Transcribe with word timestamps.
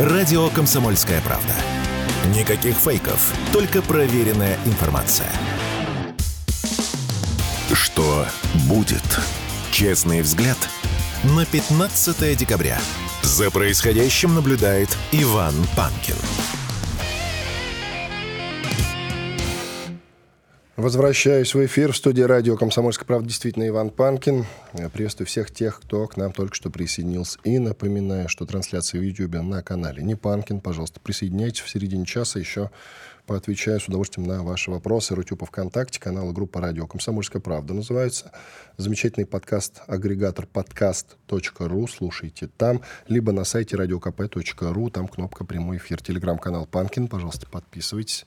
Радио 0.00 0.48
«Комсомольская 0.48 1.20
правда». 1.20 1.52
Никаких 2.34 2.74
фейков, 2.74 3.34
только 3.52 3.82
проверенная 3.82 4.58
информация. 4.64 5.30
Что 7.70 8.24
будет? 8.66 9.02
Честный 9.70 10.22
взгляд 10.22 10.56
на 11.22 11.44
15 11.44 12.34
декабря. 12.34 12.78
За 13.20 13.50
происходящим 13.50 14.34
наблюдает 14.34 14.88
Иван 15.12 15.54
Панкин. 15.76 16.16
Возвращаюсь 20.80 21.54
в 21.54 21.62
эфир 21.66 21.92
в 21.92 21.96
студии 21.98 22.22
радио 22.22 22.56
«Комсомольская 22.56 23.04
правда». 23.04 23.28
Действительно, 23.28 23.68
Иван 23.68 23.90
Панкин. 23.90 24.46
Приветствую 24.94 25.26
всех 25.26 25.50
тех, 25.50 25.78
кто 25.78 26.06
к 26.06 26.16
нам 26.16 26.32
только 26.32 26.54
что 26.54 26.70
присоединился. 26.70 27.38
И 27.44 27.58
напоминаю, 27.58 28.30
что 28.30 28.46
трансляция 28.46 28.98
в 28.98 29.04
YouTube 29.04 29.34
на 29.42 29.62
канале 29.62 30.02
не 30.02 30.14
Панкин. 30.14 30.62
Пожалуйста, 30.62 30.98
присоединяйтесь 30.98 31.60
в 31.60 31.68
середине 31.68 32.06
часа. 32.06 32.38
Еще 32.38 32.70
поотвечаю 33.26 33.78
с 33.78 33.88
удовольствием 33.88 34.26
на 34.26 34.42
ваши 34.42 34.70
вопросы. 34.70 35.14
Рутюб 35.14 35.44
ВКонтакте, 35.44 36.00
канал 36.00 36.30
и 36.30 36.32
группа 36.32 36.62
радио 36.62 36.86
«Комсомольская 36.86 37.42
правда» 37.42 37.74
называется. 37.74 38.32
Замечательный 38.78 39.26
подкаст, 39.26 39.82
агрегатор 39.86 40.46
подкаст.ру. 40.46 41.88
Слушайте 41.88 42.48
там. 42.56 42.80
Либо 43.06 43.32
на 43.32 43.44
сайте 43.44 43.76
radiokp.ru. 43.76 44.90
Там 44.90 45.08
кнопка 45.08 45.44
«Прямой 45.44 45.76
эфир». 45.76 46.02
Телеграм-канал 46.02 46.64
Панкин. 46.64 47.08
Пожалуйста, 47.08 47.46
подписывайтесь. 47.50 48.24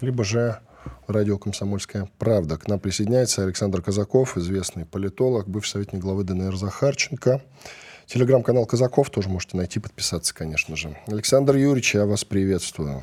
Либо 0.00 0.24
же 0.24 0.58
радио 1.06 1.38
«Комсомольская 1.38 2.08
правда». 2.18 2.56
К 2.56 2.68
нам 2.68 2.80
присоединяется 2.80 3.42
Александр 3.42 3.82
Казаков, 3.82 4.36
известный 4.36 4.84
политолог, 4.84 5.48
бывший 5.48 5.70
советник 5.70 6.00
главы 6.00 6.24
ДНР 6.24 6.56
Захарченко. 6.56 7.42
Телеграм-канал 8.06 8.66
Казаков 8.66 9.10
тоже 9.10 9.28
можете 9.28 9.56
найти, 9.56 9.80
подписаться, 9.80 10.34
конечно 10.34 10.76
же. 10.76 10.96
Александр 11.06 11.56
Юрьевич, 11.56 11.94
я 11.94 12.06
вас 12.06 12.24
приветствую. 12.24 13.02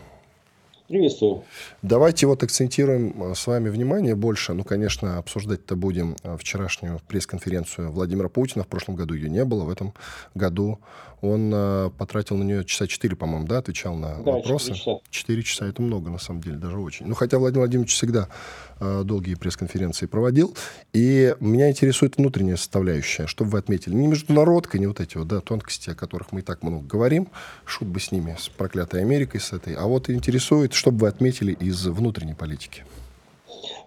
Приветствую. 0.88 1.44
Давайте 1.81 2.28
вот 2.28 2.44
акцентируем 2.44 3.33
с 3.33 3.47
вами 3.47 3.70
внимание 3.70 4.14
больше. 4.14 4.53
Ну, 4.53 4.66
конечно, 4.66 5.17
обсуждать-то 5.20 5.77
будем 5.77 6.17
вчерашнюю 6.38 7.00
пресс-конференцию 7.08 7.92
Владимира 7.92 8.27
Путина. 8.27 8.66
В 8.66 8.67
прошлом 8.67 8.95
году 8.95 9.14
ее 9.14 9.30
не 9.30 9.45
было. 9.45 9.64
В 9.64 9.70
этом 9.70 9.94
году 10.36 10.80
он 11.22 11.52
э, 11.53 11.91
потратил 11.97 12.36
на 12.38 12.44
нее 12.44 12.66
часа 12.66 12.88
четыре, 12.88 13.16
по-моему, 13.16 13.47
да, 13.47 13.59
отвечал 13.59 13.95
на 13.95 14.16
да, 14.16 14.31
вопросы. 14.31 14.73
Четыре 15.09 15.44
часа. 15.44 15.66
часа 15.66 15.67
это 15.67 15.81
много, 15.81 16.09
на 16.09 16.17
самом 16.17 16.41
деле, 16.41 16.58
даже 16.58 16.80
очень. 16.80 17.05
Ну, 17.05 17.14
хотя 17.14 17.38
Владимир 17.38 17.61
Владимирович 17.61 17.94
всегда 17.94 18.27
э, 18.80 19.03
долгие 19.05 19.36
пресс-конференции 19.36 20.08
проводил. 20.08 20.55
И 20.94 21.36
меня 21.39 21.69
интересует 21.69 22.17
внутренняя 22.17 22.58
составляющая. 22.58 23.27
Что 23.27 23.45
бы 23.45 23.52
вы 23.52 23.59
отметили? 23.59 23.94
Не 23.94 24.08
международка, 24.08 24.80
не 24.80 24.88
вот 24.88 24.99
эти 24.99 25.17
вот, 25.17 25.27
да, 25.27 25.42
тонкости, 25.42 25.92
о 25.92 25.95
которых 25.95 26.31
мы 26.31 26.39
и 26.39 26.44
так 26.44 26.64
много 26.64 26.86
говорим. 26.86 27.27
Шут 27.66 27.88
бы 27.88 27.99
с 27.99 28.11
ними, 28.11 28.36
с 28.39 28.49
проклятой 28.49 29.02
Америкой, 29.02 29.42
с 29.42 29.53
этой. 29.53 29.75
А 29.75 29.86
вот 29.86 30.09
интересует, 30.09 30.73
что 30.73 30.92
бы 30.92 30.99
вы 30.99 31.08
отметили 31.08 31.53
из 31.53 31.86
внутренней 31.86 32.33
политики? 32.33 32.83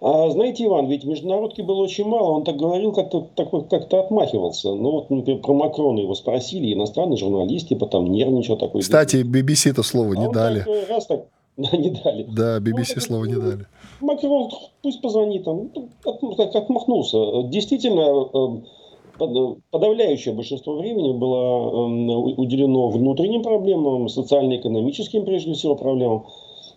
А 0.01 0.29
знаете, 0.29 0.65
Иван, 0.65 0.87
ведь 0.87 1.03
международки 1.03 1.61
было 1.61 1.81
очень 1.83 2.05
мало, 2.05 2.31
он 2.31 2.43
так 2.43 2.57
говорил, 2.57 2.91
как-то 2.91 3.27
как-то 3.35 3.99
отмахивался. 3.99 4.73
Ну 4.73 4.91
вот, 4.91 5.09
например, 5.09 5.41
про 5.41 5.53
Макрона 5.53 5.99
его 5.99 6.15
спросили, 6.15 6.73
иностранный 6.73 7.17
журналист, 7.17 7.69
типа 7.69 7.87
там 7.87 8.11
нервничал 8.11 8.57
такой. 8.57 8.81
Кстати, 8.81 9.17
BBC 9.17 9.71
это 9.71 9.83
слово 9.83 10.13
а 10.13 10.17
не 10.17 10.31
дали. 10.31 10.59
Так, 10.59 10.89
раз 10.89 11.05
так, 11.05 11.25
да, 11.57 11.77
не 11.77 11.89
дали. 11.89 12.23
Да, 12.23 12.57
BBC 12.59 12.93
ну, 12.95 13.01
слово 13.01 13.25
не 13.25 13.35
дали. 13.35 13.65
Макрон 14.01 14.51
пусть 14.81 15.01
позвонит, 15.01 15.45
там, 15.45 15.69
ну, 15.73 16.35
как, 16.35 16.51
как 16.51 16.69
махнулся. 16.69 17.43
Действительно, 17.43 18.27
э, 18.33 19.55
подавляющее 19.71 20.33
большинство 20.33 20.75
времени 20.75 21.13
было 21.13 21.87
эм, 21.87 22.09
уделено 22.37 22.89
внутренним 22.89 23.43
проблемам, 23.43 24.09
социально-экономическим, 24.09 25.25
прежде 25.25 25.53
всего, 25.53 25.75
проблемам. 25.75 26.25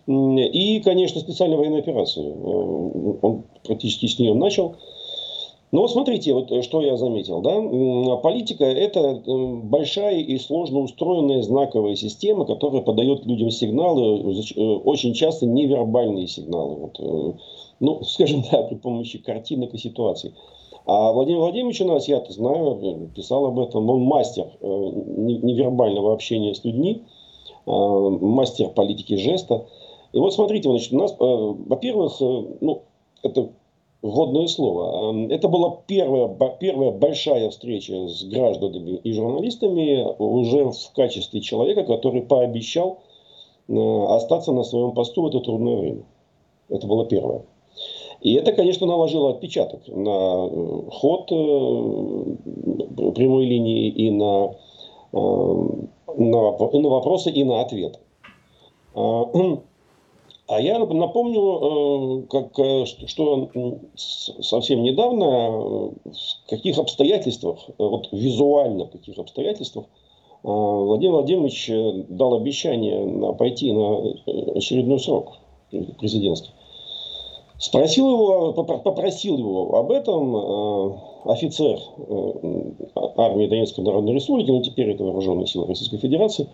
И, 0.09 0.79
конечно, 0.79 1.21
специальная 1.21 1.57
военная 1.57 1.81
операция. 1.81 2.25
Э, 2.25 2.33
он 2.33 3.43
практически 3.63 4.07
с 4.07 4.17
нее 4.17 4.33
начал. 4.33 4.77
Но 5.71 5.87
смотрите, 5.87 6.33
вот 6.33 6.51
э, 6.51 6.63
что 6.63 6.81
я 6.81 6.97
заметил. 6.97 7.41
Да? 7.41 8.17
Политика– 8.17 8.65
это 8.65 8.99
э, 8.99 9.53
большая 9.63 10.17
и 10.17 10.39
сложно 10.39 10.79
устроенная 10.79 11.43
знаковая 11.43 11.95
система, 11.95 12.45
которая 12.45 12.81
подает 12.81 13.23
людям 13.27 13.51
сигналы, 13.51 14.81
очень 14.83 15.13
часто 15.13 15.45
невербальные 15.45 16.27
сигналы. 16.27 16.75
Вот, 16.75 17.45
ну, 17.79 18.01
скажем 18.03 18.41
так, 18.41 18.69
при 18.69 18.75
помощи 18.77 19.19
картинок 19.19 19.75
и 19.75 19.77
ситуаций. 19.77 20.33
А 20.87 21.11
Владимир 21.11 21.41
Владимирович 21.41 21.81
у 21.81 21.85
нас, 21.85 22.07
я-то 22.07 22.33
знаю, 22.33 23.11
писал 23.15 23.45
об 23.45 23.59
этом, 23.59 23.87
он 23.87 24.01
мастер 24.01 24.47
невербального 24.59 26.13
общения 26.13 26.55
с 26.55 26.63
людьми, 26.63 27.03
мастер 27.67 28.69
политики 28.69 29.15
жеста. 29.15 29.67
И 30.11 30.17
вот 30.17 30.33
смотрите, 30.33 30.69
значит, 30.69 30.91
у 30.93 30.97
нас, 30.97 31.11
э, 31.11 31.15
во-первых, 31.19 32.19
э, 32.19 32.43
ну, 32.61 32.81
это 33.21 33.49
вводное 34.01 34.47
слово. 34.47 35.13
Э, 35.13 35.27
это 35.29 35.47
была 35.47 35.77
первая, 35.85 36.27
первая 36.59 36.91
большая 36.91 37.49
встреча 37.49 38.07
с 38.07 38.23
гражданами 38.23 38.95
и 39.03 39.13
журналистами 39.13 40.05
уже 40.17 40.71
в 40.71 40.91
качестве 40.95 41.41
человека, 41.41 41.83
который 41.83 42.21
пообещал 42.21 42.99
остаться 43.67 44.51
на 44.51 44.63
своем 44.63 44.93
посту 44.93 45.21
в 45.21 45.27
это 45.27 45.41
трудное 45.41 45.77
время. 45.77 46.03
Это 46.69 46.87
было 46.87 47.05
первое. 47.05 47.43
И 48.19 48.33
это, 48.33 48.51
конечно, 48.51 48.87
наложило 48.87 49.29
отпечаток 49.29 49.87
на 49.87 50.49
ход 50.89 51.27
прямой 53.13 53.45
линии 53.45 53.89
и 53.89 54.09
на, 54.09 54.55
на, 55.13 56.51
на 56.57 56.89
вопросы, 56.89 57.29
и 57.29 57.43
на 57.43 57.61
ответы. 57.61 57.99
А 60.49 60.59
я 60.59 60.79
напомню, 60.79 61.41
э, 61.41 62.27
как, 62.27 62.57
э, 62.57 62.85
что 63.05 63.49
совсем 64.41 64.81
недавно, 64.81 65.23
э, 65.23 65.89
в 66.09 66.49
каких 66.49 66.79
обстоятельствах, 66.79 67.59
вот 67.77 68.09
визуально 68.11 68.85
в 68.85 68.89
каких 68.89 69.19
обстоятельствах, 69.19 69.85
Владимир 70.41 71.15
Владимирович 71.15 71.69
дал 72.09 72.33
обещание 72.33 73.33
пойти 73.35 73.71
на 73.73 74.15
очередной 74.55 74.97
срок 74.99 75.33
президентский. 75.99 76.51
Спросил 77.59 78.09
его, 78.09 78.53
попросил 78.53 79.37
его 79.37 79.75
об 79.75 79.91
этом 79.91 80.97
офицер 81.25 81.77
армии 83.17 83.47
Донецкой 83.47 83.83
Народной 83.83 84.13
Республики, 84.13 84.49
ну 84.49 84.63
теперь 84.63 84.91
это 84.91 85.03
вооруженные 85.03 85.45
силы 85.45 85.67
Российской 85.67 85.97
Федерации, 85.97 86.47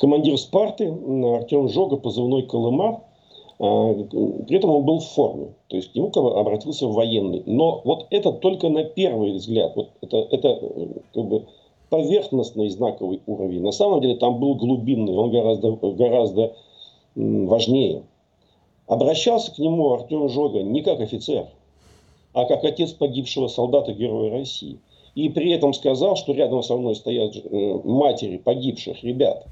командир 0.00 0.38
Спарты 0.38 0.88
Артем 0.88 1.68
Жога, 1.68 1.98
позывной 1.98 2.42
Колыма, 2.42 3.02
а, 3.02 3.05
при 3.58 4.56
этом 4.56 4.70
он 4.70 4.84
был 4.84 4.98
в 4.98 5.06
форме, 5.06 5.54
то 5.68 5.76
есть 5.76 5.92
к 5.92 5.94
нему 5.94 6.08
обратился 6.14 6.86
военный. 6.86 7.42
Но 7.46 7.80
вот 7.84 8.06
это 8.10 8.32
только 8.32 8.68
на 8.68 8.84
первый 8.84 9.32
взгляд, 9.32 9.72
вот 9.74 9.90
это, 10.02 10.28
это 10.30 10.60
как 11.14 11.24
бы 11.24 11.46
поверхностный 11.88 12.68
знаковый 12.68 13.22
уровень. 13.26 13.62
На 13.62 13.72
самом 13.72 14.00
деле 14.00 14.16
там 14.16 14.38
был 14.38 14.56
глубинный, 14.56 15.14
он 15.14 15.30
гораздо, 15.30 15.72
гораздо 15.72 16.54
важнее. 17.14 18.02
Обращался 18.86 19.54
к 19.54 19.58
нему 19.58 19.92
Артем 19.92 20.28
Жога 20.28 20.62
не 20.62 20.82
как 20.82 21.00
офицер, 21.00 21.46
а 22.34 22.44
как 22.44 22.62
отец 22.64 22.92
погибшего 22.92 23.48
солдата 23.48 23.92
Героя 23.92 24.30
России. 24.30 24.78
И 25.14 25.30
при 25.30 25.50
этом 25.50 25.72
сказал, 25.72 26.16
что 26.16 26.34
рядом 26.34 26.62
со 26.62 26.76
мной 26.76 26.94
стоят 26.94 27.34
э, 27.36 27.80
матери 27.84 28.36
погибших 28.36 29.02
ребят. 29.02 29.46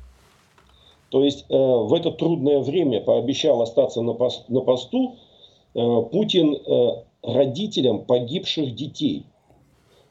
То 1.15 1.23
есть 1.23 1.45
э, 1.49 1.55
в 1.57 1.95
это 1.95 2.11
трудное 2.11 2.59
время 2.59 3.01
пообещал 3.01 3.63
остаться 3.63 4.03
на, 4.03 4.15
пост, 4.15 4.49
на 4.49 4.63
посту 4.63 5.15
э, 5.73 6.03
Путин 6.11 6.57
э, 6.57 7.05
родителям 7.23 8.05
погибших 8.05 8.75
детей. 8.75 9.25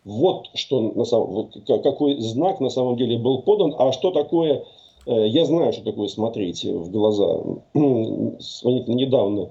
Вот 0.05 0.47
что 0.53 0.79
на 0.79 1.03
самом, 1.03 1.27
вот 1.33 1.57
какой 1.83 2.21
знак 2.21 2.61
на 2.61 2.69
самом 2.69 2.95
деле 2.95 3.17
был 3.17 3.41
подан, 3.41 3.75
а 3.77 3.91
что 3.91 4.11
такое, 4.11 4.63
э, 5.05 5.27
я 5.27 5.43
знаю, 5.43 5.73
что 5.73 5.83
такое 5.83 6.07
смотреть 6.07 6.63
в 6.63 6.89
глаза. 6.89 7.41
Недавно 7.73 9.49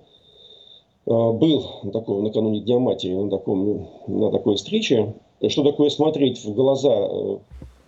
э, 1.04 1.32
был 1.32 1.66
такой, 1.92 2.22
накануне 2.22 2.60
Дня 2.60 2.78
Матери 2.78 3.12
на, 3.12 3.28
таком, 3.28 3.88
на 4.06 4.30
такой 4.30 4.56
встрече, 4.56 5.12
что 5.48 5.64
такое 5.64 5.90
смотреть 5.90 6.42
в 6.42 6.54
глаза 6.54 6.94
э, 6.94 7.38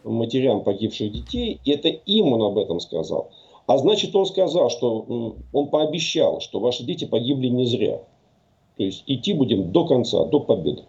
матерям 0.05 0.63
погибших 0.65 1.11
детей, 1.11 1.61
и 1.65 1.71
это 1.71 1.89
им 1.89 2.35
он 2.35 2.43
об 2.43 2.59
этом 2.59 2.79
сказал. 2.79 3.31
А 3.67 3.79
значит, 3.79 4.15
он 4.15 4.27
сказал, 4.27 4.71
что 4.71 5.37
он 5.53 5.69
пообещал, 5.69 6.41
что 6.41 6.61
ваши 6.61 6.85
дети 6.85 7.07
погибли 7.07 7.49
не 7.49 7.65
зря. 7.65 8.03
То 8.77 8.83
есть 8.83 9.05
идти 9.07 9.33
будем 9.33 9.73
до 9.73 9.87
конца, 9.87 10.25
до 10.27 10.41
победы. 10.41 10.85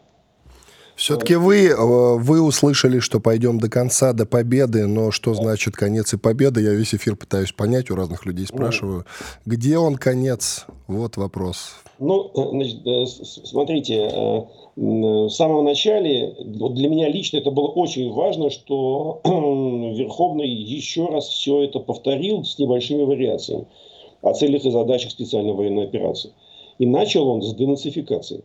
Все-таки 1.06 1.36
вы, 1.36 1.68
э, 1.68 1.76
вы 1.78 2.42
услышали, 2.42 2.98
что 2.98 3.20
пойдем 3.20 3.60
до 3.60 3.70
конца, 3.70 4.12
до 4.12 4.26
победы, 4.26 4.88
но 4.88 5.12
что 5.12 5.36
значит 5.36 5.76
конец 5.76 6.12
и 6.16 6.18
победа? 6.18 6.60
Я 6.60 6.72
весь 6.72 6.96
эфир 6.96 7.16
пытаюсь 7.16 7.52
понять, 7.52 7.92
у 7.92 7.96
разных 7.96 8.26
людей 8.26 8.48
спрашиваю. 8.48 9.06
Где 9.46 9.78
он 9.78 9.98
конец? 9.98 10.66
Вот 10.88 11.18
вопрос. 11.18 11.76
Ну, 12.00 12.32
э, 12.34 12.50
значит, 12.50 12.88
э, 12.88 13.06
смотрите, 13.06 14.48
в 14.76 15.30
самом 15.30 15.66
начале, 15.66 16.36
вот 16.58 16.74
для 16.74 16.90
меня 16.90 17.08
лично 17.08 17.38
это 17.38 17.52
было 17.52 17.68
очень 17.68 18.12
важно, 18.12 18.50
что 18.50 19.22
Верховный 19.26 20.50
еще 20.50 21.06
раз 21.06 21.28
все 21.28 21.66
это 21.66 21.78
повторил 21.82 22.44
с 22.44 22.58
небольшими 22.58 23.04
вариациями 23.04 23.68
о 24.24 24.34
целях 24.34 24.66
и 24.66 24.72
задачах 24.72 25.12
специальной 25.12 25.54
военной 25.54 25.84
операции. 25.84 26.32
И 26.80 26.88
начал 26.88 27.28
он 27.28 27.44
с 27.44 27.54
денацификации. 27.54 28.44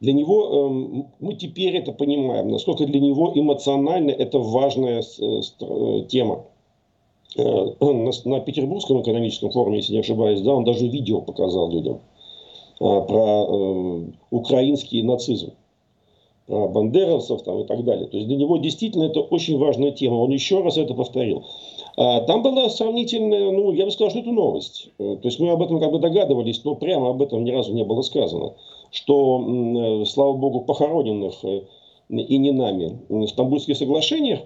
Для 0.00 0.12
него, 0.12 0.68
эм, 0.68 1.06
мы 1.18 1.34
теперь 1.34 1.76
это 1.76 1.92
понимаем, 1.92 2.48
насколько 2.48 2.86
для 2.86 3.00
него 3.00 3.32
эмоционально 3.34 4.10
это 4.10 4.38
важная 4.38 5.02
э, 5.02 5.40
э, 5.60 6.04
тема. 6.08 6.44
Э, 7.36 7.42
на, 7.80 8.40
Петербургском 8.40 9.02
экономическом 9.02 9.50
форуме, 9.50 9.78
если 9.78 9.94
не 9.94 10.00
ошибаюсь, 10.00 10.40
да, 10.40 10.54
он 10.54 10.64
даже 10.64 10.86
видео 10.86 11.20
показал 11.20 11.70
людям 11.70 12.00
про 12.78 14.04
украинский 14.30 15.02
нацизм 15.02 15.50
бандеровцев 16.46 17.42
там, 17.42 17.62
и 17.62 17.64
так 17.64 17.82
далее. 17.84 18.06
То 18.06 18.16
есть 18.16 18.28
для 18.28 18.36
него 18.36 18.56
действительно 18.58 19.02
это 19.04 19.20
очень 19.20 19.58
важная 19.58 19.90
тема. 19.90 20.14
Он 20.14 20.30
еще 20.30 20.62
раз 20.62 20.76
это 20.78 20.94
повторил. 20.94 21.44
А, 21.96 22.20
там 22.20 22.44
была 22.44 22.70
сравнительная, 22.70 23.50
ну, 23.50 23.72
я 23.72 23.84
бы 23.84 23.90
сказал, 23.90 24.10
что 24.10 24.20
это 24.20 24.30
новость. 24.30 24.90
То 24.96 25.18
есть 25.24 25.40
мы 25.40 25.50
об 25.50 25.60
этом 25.60 25.80
как 25.80 25.90
бы 25.90 25.98
догадывались, 25.98 26.62
но 26.62 26.76
прямо 26.76 27.10
об 27.10 27.20
этом 27.20 27.42
ни 27.42 27.50
разу 27.50 27.74
не 27.74 27.82
было 27.82 28.02
сказано 28.02 28.54
что, 28.90 30.02
э, 30.02 30.04
слава 30.06 30.34
богу, 30.34 30.60
похороненных 30.60 31.44
э, 31.44 31.62
и 32.08 32.38
не 32.38 32.52
нами 32.52 32.98
в 33.08 33.26
Стамбульских 33.26 33.76
соглашениях, 33.76 34.40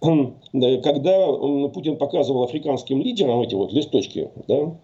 когда 0.00 1.32
Путин 1.68 1.96
показывал 1.96 2.44
африканским 2.44 3.00
лидерам 3.00 3.40
эти 3.40 3.54
вот 3.54 3.72
листочки, 3.72 4.30
да, 4.48 4.74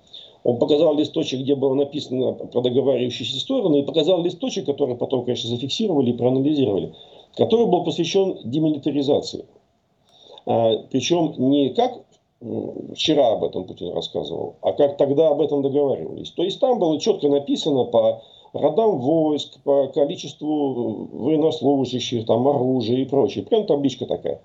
он 0.44 0.58
показал 0.58 0.96
листочек, 0.96 1.40
где 1.40 1.54
было 1.54 1.75
написано 1.75 2.32
про 2.32 2.62
договаривающиеся 2.62 3.38
стороны, 3.38 3.81
и 3.81 3.82
показал 3.82 4.22
листочек, 4.22 4.66
который 4.66 4.96
потом, 4.96 5.25
конечно, 5.25 5.50
зафиксировали 5.50 6.10
и 6.10 6.16
проанализировали, 6.16 6.94
который 7.37 7.66
был 7.66 7.84
посвящен 7.84 8.38
демилитаризации. 8.44 9.44
А, 10.46 10.78
причем 10.90 11.34
не 11.38 11.70
как 11.70 12.02
вчера 12.94 13.32
об 13.32 13.44
этом 13.44 13.64
Путин 13.64 13.93
рассказывал, 13.93 14.56
а 14.62 14.72
как 14.72 14.96
тогда 14.96 15.28
об 15.28 15.40
этом 15.40 15.62
договаривались. 15.62 16.32
То 16.32 16.43
есть 16.43 16.58
там 16.58 16.78
было 16.78 16.98
четко 16.98 17.28
написано 17.28 17.84
по 17.84 18.22
родам 18.52 18.99
войск, 18.99 19.60
по 19.62 19.88
количеству 19.88 21.08
военнослужащих, 21.12 22.26
там, 22.26 22.46
оружия 22.46 22.99
и 22.99 23.04
прочее. 23.04 23.44
Прям 23.44 23.66
табличка 23.66 24.06
такая. 24.06 24.40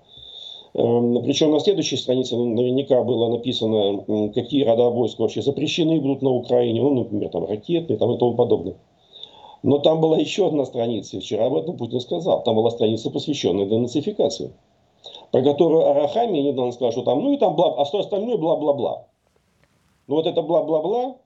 Эм, 0.74 1.22
Причем 1.22 1.50
на 1.50 1.60
следующей 1.60 1.96
странице 1.96 2.36
наверняка 2.36 3.02
было 3.02 3.28
написано, 3.28 4.30
какие 4.34 4.64
рода 4.64 4.90
войск 4.90 5.18
вообще 5.18 5.42
запрещены 5.42 6.00
будут 6.00 6.22
на 6.22 6.30
Украине, 6.30 6.82
ну, 6.82 6.94
например, 6.94 7.30
там 7.30 7.46
ракетные 7.46 7.98
там, 7.98 8.12
и 8.12 8.18
тому 8.18 8.34
подобное. 8.34 8.76
Но 9.62 9.78
там 9.78 10.00
была 10.00 10.18
еще 10.18 10.46
одна 10.46 10.64
страница, 10.64 11.16
и 11.16 11.20
вчера 11.20 11.46
об 11.46 11.56
этом 11.56 11.76
Путин 11.76 12.00
сказал. 12.00 12.42
Там 12.44 12.54
была 12.54 12.70
страница, 12.70 13.10
посвященная 13.10 13.66
денацификации, 13.66 14.52
про 15.32 15.42
которую 15.42 15.88
Арахами 15.88 16.38
недавно 16.38 16.70
сказал, 16.72 16.92
что 16.92 17.02
там, 17.02 17.22
ну 17.22 17.32
и 17.32 17.38
там, 17.38 17.56
бла, 17.56 17.74
а 17.76 17.84
все 17.84 17.98
остальное 17.98 18.36
бла-бла-бла. 18.36 19.06
Ну 20.06 20.14
вот 20.14 20.26
это 20.26 20.42
бла-бла-бла, 20.42 21.16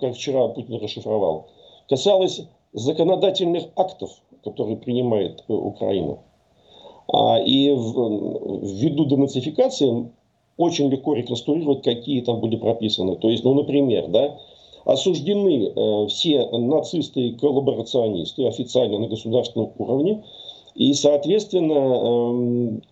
как 0.00 0.14
вчера 0.14 0.46
Путин 0.48 0.80
расшифровал, 0.80 1.48
касалось 1.88 2.42
законодательных 2.72 3.64
актов, 3.76 4.10
которые 4.44 4.76
принимает 4.76 5.44
э, 5.48 5.52
Украина. 5.52 6.18
А, 7.12 7.38
и 7.38 7.68
ввиду 7.68 9.04
денацификации 9.06 10.10
очень 10.56 10.88
легко 10.90 11.14
реконструировать, 11.14 11.82
какие 11.82 12.20
там 12.22 12.40
были 12.40 12.56
прописаны. 12.56 13.16
То 13.16 13.30
есть, 13.30 13.44
ну, 13.44 13.54
например, 13.54 14.08
да, 14.08 14.38
осуждены 14.84 15.68
э, 15.68 16.06
все 16.08 16.46
нацисты 16.50 17.20
и 17.20 17.32
коллаборационисты 17.34 18.46
официально 18.46 18.98
на 18.98 19.08
государственном 19.08 19.72
уровне, 19.78 20.24
и, 20.76 20.92
соответственно, 20.92 21.72
эм, 21.72 22.82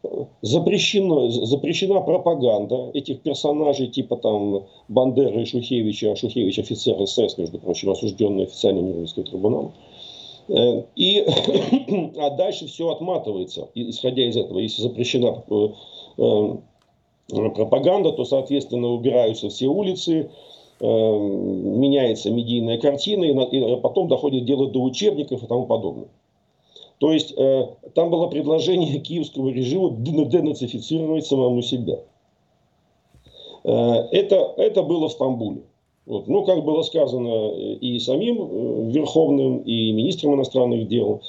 запрещено, 0.41 1.29
запрещена 1.29 2.01
пропаганда 2.01 2.91
этих 2.95 3.21
персонажей, 3.21 3.89
типа 3.89 4.17
там 4.17 4.65
Бандеры 4.89 5.43
и 5.43 5.45
Шухевича, 5.45 6.17
Шухевич 6.17 6.59
офицер 6.59 7.07
СС, 7.07 7.37
между 7.37 7.59
прочим, 7.59 7.91
осужденный 7.91 8.45
официальным 8.45 8.87
Нюрнбергским 8.87 9.25
трибуналом. 9.25 9.73
Э, 10.49 10.83
и, 10.97 11.27
а 12.19 12.31
дальше 12.31 12.69
все 12.69 12.89
отматывается, 12.89 13.69
исходя 13.75 14.25
из 14.27 14.37
этого. 14.39 14.61
Если 14.61 14.81
запрещена 14.81 15.45
э, 15.51 15.69
э, 16.17 17.51
пропаганда, 17.51 18.13
то, 18.13 18.25
соответственно, 18.25 18.89
убираются 18.89 19.51
все 19.51 19.67
улицы, 19.67 20.31
меняется 20.81 22.31
медийная 22.31 22.79
картина, 22.79 23.25
и 23.25 23.77
потом 23.77 24.09
доходит 24.09 24.45
дело 24.45 24.69
до 24.69 24.83
учебников 24.83 25.43
и 25.43 25.47
тому 25.47 25.67
подобное. 25.67 26.09
То 26.99 27.12
есть 27.12 27.35
э, 27.37 27.69
там 27.94 28.11
было 28.11 28.29
предложение 28.29 28.99
киевского 29.00 29.50
режима 29.50 29.91
денацифицировать 29.96 31.26
самому 31.26 31.62
себя. 31.62 32.00
Э, 33.64 33.70
это, 34.12 34.55
это 34.56 34.82
было 34.82 35.08
в 35.08 35.12
Стамбуле. 35.12 35.62
Вот. 36.06 36.29
Ну, 36.29 36.44
как 36.44 36.64
было 36.64 36.82
сказано 36.82 37.29
э, 37.29 37.75
и 37.75 37.99
самим 37.99 38.37
э, 38.41 38.91
Верховным, 38.91 39.58
и 39.58 39.93
министром 39.93 40.35
иностранных 40.35 40.87
дел 40.88 41.23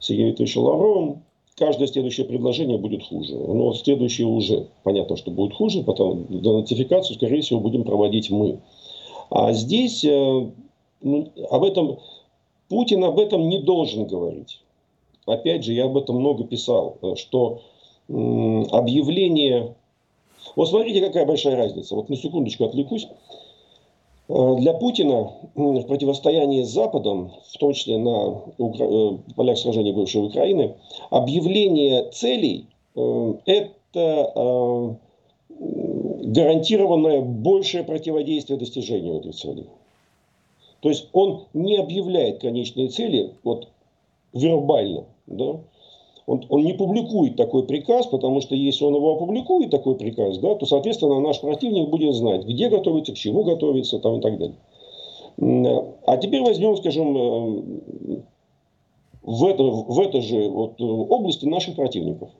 Сергеем 0.00 0.28
Викторовичем 0.28 0.62
Лавровым, 0.62 1.22
каждое 1.56 1.86
следующее 1.86 2.26
предложение 2.26 2.78
будет 2.78 3.06
хуже. 3.06 3.34
Но 3.34 3.72
следующее 3.74 4.26
уже 4.26 4.66
понятно, 4.82 5.16
что 5.16 5.30
будет 5.30 5.54
хуже, 5.54 5.82
потом 5.82 6.26
денацификацию, 6.28 7.16
скорее 7.16 7.42
всего, 7.42 7.60
будем 7.60 7.84
проводить 7.84 8.30
мы. 8.30 8.60
А 9.30 9.52
здесь 9.52 10.04
э, 10.04 10.50
ну, 11.02 11.28
об 11.50 11.64
этом 11.64 11.98
Путин 12.68 13.04
об 13.04 13.18
этом 13.18 13.48
не 13.48 13.58
должен 13.58 14.06
говорить 14.06 14.63
опять 15.26 15.64
же, 15.64 15.72
я 15.72 15.86
об 15.86 15.96
этом 15.96 16.16
много 16.16 16.44
писал, 16.44 16.98
э, 17.02 17.14
что 17.16 17.62
объявление... 18.08 19.74
Вот 20.56 20.68
смотрите, 20.68 21.00
какая 21.00 21.24
большая 21.24 21.56
разница. 21.56 21.94
Вот 21.94 22.10
на 22.10 22.16
секундочку 22.16 22.64
отвлекусь. 22.64 23.08
Э, 24.28 24.56
для 24.58 24.74
Путина 24.74 25.32
в 25.54 25.82
противостоянии 25.84 26.62
с 26.62 26.68
Западом, 26.68 27.32
в 27.48 27.58
том 27.58 27.72
числе 27.72 27.98
на. 27.98 28.42
Э, 28.58 29.18
полях 29.36 29.58
сражений 29.58 29.92
бывшей 29.92 30.24
Украины, 30.24 30.74
объявление 31.10 32.10
целей– 32.10 32.66
это 33.46 34.98
гарантированное 35.48 37.20
большее 37.20 37.84
противодействие 37.84 38.58
достижению 38.58 39.20
этих 39.20 39.34
целей. 39.34 39.68
То 40.80 40.90
есть 40.90 41.08
он 41.12 41.44
не 41.54 41.76
объявляет 41.76 42.40
конечные 42.40 42.88
цели 42.88 43.32
вот, 43.42 43.68
вербально, 44.34 45.04
да, 45.26 45.60
он, 46.26 46.44
он 46.48 46.64
не 46.64 46.72
публикует 46.72 47.36
такой 47.36 47.64
приказ, 47.64 48.06
потому 48.06 48.40
что 48.40 48.54
если 48.54 48.84
он 48.84 48.94
его 48.94 49.14
опубликует, 49.14 49.70
такой 49.70 49.94
приказ, 49.96 50.38
да, 50.38 50.54
то, 50.54 50.66
соответственно, 50.66 51.20
наш 51.20 51.40
противник 51.40 51.88
будет 51.88 52.14
знать, 52.14 52.44
где 52.44 52.68
готовиться, 52.68 53.12
к 53.12 53.16
чему 53.16 53.44
готовиться 53.44 53.98
там, 53.98 54.18
и 54.18 54.20
так 54.20 54.38
далее. 54.38 55.84
А 56.06 56.16
теперь 56.16 56.42
возьмем, 56.42 56.76
скажем, 56.76 57.16
э, 57.16 58.22
в, 59.22 59.44
это, 59.46 59.62
в 59.64 60.00
этой 60.00 60.22
же 60.22 60.48
вот 60.48 60.80
области 60.80 61.44
наших 61.44 61.74
противников. 61.76 62.30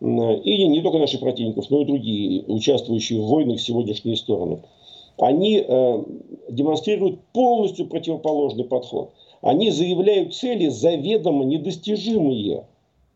И 0.00 0.68
не 0.68 0.80
только 0.80 0.98
наших 0.98 1.20
противников, 1.20 1.68
но 1.70 1.82
и 1.82 1.84
другие, 1.84 2.44
участвующие 2.46 3.20
в 3.20 3.26
войнах 3.26 3.60
сегодняшние 3.60 4.16
стороны. 4.16 4.62
Они 5.18 5.58
э, 5.58 6.04
демонстрируют 6.50 7.20
полностью 7.32 7.86
противоположный 7.86 8.64
подход– 8.64 9.10
они 9.40 9.70
заявляют 9.70 10.34
цели 10.34 10.68
заведомо 10.68 11.44
недостижимые. 11.44 12.64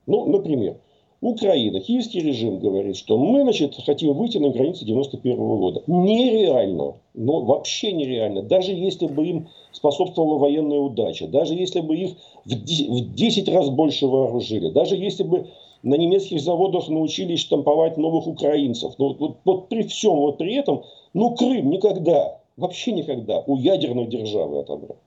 Ну, 0.06 0.26
например, 0.26 0.76
Украина, 1.20 1.80
киевский 1.80 2.20
режим 2.20 2.58
говорит, 2.58 2.96
что 2.96 3.16
мы, 3.16 3.42
значит, 3.42 3.76
хотим 3.86 4.12
выйти 4.14 4.38
на 4.38 4.50
границы 4.50 4.84
91 4.84 5.36
года. 5.36 5.82
Нереально, 5.86 6.94
но 7.14 7.40
вообще 7.40 7.92
нереально. 7.92 8.42
Даже 8.42 8.72
если 8.72 9.06
бы 9.06 9.24
им 9.26 9.48
способствовала 9.70 10.38
военная 10.38 10.80
удача, 10.80 11.28
даже 11.28 11.54
если 11.54 11.80
бы 11.80 11.96
их 11.96 12.10
в 12.44 13.14
10 13.14 13.48
раз 13.50 13.70
больше 13.70 14.06
вооружили, 14.08 14.70
даже 14.70 14.96
если 14.96 15.22
бы 15.22 15.46
на 15.84 15.94
немецких 15.94 16.40
заводах 16.40 16.88
научились 16.88 17.40
штамповать 17.40 17.96
новых 17.96 18.26
украинцев. 18.26 18.94
Но 18.98 19.14
вот, 19.14 19.36
вот 19.44 19.68
при 19.68 19.82
всем 19.82 20.16
вот 20.16 20.38
при 20.38 20.54
этом, 20.54 20.82
ну 21.14 21.34
Крым 21.34 21.70
никогда, 21.70 22.40
вообще 22.56 22.92
никогда 22.92 23.44
у 23.46 23.56
ядерной 23.56 24.06
державы 24.06 24.58
отобрать. 24.58 24.98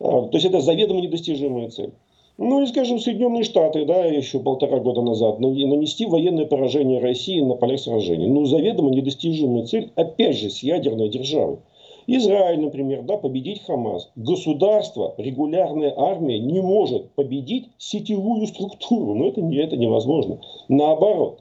А, 0.00 0.22
то 0.22 0.30
есть 0.32 0.46
это 0.46 0.60
заведомо 0.60 1.00
недостижимая 1.00 1.68
цель. 1.70 1.92
Ну 2.36 2.62
и, 2.62 2.66
скажем, 2.66 2.98
Соединенные 2.98 3.44
Штаты, 3.44 3.84
да, 3.84 4.04
еще 4.04 4.40
полтора 4.40 4.80
года 4.80 5.02
назад, 5.02 5.38
нанести 5.38 6.04
военное 6.04 6.46
поражение 6.46 6.98
России 6.98 7.40
на 7.40 7.54
полях 7.54 7.78
сражений. 7.78 8.26
Ну, 8.26 8.44
заведомо 8.44 8.90
недостижимая 8.90 9.66
цель, 9.66 9.92
опять 9.94 10.36
же, 10.36 10.50
с 10.50 10.60
ядерной 10.62 11.10
державой. 11.10 11.58
Израиль, 12.06 12.60
например, 12.60 13.02
да, 13.02 13.16
победить 13.16 13.62
Хамас. 13.64 14.10
Государство, 14.16 15.14
регулярная 15.16 15.94
армия 15.96 16.38
не 16.38 16.60
может 16.60 17.10
победить 17.12 17.68
сетевую 17.78 18.46
структуру. 18.46 19.14
Но 19.14 19.28
это, 19.28 19.40
это 19.40 19.76
невозможно. 19.76 20.40
Наоборот, 20.68 21.40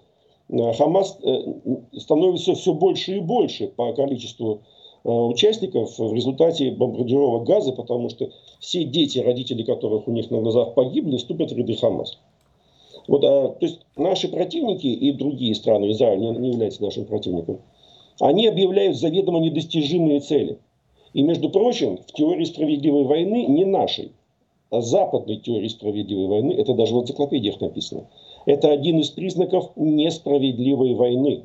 э, 0.50 0.74
Хамас 0.74 1.18
э, 1.22 1.54
становится 1.98 2.54
все 2.54 2.74
больше 2.74 3.18
и 3.18 3.20
больше 3.20 3.68
по 3.68 3.92
количеству 3.94 4.62
участников 5.04 5.98
в 5.98 6.14
результате 6.14 6.72
бомбардировок 6.72 7.44
газа, 7.44 7.74
потому 7.74 8.10
что 8.10 8.30
все 8.60 8.84
дети, 8.84 9.20
родители 9.20 9.64
которых 9.64 10.08
у 10.08 10.12
них 10.12 10.32
на 10.32 10.42
глазах 10.42 10.74
погибли, 10.74 11.18
вступят 11.18 11.52
в 11.52 11.58
ряды 11.58 11.76
Хамаса. 11.76 12.18
Вот, 13.08 13.24
а, 13.24 13.50
то 13.50 13.66
есть 13.66 13.82
наши 13.98 14.30
противники 14.30 14.88
и 14.88 15.12
другие 15.12 15.56
страны, 15.56 15.92
Израиль 15.92 16.20
не, 16.20 16.30
не 16.32 16.52
является 16.52 16.82
нашим 16.84 17.06
противником, 17.06 17.60
они 18.20 18.48
объявляют 18.48 18.98
заведомо 18.98 19.40
недостижимые 19.40 20.22
цели. 20.22 20.60
И, 21.14 21.22
между 21.22 21.50
прочим, 21.50 21.98
в 21.98 22.12
теории 22.14 22.46
справедливой 22.46 23.04
войны 23.04 23.46
не 23.46 23.66
нашей, 23.66 24.14
а 24.70 24.82
западной 24.82 25.38
теории 25.38 25.68
справедливой 25.68 26.28
войны, 26.28 26.54
это 26.54 26.74
даже 26.74 26.96
в 26.96 27.02
энциклопедиях 27.02 27.60
написано, 27.60 28.08
это 28.46 28.72
один 28.72 29.00
из 29.00 29.10
признаков 29.10 29.72
несправедливой 29.76 30.94
войны. 30.94 31.44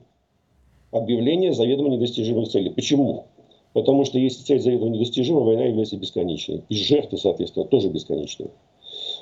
Объявление 0.90 1.52
заведомо 1.52 1.90
недостижимых 1.90 2.48
целей. 2.48 2.70
Почему? 2.70 3.26
Потому 3.72 4.04
что 4.04 4.18
если 4.18 4.42
цель 4.42 4.60
заведомо 4.60 4.90
недостижима, 4.90 5.40
война 5.40 5.64
является 5.64 5.96
бесконечной. 5.96 6.62
И 6.68 6.74
жертвы, 6.74 7.18
соответственно, 7.18 7.66
тоже 7.66 7.88
бесконечные. 7.88 8.50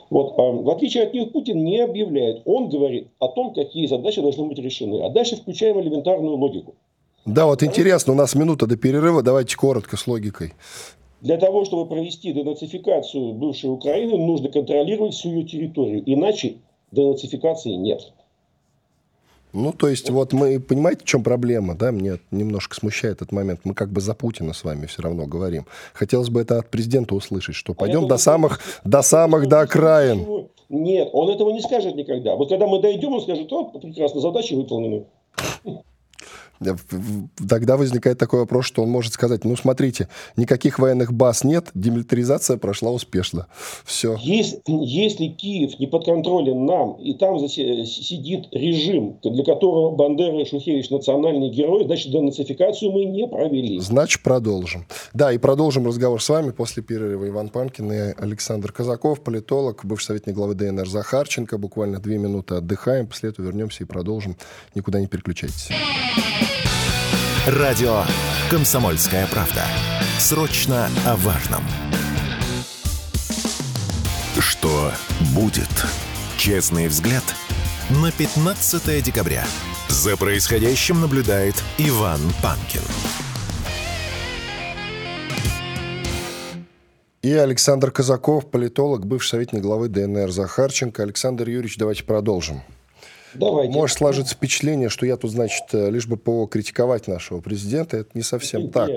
Вот, 0.09 0.35
а, 0.39 0.43
в 0.43 0.71
отличие 0.71 1.05
от 1.05 1.15
них, 1.15 1.33
Путин 1.33 1.65
не 1.65 1.81
объявляет. 1.81 2.43
Он 2.45 2.69
говорит 2.69 3.09
о 3.19 3.29
том, 3.29 3.53
какие 3.53 3.87
задачи 3.87 4.21
должны 4.21 4.45
быть 4.47 4.59
решены. 4.59 5.05
А 5.05 5.11
дальше 5.11 5.37
включаем 5.37 5.81
элементарную 5.81 6.37
логику. 6.37 6.75
Да, 7.25 7.47
вот 7.47 7.63
интересно, 7.65 8.13
у 8.13 8.17
нас 8.17 8.37
минута 8.37 8.67
до 8.67 8.77
перерыва, 8.77 9.21
давайте 9.21 9.57
коротко 9.57 9.97
с 9.97 10.07
логикой. 10.07 10.53
Для 11.23 11.39
того, 11.39 11.65
чтобы 11.65 11.87
провести 11.87 12.33
денацификацию 12.33 13.33
бывшей 13.33 13.71
Украины, 13.71 14.17
нужно 14.17 14.49
контролировать 14.49 15.15
всю 15.15 15.31
ее 15.31 15.43
территорию. 15.43 16.03
Иначе 16.07 16.59
денацификации 16.93 17.73
нет. 17.73 18.13
Ну, 19.57 19.73
то 19.73 19.89
есть, 19.89 20.11
вот 20.11 20.35
мы, 20.35 20.61
понимаете, 20.61 21.01
в 21.01 21.05
чем 21.05 21.23
проблема, 21.23 21.75
да, 21.75 21.91
мне 21.91 22.19
немножко 22.31 22.77
смущает 22.77 23.17
этот 23.17 23.33
момент. 23.33 23.61
Мы 23.65 23.73
как 23.73 23.91
бы 23.91 24.03
за 24.03 24.13
Путина 24.13 24.53
с 24.53 24.65
вами 24.65 24.85
все 24.85 25.01
равно 25.01 25.27
говорим. 25.27 25.65
Хотелось 25.95 26.29
бы 26.29 26.43
это 26.43 26.59
от 26.59 26.69
президента 26.71 27.15
услышать, 27.15 27.55
что 27.55 27.73
пойдем 27.73 28.05
а 28.05 28.09
до 28.09 28.19
самых, 28.19 28.61
до 28.85 29.01
самых, 29.01 29.49
до 29.49 29.61
окраин. 29.61 30.49
Нет, 30.69 31.09
он 31.13 31.31
этого 31.31 31.53
не 31.53 31.63
скажет 31.63 31.95
никогда. 31.95 32.37
Вот 32.37 32.51
когда 32.51 32.67
мы 32.67 32.83
дойдем, 32.83 33.15
он 33.15 33.23
скажет, 33.23 33.51
о, 33.51 33.65
прекрасно, 33.65 34.21
задачи 34.21 34.53
выполнены. 34.53 35.07
Тогда 37.49 37.77
возникает 37.77 38.19
такой 38.19 38.41
вопрос, 38.41 38.67
что 38.67 38.83
он 38.83 38.91
может 38.91 39.13
сказать, 39.13 39.45
ну, 39.45 39.57
смотрите, 39.57 40.09
никаких 40.37 40.79
военных 40.79 41.13
баз 41.13 41.45
нет, 41.45 41.69
демилитаризация 41.75 42.57
прошла 42.57 42.91
успешно. 42.91 43.47
Все. 43.85 44.17
Если, 44.21 44.61
если 44.67 45.29
Киев 45.29 45.79
не 45.79 45.87
подконтролен 45.87 46.65
нам, 46.65 46.95
и 46.95 47.15
там 47.15 47.39
сидит 47.49 48.49
режим, 48.53 49.19
для 49.23 49.45
которого 49.45 49.95
Бандера 49.95 50.41
и 50.41 50.45
Шухевич 50.45 50.91
национальные 50.91 51.51
герои, 51.51 51.85
значит, 51.85 52.13
денацификацию 52.13 52.93
мы 52.93 53.05
не 53.05 53.27
провели. 53.27 53.81
Значит, 53.81 54.23
продолжим. 54.23 54.87
Да, 55.13 55.33
и 55.33 55.39
продолжим 55.39 55.87
разговор 55.87 56.23
с 56.23 56.29
вами 56.29 56.51
после 56.51 56.83
перерыва. 56.83 57.29
Иван 57.29 57.49
Панкин 57.49 57.93
и 57.93 58.15
Александр 58.19 58.73
Казаков, 58.73 59.21
политолог, 59.23 59.85
бывший 59.85 60.07
советник 60.07 60.35
главы 60.35 60.55
ДНР 60.55 60.89
Захарченко. 60.89 61.59
Буквально 61.59 61.99
две 61.99 62.19
минуты 62.19 62.55
отдыхаем, 62.55 63.07
после 63.07 63.31
этого 63.31 63.47
вернемся 63.47 63.85
и 63.85 63.87
продолжим. 63.87 64.37
Никуда 64.75 65.01
не 65.01 65.07
переключайтесь. 65.07 65.69
Радио 67.47 68.03
«Комсомольская 68.51 69.29
правда». 69.29 69.63
Срочно 70.19 70.91
о 71.07 71.15
важном. 71.15 71.63
Что 74.41 74.91
будет? 75.33 75.69
Честный 76.37 76.89
взгляд 76.89 77.23
на 77.89 78.11
15 78.11 79.01
декабря. 79.01 79.45
За 79.87 80.17
происходящим 80.17 81.01
наблюдает 81.01 81.55
Иван 81.79 82.19
Панкин. 82.43 82.83
И 87.23 87.33
Александр 87.33 87.93
Казаков, 87.93 88.51
политолог, 88.51 89.07
бывший 89.07 89.29
советник 89.29 89.63
главы 89.63 89.87
ДНР 89.87 90.33
Захарченко. 90.33 91.05
Александр 91.05 91.49
Юрьевич, 91.49 91.79
давайте 91.79 92.03
продолжим. 92.03 92.63
Давайте. 93.39 93.73
Может 93.73 93.99
сложиться 93.99 94.35
впечатление, 94.35 94.89
что 94.89 95.07
я 95.07 95.17
тут, 95.17 95.31
значит, 95.31 95.65
э, 95.73 95.91
лишь 95.91 96.07
бы 96.07 96.17
покритиковать 96.17 97.09
нашего 97.09 97.41
президента. 97.41 97.97
Это 97.99 98.11
не 98.15 98.23
совсем 98.23 98.63
Нет. 98.63 98.73
так. 98.73 98.91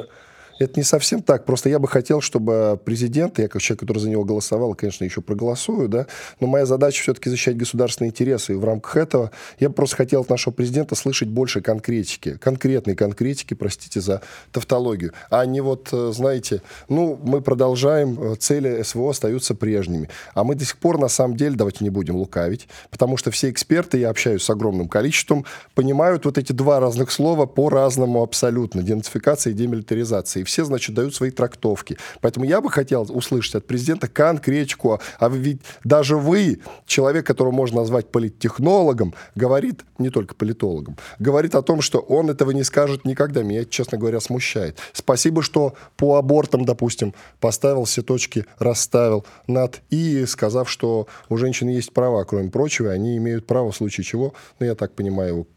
Это 0.60 0.74
не 0.78 0.84
совсем 0.84 1.22
так. 1.22 1.46
Просто 1.46 1.70
я 1.70 1.80
бы 1.80 1.88
хотел, 1.88 2.20
чтобы 2.20 2.80
президент, 2.84 3.40
я 3.40 3.48
как 3.48 3.62
человек, 3.62 3.80
который 3.80 4.00
за 4.00 4.10
него 4.10 4.26
голосовал, 4.26 4.76
конечно, 4.76 5.06
еще 5.06 5.22
проголосую, 5.22 5.88
да, 5.88 6.06
но 6.42 6.48
моя 6.48 6.66
задача 6.66 7.02
все-таки 7.02 7.30
защищать 7.30 7.56
государственные 7.56 8.10
интересы. 8.10 8.54
И 8.54 8.56
в 8.56 8.66
рамках 8.66 8.98
этого 8.98 9.32
я 9.60 9.70
бы 9.70 9.76
просто 9.76 9.96
хотел 9.96 10.22
от 10.22 10.30
нашего 10.30 10.54
президента 10.54 10.96
слышать 10.96 11.30
больше 11.30 11.62
конкретики, 11.62 12.38
конкретной 12.38 12.96
конкретики, 12.96 13.54
простите 13.54 14.02
за 14.02 14.22
тавтологию, 14.52 15.14
а 15.30 15.46
не 15.46 15.62
вот, 15.62 15.90
э, 15.94 16.12
знаете, 16.14 16.62
ну, 16.90 17.18
мы 17.24 17.42
продолжаем, 17.42 18.22
э, 18.22 18.36
цели 18.36 18.84
СВО 18.84 19.12
остаются 19.12 19.56
прежними. 19.56 20.10
А 20.34 20.44
мы 20.44 20.56
до 20.56 20.66
сих 20.66 20.78
пор, 20.78 21.00
на 21.00 21.08
самом 21.08 21.38
деле, 21.38 21.56
давайте 21.56 21.86
не 21.86 21.90
будем 21.90 22.18
лукавить, 22.18 22.68
потому 22.92 23.16
что 23.16 23.32
все 23.32 23.50
эксперты, 23.50 23.98
я 23.98 24.10
общаюсь 24.10 24.44
с 24.44 24.50
огромным 24.50 24.90
количеством, 24.90 25.46
понимают 25.74 26.26
вот 26.26 26.38
эти 26.38 26.52
два 26.52 26.82
разных 26.82 27.12
слова 27.12 27.46
по-разному 27.46 28.22
абсолютно. 28.22 28.84
Денацификация 28.84 29.52
и 29.52 29.54
демилитаризация 29.54 30.44
все, 30.50 30.66
значит, 30.66 30.96
дают 30.96 31.16
свои 31.16 31.32
трактовки. 31.32 31.98
Поэтому 32.22 32.46
я 32.46 32.62
бы 32.62 32.70
хотел 32.70 33.08
услышать 33.10 33.56
от 33.56 33.68
президента 33.68 34.08
конкретику. 34.08 35.00
А 35.20 35.30
ведь 35.30 35.62
даже 35.84 36.18
вы, 36.18 36.60
человек, 36.86 37.26
которого 37.26 37.52
можно 37.52 37.80
назвать 37.80 38.08
политтехнологом, 38.12 39.14
говорит, 39.36 39.86
не 39.98 40.10
только 40.10 40.36
политологом, 40.36 40.98
говорит 41.20 41.56
о 41.56 41.62
том, 41.62 41.82
что 41.82 42.00
он 42.00 42.30
этого 42.30 42.52
не 42.52 42.64
скажет 42.64 43.06
никогда. 43.06 43.44
Меня 43.44 43.66
честно 43.66 43.98
говоря, 43.98 44.20
смущает. 44.20 44.78
Спасибо, 44.94 45.42
что 45.42 45.76
по 45.96 46.18
абортам, 46.18 46.66
допустим, 46.66 47.14
поставил 47.40 47.86
все 47.86 48.02
точки, 48.02 48.46
расставил 48.58 49.26
над 49.48 49.82
и 49.90 50.26
сказав, 50.26 50.70
что 50.70 51.08
у 51.30 51.38
женщин 51.38 51.70
есть 51.70 51.94
права, 51.94 52.24
кроме 52.24 52.50
прочего, 52.50 52.92
они 52.92 53.18
имеют 53.18 53.46
право 53.46 53.72
в 53.72 53.76
случае 53.76 54.04
чего, 54.04 54.34
ну, 54.60 54.66
я 54.66 54.76
так 54.76 54.94
понимаю 54.94 55.30
его 55.30 55.48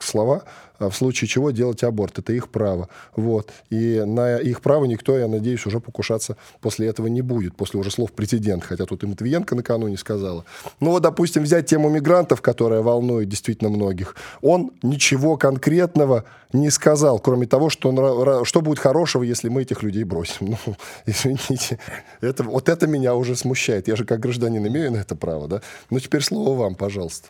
слова, 0.00 0.44
а 0.78 0.90
в 0.90 0.96
случае 0.96 1.28
чего 1.28 1.50
делать 1.50 1.84
аборт. 1.84 2.18
Это 2.18 2.32
их 2.32 2.48
право. 2.48 2.88
Вот. 3.14 3.50
И 3.70 4.02
на 4.04 4.38
их 4.38 4.60
право 4.60 4.84
никто, 4.84 5.16
я 5.16 5.28
надеюсь, 5.28 5.64
уже 5.66 5.80
покушаться 5.80 6.36
после 6.60 6.88
этого 6.88 7.06
не 7.06 7.22
будет, 7.22 7.54
после 7.56 7.80
уже 7.80 7.90
слов 7.90 8.12
президента, 8.12 8.66
хотя 8.66 8.86
тут 8.86 9.02
и 9.04 9.06
Матвиенко 9.06 9.54
накануне 9.54 9.96
сказала. 9.96 10.44
Ну 10.80 10.90
вот, 10.90 11.02
допустим, 11.02 11.42
взять 11.42 11.66
тему 11.66 11.88
мигрантов, 11.88 12.40
которая 12.40 12.80
волнует 12.82 13.28
действительно 13.28 13.70
многих. 13.70 14.16
Он 14.40 14.72
ничего 14.82 15.36
конкретного 15.36 16.24
не 16.52 16.70
сказал, 16.70 17.18
кроме 17.18 17.46
того, 17.46 17.70
что, 17.70 18.44
что 18.44 18.60
будет 18.60 18.78
хорошего, 18.78 19.22
если 19.22 19.48
мы 19.48 19.62
этих 19.62 19.82
людей 19.82 20.04
бросим. 20.04 20.56
Ну, 20.66 20.76
извините, 21.06 21.78
это, 22.20 22.44
вот 22.44 22.68
это 22.68 22.86
меня 22.86 23.14
уже 23.14 23.36
смущает. 23.36 23.88
Я 23.88 23.96
же 23.96 24.04
как 24.04 24.20
гражданин 24.20 24.66
имею 24.66 24.92
на 24.92 24.98
это 24.98 25.16
право, 25.16 25.48
да? 25.48 25.62
Ну, 25.90 25.98
теперь 25.98 26.22
слово 26.22 26.58
вам, 26.58 26.74
пожалуйста. 26.74 27.28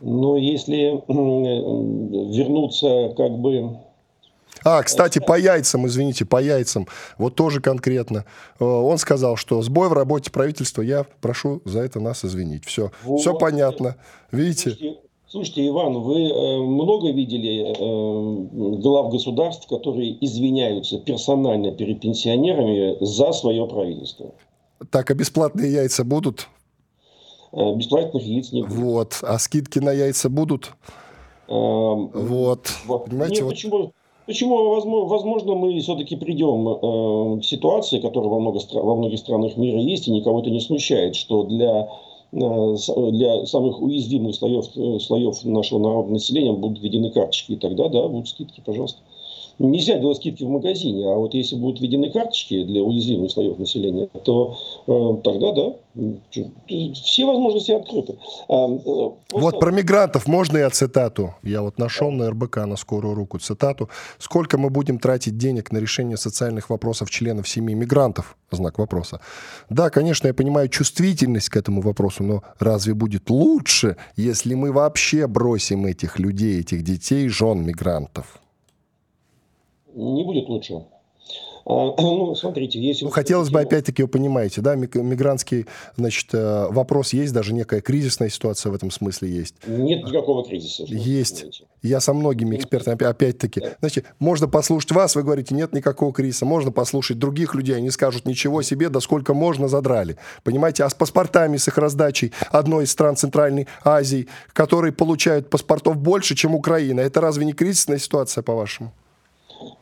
Но 0.00 0.36
если 0.36 1.02
вернуться 1.08 3.14
как 3.16 3.38
бы 3.38 3.78
а, 4.64 4.82
кстати, 4.82 5.20
по 5.20 5.38
яйцам, 5.38 5.86
извините, 5.86 6.24
по 6.24 6.42
яйцам, 6.42 6.88
вот 7.18 7.36
тоже 7.36 7.60
конкретно. 7.60 8.24
Э, 8.58 8.64
он 8.64 8.98
сказал, 8.98 9.36
что 9.36 9.62
сбой 9.62 9.88
в 9.88 9.92
работе 9.92 10.32
правительства, 10.32 10.82
я 10.82 11.06
прошу 11.20 11.60
за 11.64 11.80
это 11.80 12.00
нас 12.00 12.24
извинить. 12.24 12.64
Все, 12.64 12.90
вот. 13.04 13.20
все 13.20 13.34
понятно. 13.34 13.94
Видите? 14.32 14.70
Слушайте, 14.70 14.98
слушайте, 15.28 15.68
Иван, 15.68 16.00
вы 16.00 16.30
э, 16.30 16.58
много 16.58 17.12
видели 17.12 17.60
э, 17.60 18.78
глав 18.80 19.12
государств, 19.12 19.68
которые 19.68 20.16
извиняются 20.24 20.98
персонально 20.98 21.70
перед 21.70 22.00
пенсионерами 22.00 22.96
за 23.00 23.30
свое 23.32 23.68
правительство? 23.68 24.32
Так, 24.90 25.12
а 25.12 25.14
бесплатные 25.14 25.72
яйца 25.72 26.02
будут? 26.02 26.48
Э, 27.56 27.74
бесплатных 27.74 28.22
яиц 28.22 28.52
не 28.52 28.62
будет. 28.62 28.74
Вот. 28.74 29.18
А 29.22 29.38
скидки 29.38 29.78
на 29.78 29.90
яйца 29.90 30.28
будут? 30.28 30.74
Эм, 31.48 32.08
вот. 32.12 32.68
Понимаете, 32.86 33.36
Нет, 33.36 33.44
вот... 33.44 33.50
почему? 33.50 33.92
Почему, 34.26 35.06
возможно, 35.06 35.54
мы 35.54 35.78
все-таки 35.80 36.16
придем 36.16 36.68
э, 36.68 37.40
к 37.40 37.44
ситуации, 37.44 38.00
которая 38.00 38.28
во, 38.28 38.40
много, 38.40 38.58
во 38.72 38.96
многих 38.96 39.20
странах 39.20 39.56
мира 39.56 39.78
есть, 39.78 40.08
и 40.08 40.10
никого 40.10 40.40
это 40.40 40.50
не 40.50 40.60
смущает, 40.60 41.14
что 41.14 41.44
для, 41.44 41.88
э, 42.32 42.76
для 43.12 43.46
самых 43.46 43.80
уязвимых 43.80 44.34
слоев, 44.34 44.66
слоев 45.00 45.44
нашего 45.44 45.78
народного 45.78 46.14
населения 46.14 46.52
будут 46.52 46.82
введены 46.82 47.10
карточки, 47.10 47.52
и 47.52 47.56
тогда, 47.56 47.88
да, 47.88 48.08
будут 48.08 48.28
скидки, 48.28 48.60
пожалуйста. 48.66 49.00
Нельзя 49.58 49.98
делать 49.98 50.18
скидки 50.18 50.44
в 50.44 50.48
магазине, 50.48 51.06
а 51.06 51.16
вот 51.16 51.34
если 51.34 51.56
будут 51.56 51.80
введены 51.80 52.10
карточки 52.10 52.64
для 52.64 52.82
уязвимых 52.82 53.30
слоев 53.30 53.58
населения, 53.58 54.08
то 54.24 54.56
э, 54.86 55.22
тогда 55.22 55.52
да, 55.52 55.74
все 56.94 57.24
возможности 57.24 57.72
открыты. 57.72 58.16
А, 58.48 58.68
просто... 58.68 59.18
Вот 59.32 59.60
про 59.60 59.70
мигрантов 59.70 60.26
можно 60.26 60.58
я 60.58 60.70
цитату? 60.70 61.34
Я 61.42 61.62
вот 61.62 61.78
нашел 61.78 62.10
на 62.10 62.30
РБК 62.30 62.58
на 62.66 62.76
скорую 62.76 63.14
руку 63.14 63.38
цитату. 63.38 63.88
Сколько 64.18 64.58
мы 64.58 64.70
будем 64.70 64.98
тратить 64.98 65.38
денег 65.38 65.72
на 65.72 65.78
решение 65.78 66.16
социальных 66.16 66.68
вопросов 66.70 67.10
членов 67.10 67.48
семьи 67.48 67.74
мигрантов? 67.74 68.36
Знак 68.50 68.78
вопроса. 68.78 69.20
Да, 69.70 69.90
конечно, 69.90 70.26
я 70.28 70.34
понимаю 70.34 70.68
чувствительность 70.68 71.48
к 71.48 71.56
этому 71.56 71.80
вопросу, 71.80 72.22
но 72.22 72.42
разве 72.58 72.94
будет 72.94 73.30
лучше, 73.30 73.96
если 74.16 74.54
мы 74.54 74.72
вообще 74.72 75.26
бросим 75.26 75.86
этих 75.86 76.18
людей, 76.18 76.60
этих 76.60 76.82
детей, 76.82 77.28
жен 77.28 77.64
мигрантов? 77.64 78.40
Не 79.96 80.24
будет 80.24 80.48
лучше. 80.48 80.84
А, 81.68 81.94
ну, 81.98 82.34
смотрите, 82.36 82.80
если... 82.80 83.04
Ну, 83.04 83.10
хотелось 83.10 83.50
бы, 83.50 83.60
опять-таки, 83.60 84.02
вы 84.02 84.08
понимаете, 84.08 84.60
да, 84.60 84.76
мигрантский, 84.76 85.66
значит, 85.96 86.28
э, 86.32 86.68
вопрос 86.70 87.12
есть, 87.12 87.32
даже 87.32 87.52
некая 87.52 87.80
кризисная 87.80 88.28
ситуация 88.28 88.70
в 88.70 88.74
этом 88.74 88.92
смысле 88.92 89.28
есть. 89.28 89.56
Нет 89.66 90.04
никакого 90.04 90.44
кризиса. 90.44 90.84
Есть. 90.86 91.64
Я 91.82 92.00
со 92.00 92.14
многими 92.14 92.56
экспертами, 92.56 93.04
опять-таки, 93.04 93.62
значит, 93.80 94.06
можно 94.20 94.46
послушать 94.46 94.92
вас, 94.92 95.16
вы 95.16 95.24
говорите, 95.24 95.54
нет 95.54 95.72
никакого 95.72 96.12
кризиса, 96.12 96.44
можно 96.46 96.70
послушать 96.70 97.18
других 97.18 97.54
людей, 97.54 97.76
они 97.76 97.90
скажут, 97.90 98.26
ничего 98.26 98.62
себе, 98.62 98.88
да 98.88 99.00
сколько 99.00 99.34
можно 99.34 99.66
задрали. 99.66 100.16
Понимаете, 100.44 100.84
а 100.84 100.90
с 100.90 100.94
паспортами, 100.94 101.56
с 101.56 101.66
их 101.66 101.78
раздачей 101.78 102.32
одной 102.50 102.84
из 102.84 102.92
стран 102.92 103.16
Центральной 103.16 103.66
Азии, 103.84 104.28
которые 104.52 104.92
получают 104.92 105.50
паспортов 105.50 105.96
больше, 105.96 106.36
чем 106.36 106.54
Украина, 106.54 107.00
это 107.00 107.20
разве 107.20 107.44
не 107.44 107.52
кризисная 107.52 107.98
ситуация, 107.98 108.42
по-вашему? 108.42 108.92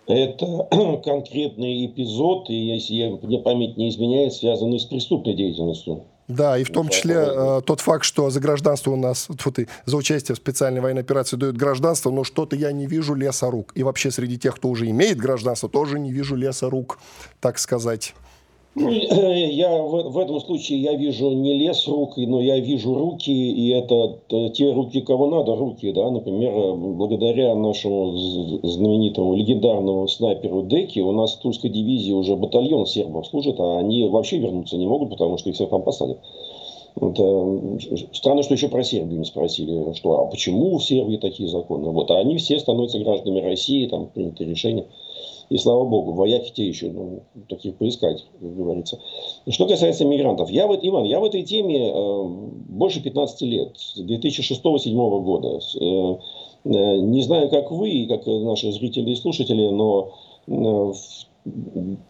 Это 0.06 0.68
конкретный 1.04 1.86
эпизод, 1.86 2.50
и 2.50 2.54
если 2.54 2.94
я, 2.94 3.10
мне 3.10 3.38
память 3.38 3.76
не 3.76 3.88
изменяет, 3.88 4.34
связанный 4.34 4.78
с 4.78 4.84
преступной 4.84 5.34
деятельностью. 5.34 6.04
Да, 6.26 6.56
и 6.56 6.64
в 6.64 6.70
том 6.70 6.88
числе 6.88 7.16
э, 7.16 7.60
тот 7.66 7.80
факт, 7.80 8.04
что 8.04 8.30
за 8.30 8.40
гражданство 8.40 8.90
у 8.92 8.96
нас, 8.96 9.28
вот, 9.44 9.58
и 9.58 9.66
за 9.84 9.96
участие 9.96 10.34
в 10.34 10.38
специальной 10.38 10.80
военной 10.80 11.02
операции 11.02 11.36
дают 11.36 11.56
гражданство, 11.56 12.10
но 12.10 12.24
что-то 12.24 12.56
я 12.56 12.72
не 12.72 12.86
вижу 12.86 13.14
леса 13.14 13.50
рук. 13.50 13.72
И 13.74 13.82
вообще 13.82 14.10
среди 14.10 14.38
тех, 14.38 14.56
кто 14.56 14.68
уже 14.68 14.88
имеет 14.88 15.18
гражданство, 15.18 15.68
тоже 15.68 15.98
не 15.98 16.12
вижу 16.12 16.34
леса 16.34 16.70
рук, 16.70 16.98
так 17.40 17.58
сказать. 17.58 18.14
Я 18.76 19.82
в, 19.82 20.10
в 20.10 20.18
этом 20.18 20.40
случае 20.40 20.82
я 20.82 20.94
вижу 20.94 21.30
не 21.30 21.54
лес 21.54 21.86
рук, 21.86 22.16
но 22.16 22.40
я 22.40 22.58
вижу 22.58 22.92
руки, 22.92 23.30
и 23.30 23.68
это 23.68 24.18
те 24.52 24.72
руки, 24.72 25.00
кого 25.00 25.28
надо, 25.28 25.54
руки, 25.54 25.92
да, 25.92 26.10
например, 26.10 26.74
благодаря 26.74 27.54
нашему 27.54 28.16
знаменитому 28.64 29.36
легендарному 29.36 30.08
снайперу 30.08 30.62
Деки 30.62 30.98
у 30.98 31.12
нас 31.12 31.34
в 31.34 31.38
Тульской 31.38 31.70
дивизии 31.70 32.12
уже 32.12 32.34
батальон 32.34 32.86
сербов 32.86 33.28
служит, 33.28 33.60
а 33.60 33.78
они 33.78 34.08
вообще 34.08 34.38
вернуться 34.38 34.76
не 34.76 34.88
могут, 34.88 35.10
потому 35.10 35.38
что 35.38 35.50
их 35.50 35.54
всех 35.54 35.70
там 35.70 35.82
посадят. 35.82 36.18
Это 36.96 37.78
странно, 38.12 38.42
что 38.42 38.54
еще 38.54 38.68
про 38.68 38.82
Сербию 38.82 39.20
не 39.20 39.24
спросили, 39.24 39.92
что, 39.94 40.20
а 40.20 40.26
почему 40.26 40.78
в 40.78 40.84
Сербии 40.84 41.16
такие 41.16 41.48
законы? 41.48 41.90
Вот, 41.90 42.10
а 42.10 42.18
они 42.18 42.38
все 42.38 42.58
становятся 42.58 42.98
гражданами 42.98 43.40
России, 43.40 43.86
там 43.86 44.08
приняты 44.08 44.44
решения. 44.44 44.86
И 45.50 45.58
слава 45.58 45.84
богу, 45.84 46.12
вояки 46.12 46.52
те 46.52 46.66
еще, 46.66 46.90
ну, 46.90 47.22
таких 47.48 47.76
поискать, 47.76 48.24
как 48.40 48.56
говорится. 48.56 48.98
Что 49.48 49.66
касается 49.66 50.04
мигрантов, 50.04 50.50
я 50.50 50.66
вот, 50.66 50.80
Иван, 50.82 51.04
я 51.04 51.20
в 51.20 51.24
этой 51.24 51.42
теме 51.42 51.90
э, 51.90 52.24
больше 52.68 53.02
15 53.02 53.42
лет, 53.42 53.76
с 53.76 54.00
2006-2007 54.00 55.22
года. 55.22 55.58
Э, 55.58 56.16
э, 56.64 56.96
не 56.96 57.22
знаю, 57.22 57.50
как 57.50 57.70
вы, 57.70 58.06
как 58.08 58.26
наши 58.26 58.72
зрители 58.72 59.10
и 59.10 59.16
слушатели, 59.16 59.68
но 59.68 60.12
э, 60.46 60.92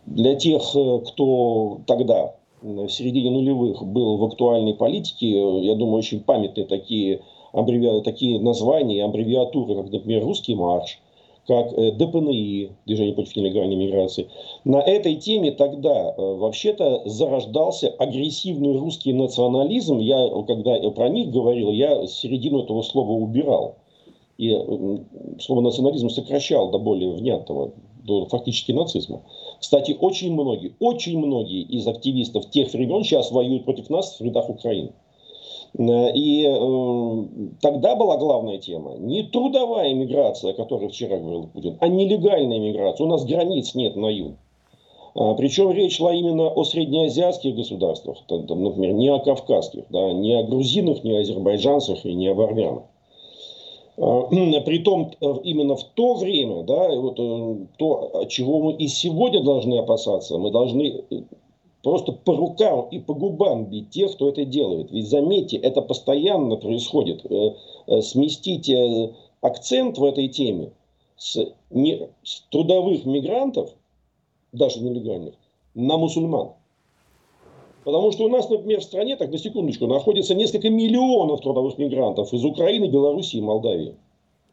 для 0.07 0.35
тех, 0.37 0.63
э, 0.75 1.01
кто 1.07 1.81
тогда, 1.87 2.37
в 2.63 2.89
середине 2.89 3.31
нулевых, 3.31 3.85
был 3.85 4.17
в 4.17 4.25
актуальной 4.25 4.75
политике, 4.75 5.29
я 5.61 5.75
думаю, 5.75 5.99
очень 5.99 6.21
памятные 6.21 6.67
такие, 6.67 7.21
аббреви... 7.53 8.01
такие 8.03 8.41
названия, 8.41 9.05
аббревиатуры, 9.05 9.75
как, 9.75 9.91
например, 9.91 10.25
«Русский 10.25 10.55
марш», 10.55 10.99
как 11.47 11.73
э, 11.73 11.93
ДПНИ, 11.93 12.71
Движение 12.87 13.15
против 13.15 13.37
нелегальной 13.37 13.77
миграции. 13.77 14.29
На 14.65 14.81
этой 14.81 15.17
теме 15.17 15.53
тогда 15.53 16.11
э, 16.11 16.15
вообще-то 16.17 17.03
зарождался 17.07 17.89
агрессивный 17.89 18.77
русский 18.79 19.13
национализм. 19.13 19.99
Я, 19.99 20.29
когда 20.47 20.79
про 20.91 21.09
них 21.09 21.31
говорил, 21.31 21.71
я 21.71 22.07
середину 22.07 22.63
этого 22.63 22.83
слова 22.83 23.13
убирал. 23.13 23.77
И 24.39 24.51
э, 24.51 24.99
слово 25.41 25.61
национализм 25.61 26.09
сокращал 26.09 26.71
до 26.71 26.79
более 26.79 27.13
внятного, 27.13 27.73
до 28.05 28.27
фактически 28.27 28.73
нацизма. 28.73 29.23
Кстати, 29.61 29.97
очень 29.99 30.33
многие, 30.33 30.75
очень 30.81 31.19
многие 31.19 31.63
из 31.63 31.87
активистов 31.87 32.51
тех 32.51 32.73
времен 32.73 33.05
сейчас 33.05 33.31
воюют 33.31 33.65
против 33.65 33.91
нас 33.91 34.19
в 34.19 34.25
рядах 34.25 34.49
Украины. 34.49 34.93
Э, 35.77 36.13
и 36.13 36.47
э, 36.47 37.47
тогда 37.61 37.97
была 37.97 38.17
главная 38.17 38.59
тема 38.59 38.95
не 38.99 39.25
трудовая 39.25 39.93
миграция, 39.95 40.53
о 40.53 40.55
которой 40.55 40.89
вчера 40.89 41.17
говорил 41.17 41.49
Путин, 41.53 41.77
а 41.81 41.89
нелегальная 41.89 42.59
миграция. 42.59 43.07
У 43.07 43.11
нас 43.11 43.25
границ 43.25 43.75
нет 43.75 43.97
на 43.97 44.07
юг. 44.07 44.35
А, 45.17 45.35
причем 45.35 45.71
речь 45.73 45.97
шла 45.97 46.13
именно 46.13 46.49
о 46.49 46.65
среднеазиатских 46.65 47.55
государствах, 47.55 48.19
там, 48.27 48.63
например, 48.63 48.95
не 48.95 49.09
о 49.09 49.21
кавказских, 49.21 49.85
да, 49.91 50.13
не 50.13 50.35
о 50.35 50.43
грузинах, 50.43 51.05
не 51.05 51.17
о 51.17 51.21
азербайджанцах 51.21 52.05
и 52.05 52.15
не 52.15 52.29
о 52.29 52.41
армянах. 52.41 52.85
А, 53.97 54.23
притом 54.65 55.13
э, 55.21 55.35
именно 55.45 55.77
в 55.77 55.85
то 55.85 56.15
время, 56.15 56.63
да, 56.63 56.89
вот, 56.95 57.17
то, 57.79 58.25
чего 58.29 58.61
мы 58.61 58.73
и 58.75 58.87
сегодня 58.89 59.41
должны 59.41 59.79
опасаться, 59.79 60.39
мы 60.39 60.51
должны 60.51 61.05
просто 61.85 62.13
по 62.13 62.35
рукам 62.35 62.89
и 62.91 62.99
по 62.99 63.15
губам 63.15 63.67
бить 63.67 63.91
тех, 63.91 64.13
кто 64.15 64.31
это 64.31 64.45
делает. 64.45 64.91
Ведь 64.91 65.07
заметьте, 65.07 65.59
это 65.59 65.83
постоянно 65.83 66.57
происходит. 66.57 67.25
Э, 67.31 67.55
э, 67.87 68.01
сместите 68.01 69.15
акцент 69.43 69.99
в 69.99 70.05
этой 70.05 70.29
теме 70.29 70.73
с, 71.17 71.47
не, 71.71 72.09
с 72.23 72.41
трудовых 72.51 73.05
мигрантов, 73.05 73.71
даже 74.53 74.81
нелегальных, 74.81 75.35
на 75.75 75.99
мусульман. 75.99 76.53
Потому 77.85 78.13
что 78.13 78.25
у 78.25 78.29
нас, 78.29 78.49
например, 78.49 78.81
в 78.81 78.85
стране, 78.85 79.17
так 79.17 79.31
на 79.31 79.37
секундочку, 79.37 79.87
находится 79.87 80.35
несколько 80.35 80.71
миллионов 80.71 81.43
трудовых 81.43 81.77
мигрантов 81.77 82.33
из 82.33 82.43
Украины, 82.47 82.87
Белоруссии 82.87 83.37
и 83.37 83.43
Молдавии. 83.43 83.95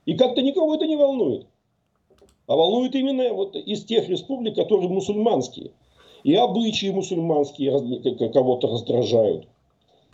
И 0.06 0.18
как-то 0.18 0.42
никого 0.42 0.76
это 0.76 0.86
не 0.86 0.98
волнует. 0.98 1.48
А 2.48 2.58
волнует 2.58 2.94
именно 2.94 3.32
вот 3.32 3.56
из 3.56 3.86
тех 3.86 4.10
республик, 4.10 4.56
которые 4.56 4.90
мусульманские. 4.90 5.72
И 6.24 6.34
обычаи 6.36 6.88
мусульманские 6.88 8.30
кого-то 8.30 8.68
раздражают. 8.68 9.48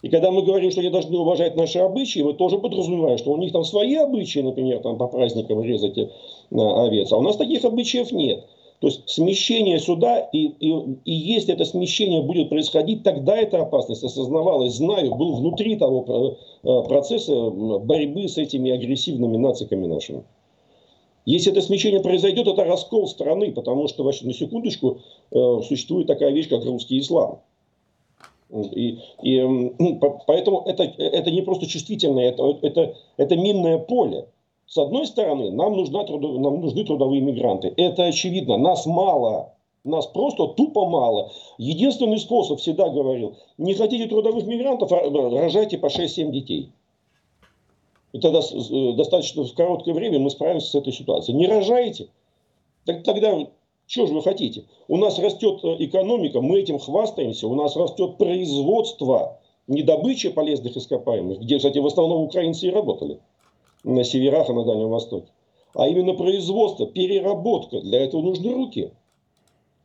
И 0.03 0.09
когда 0.09 0.29
мы 0.29 0.43
говорим, 0.43 0.69
что 0.71 0.81
они 0.81 0.89
должны 0.89 1.17
уважать 1.17 1.55
наши 1.55 1.79
обычаи, 1.79 2.19
мы 2.19 2.33
тоже 2.33 2.59
подразумеваем, 2.59 3.17
что 3.17 3.31
у 3.31 3.37
них 3.37 3.51
там 3.51 3.63
свои 3.63 3.95
обычаи, 3.95 4.39
например, 4.39 4.79
там 4.79 4.97
по 4.97 5.07
праздникам 5.07 5.63
резать 5.63 5.97
э, 5.97 6.07
овец. 6.51 7.11
А 7.11 7.17
у 7.17 7.21
нас 7.21 7.35
таких 7.35 7.65
обычаев 7.65 8.11
нет. 8.11 8.45
То 8.79 8.87
есть 8.87 9.09
смещение 9.09 9.79
сюда, 9.79 10.19
и, 10.19 10.51
и, 10.59 10.71
и 11.03 11.11
если 11.11 11.55
это 11.55 11.65
смещение 11.65 12.21
будет 12.21 12.49
происходить, 12.49 13.01
тогда 13.01 13.35
эта 13.35 13.59
опасность 13.59 14.03
осознавалась, 14.03 14.75
знаю, 14.75 15.15
был 15.15 15.35
внутри 15.37 15.77
того 15.77 16.37
э, 16.63 16.87
процесса 16.87 17.49
борьбы 17.49 18.27
с 18.27 18.37
этими 18.37 18.69
агрессивными 18.69 19.37
нациками 19.37 19.87
нашими. 19.87 20.23
Если 21.27 21.51
это 21.51 21.61
смещение 21.61 21.99
произойдет, 21.99 22.47
это 22.47 22.63
раскол 22.63 23.05
страны, 23.05 23.51
потому 23.51 23.89
что, 23.89 24.05
вообще, 24.05 24.25
на 24.25 24.33
секундочку, 24.33 24.99
э, 25.29 25.61
существует 25.67 26.07
такая 26.07 26.31
вещь, 26.31 26.47
как 26.47 26.63
русский 26.63 26.99
ислам. 26.99 27.41
И, 28.49 28.99
и, 29.21 29.41
ну, 29.41 29.99
поэтому 30.25 30.63
это, 30.65 30.83
это 30.83 31.29
не 31.29 31.41
просто 31.41 31.67
чувствительное, 31.67 32.29
это, 32.29 32.57
это, 32.61 32.95
это 33.17 33.35
минное 33.35 33.77
поле. 33.77 34.29
С 34.67 34.77
одной 34.77 35.05
стороны, 35.05 35.51
нам, 35.51 35.75
нужна, 35.75 36.05
нам 36.07 36.61
нужны 36.61 36.85
трудовые 36.85 37.19
мигранты. 37.19 37.73
Это 37.75 38.05
очевидно. 38.05 38.57
Нас 38.57 38.85
мало. 38.85 39.51
Нас 39.83 40.07
просто 40.07 40.47
тупо 40.47 40.85
мало. 40.85 41.33
Единственный 41.57 42.19
способ, 42.19 42.61
всегда 42.61 42.87
говорил, 42.87 43.35
не 43.57 43.73
хотите 43.73 44.07
трудовых 44.07 44.47
мигрантов, 44.47 44.93
а, 44.93 45.01
рожайте 45.09 45.77
по 45.77 45.87
6-7 45.87 46.31
детей. 46.31 46.69
И 48.17 48.19
тогда 48.19 48.41
достаточно 48.95 49.43
в 49.43 49.53
короткое 49.53 49.93
время 49.93 50.17
мы 50.17 50.31
справимся 50.31 50.71
с 50.71 50.75
этой 50.75 50.91
ситуацией. 50.91 51.37
Не 51.37 51.45
рожаете? 51.45 52.07
Так, 52.85 53.03
тогда 53.03 53.47
что 53.85 54.07
же 54.07 54.13
вы 54.15 54.23
хотите? 54.23 54.65
У 54.87 54.97
нас 54.97 55.19
растет 55.19 55.59
э, 55.63 55.75
экономика, 55.85 56.41
мы 56.41 56.59
этим 56.59 56.79
хвастаемся, 56.79 57.47
у 57.47 57.53
нас 57.53 57.75
растет 57.75 58.17
производство, 58.17 59.39
не 59.67 59.83
добыча 59.83 60.31
полезных 60.31 60.75
ископаемых, 60.75 61.41
где, 61.41 61.57
кстати, 61.57 61.77
в 61.77 61.85
основном 61.85 62.23
украинцы 62.23 62.65
и 62.65 62.71
работали, 62.71 63.19
на 63.83 64.03
северах 64.03 64.49
и 64.49 64.53
на 64.53 64.65
Дальнем 64.65 64.89
Востоке, 64.89 65.27
а 65.75 65.87
именно 65.87 66.15
производство, 66.15 66.87
переработка. 66.87 67.81
Для 67.81 68.03
этого 68.03 68.23
нужны 68.23 68.51
руки. 68.51 68.93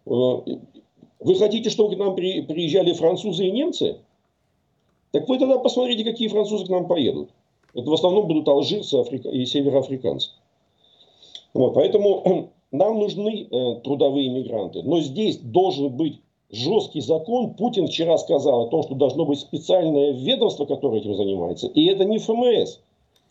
Э, 0.06 0.10
вы 1.20 1.34
хотите, 1.34 1.68
чтобы 1.68 1.96
к 1.96 1.98
нам 1.98 2.14
приезжали 2.16 2.94
французы 2.94 3.46
и 3.46 3.50
немцы? 3.50 3.98
Так 5.10 5.28
вы 5.28 5.38
тогда 5.38 5.58
посмотрите, 5.58 6.02
какие 6.02 6.28
французы 6.28 6.64
к 6.64 6.70
нам 6.70 6.88
поедут. 6.88 7.28
Это 7.74 7.88
в 7.88 7.94
основном 7.94 8.26
будут 8.26 8.48
алжирцы 8.48 9.00
и 9.00 9.46
североафриканцы. 9.46 10.30
Вот, 11.54 11.74
поэтому 11.74 12.50
нам 12.72 12.98
нужны 12.98 13.48
э, 13.50 13.80
трудовые 13.82 14.28
мигранты, 14.28 14.82
но 14.82 15.00
здесь 15.00 15.38
должен 15.38 15.90
быть 15.90 16.20
жесткий 16.50 17.00
закон. 17.00 17.54
Путин 17.54 17.88
вчера 17.88 18.18
сказал 18.18 18.66
о 18.66 18.68
том, 18.68 18.82
что 18.82 18.94
должно 18.94 19.24
быть 19.24 19.40
специальное 19.40 20.12
ведомство, 20.12 20.66
которое 20.66 21.00
этим 21.00 21.14
занимается. 21.14 21.66
И 21.68 21.86
это 21.86 22.04
не 22.04 22.18
ФМС. 22.18 22.78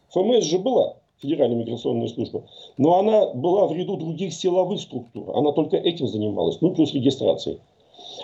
ФМС 0.09 0.43
же 0.43 0.59
была, 0.59 0.95
Федеральная 1.21 1.57
миграционная 1.57 2.07
служба. 2.07 2.43
Но 2.77 2.97
она 2.97 3.27
была 3.27 3.67
в 3.67 3.73
ряду 3.73 3.95
других 3.95 4.33
силовых 4.33 4.81
структур. 4.81 5.37
Она 5.37 5.51
только 5.51 5.77
этим 5.77 6.07
занималась, 6.07 6.59
ну 6.61 6.71
плюс 6.71 6.93
регистрацией. 6.93 7.59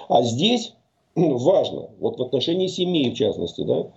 А 0.10 0.24
здесь 0.24 0.74
важно, 1.16 1.90
вот 2.00 2.18
в 2.18 2.24
отношении 2.24 2.68
семей 2.68 3.12
в 3.12 3.16
частности, 3.16 3.62
да, 3.62 3.88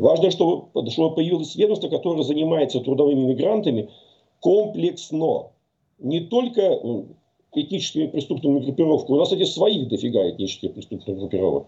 важно, 0.00 0.30
чтобы, 0.30 0.68
чтобы 0.90 1.14
появилось 1.14 1.56
ведомство, 1.56 1.88
которое 1.88 2.22
занимается 2.22 2.80
трудовыми 2.80 3.20
мигрантами 3.20 3.90
комплексно. 4.40 5.48
Не 5.98 6.20
только 6.20 6.78
этническими 7.54 8.06
преступными 8.06 8.60
группировками. 8.60 9.16
У 9.16 9.18
нас, 9.18 9.28
кстати, 9.28 9.44
своих 9.44 9.88
дофига 9.88 10.30
этнических 10.30 10.72
преступных 10.72 11.18
группировок. 11.18 11.66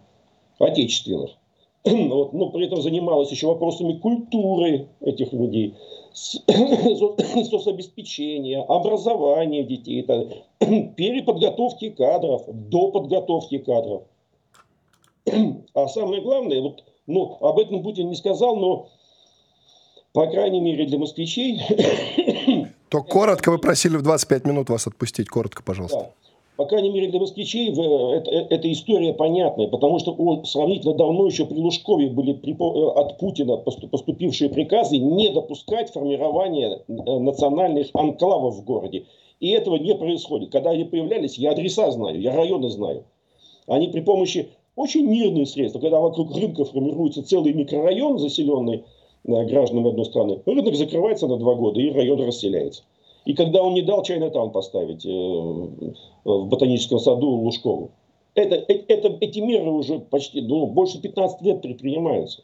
Отечественных. 0.58 1.32
Вот, 1.84 2.32
но 2.32 2.48
при 2.50 2.66
этом 2.66 2.80
занималась 2.80 3.32
еще 3.32 3.48
вопросами 3.48 3.94
культуры 3.94 4.86
этих 5.00 5.32
людей, 5.32 5.74
соцобеспечения, 6.12 8.62
образования 8.62 9.64
детей, 9.64 10.06
переподготовки 10.60 11.90
кадров, 11.90 12.44
до 12.46 12.92
подготовки 12.92 13.58
кадров. 13.58 14.04
А 15.74 15.88
самое 15.88 16.22
главное, 16.22 16.60
вот, 16.60 16.84
ну, 17.12 17.36
об 17.40 17.58
этом 17.58 17.82
Путин 17.82 18.08
не 18.08 18.16
сказал, 18.16 18.56
но, 18.56 18.88
по 20.12 20.26
крайней 20.26 20.60
мере, 20.60 20.86
для 20.86 20.98
москвичей 20.98 21.60
То 22.92 23.02
коротко 23.02 23.50
вы 23.50 23.58
просили 23.58 23.96
в 23.96 24.02
25 24.02 24.44
минут 24.44 24.68
вас 24.68 24.86
отпустить. 24.86 25.30
Коротко, 25.30 25.62
пожалуйста. 25.62 25.98
Да. 25.98 26.10
По 26.56 26.66
крайней 26.66 26.90
мере, 26.90 27.08
для 27.08 27.20
москвичей 27.20 27.70
это, 27.70 27.80
э, 28.30 28.46
эта 28.50 28.70
история 28.70 29.14
понятная, 29.14 29.66
потому 29.66 29.98
что 29.98 30.12
он 30.12 30.44
сравнительно 30.44 30.92
давно 30.92 31.26
еще 31.26 31.46
при 31.46 31.56
Лужкове 31.56 32.10
были 32.10 32.34
э, 32.34 33.00
от 33.00 33.16
Путина 33.16 33.56
поступившие 33.56 34.50
приказы 34.50 34.98
не 34.98 35.30
допускать 35.30 35.90
формирования 35.90 36.82
э, 36.86 36.92
национальных 37.18 37.88
анклавов 37.94 38.56
в 38.56 38.64
городе. 38.64 39.06
И 39.40 39.48
этого 39.48 39.76
не 39.76 39.94
происходит. 39.94 40.52
Когда 40.52 40.70
они 40.70 40.84
появлялись, 40.84 41.38
я 41.38 41.52
адреса 41.52 41.90
знаю, 41.90 42.20
я 42.20 42.36
районы 42.36 42.68
знаю. 42.68 43.04
Они 43.66 43.88
при 43.88 44.00
помощи 44.00 44.50
очень 44.76 45.06
мирных 45.06 45.48
средств, 45.48 45.80
когда 45.80 46.00
вокруг 46.00 46.34
рынка 46.34 46.64
формируется 46.64 47.22
целый 47.22 47.52
микрорайон, 47.52 48.18
заселенный 48.18 48.84
гражданам 49.24 49.86
одной 49.86 50.04
страны, 50.06 50.40
рынок 50.46 50.74
закрывается 50.74 51.28
на 51.28 51.36
два 51.36 51.54
года, 51.54 51.80
и 51.80 51.90
район 51.90 52.20
расселяется. 52.20 52.82
И 53.24 53.34
когда 53.34 53.62
он 53.62 53.74
не 53.74 53.82
дал 53.82 54.02
Чайна-таун 54.02 54.50
поставить 54.50 55.06
э, 55.06 55.10
в 55.10 56.46
ботаническом 56.46 56.98
саду 56.98 57.28
Лужкову, 57.28 57.92
это, 58.34 58.56
э, 58.56 58.82
это, 58.88 59.16
эти 59.20 59.38
меры 59.38 59.70
уже 59.70 60.00
почти 60.00 60.40
ну, 60.40 60.66
больше 60.66 61.00
15 61.00 61.40
лет 61.42 61.62
предпринимаются. 61.62 62.42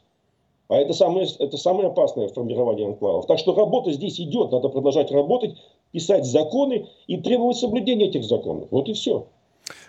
А 0.69 0.77
это 0.77 0.93
самое, 0.93 1.27
это 1.39 1.57
самое 1.57 1.89
опасное 1.89 2.29
формирование 2.29 2.87
анклавов. 2.87 3.27
Так 3.27 3.39
что 3.39 3.55
работа 3.55 3.91
здесь 3.91 4.21
идет, 4.21 4.53
надо 4.53 4.69
продолжать 4.69 5.11
работать, 5.11 5.57
писать 5.93 6.27
законы 6.27 6.87
и 7.07 7.17
требовать 7.17 7.57
соблюдения 7.57 8.07
этих 8.09 8.25
законов. 8.25 8.69
Вот 8.71 8.89
и 8.89 8.93
все. 8.93 9.27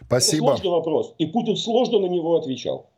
Спасибо. 0.09 0.53
Это 0.53 0.61
сложный 0.61 0.71
вопрос. 0.71 1.13
И 1.19 1.27
Путин 1.27 1.55
сложно 1.55 1.99
на 1.99 2.07
него 2.07 2.35
отвечал. 2.35 2.89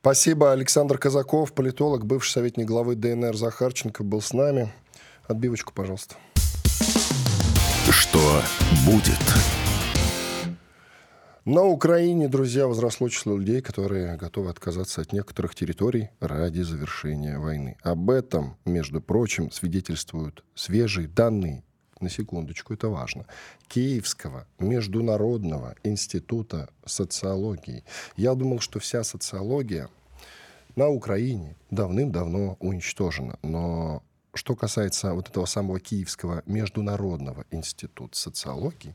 Спасибо. 0.00 0.52
Александр 0.52 0.96
Казаков, 0.96 1.52
политолог, 1.52 2.06
бывший 2.06 2.30
советник 2.30 2.66
главы 2.66 2.94
ДНР 2.94 3.36
Захарченко 3.36 4.04
был 4.04 4.20
с 4.20 4.32
нами. 4.32 4.72
Отбивочку, 5.26 5.72
пожалуйста. 5.74 6.14
Что 7.90 8.20
будет? 8.86 9.18
На 11.44 11.64
Украине, 11.64 12.28
друзья, 12.28 12.68
возросло 12.68 13.08
число 13.08 13.36
людей, 13.36 13.60
которые 13.60 14.16
готовы 14.16 14.50
отказаться 14.50 15.00
от 15.00 15.12
некоторых 15.12 15.56
территорий 15.56 16.10
ради 16.20 16.60
завершения 16.60 17.40
войны. 17.40 17.76
Об 17.82 18.08
этом, 18.08 18.56
между 18.64 19.00
прочим, 19.00 19.50
свидетельствуют 19.50 20.44
свежие 20.54 21.08
данные 21.08 21.64
на 22.00 22.10
секундочку, 22.10 22.74
это 22.74 22.88
важно, 22.88 23.26
Киевского 23.68 24.46
международного 24.58 25.74
института 25.84 26.68
социологии. 26.84 27.84
Я 28.16 28.34
думал, 28.34 28.60
что 28.60 28.78
вся 28.78 29.04
социология 29.04 29.88
на 30.76 30.88
Украине 30.88 31.56
давным-давно 31.70 32.56
уничтожена, 32.60 33.38
но 33.42 34.02
что 34.34 34.54
касается 34.54 35.12
вот 35.14 35.28
этого 35.28 35.44
самого 35.44 35.80
Киевского 35.80 36.42
международного 36.46 37.44
института 37.50 38.16
социологии, 38.16 38.94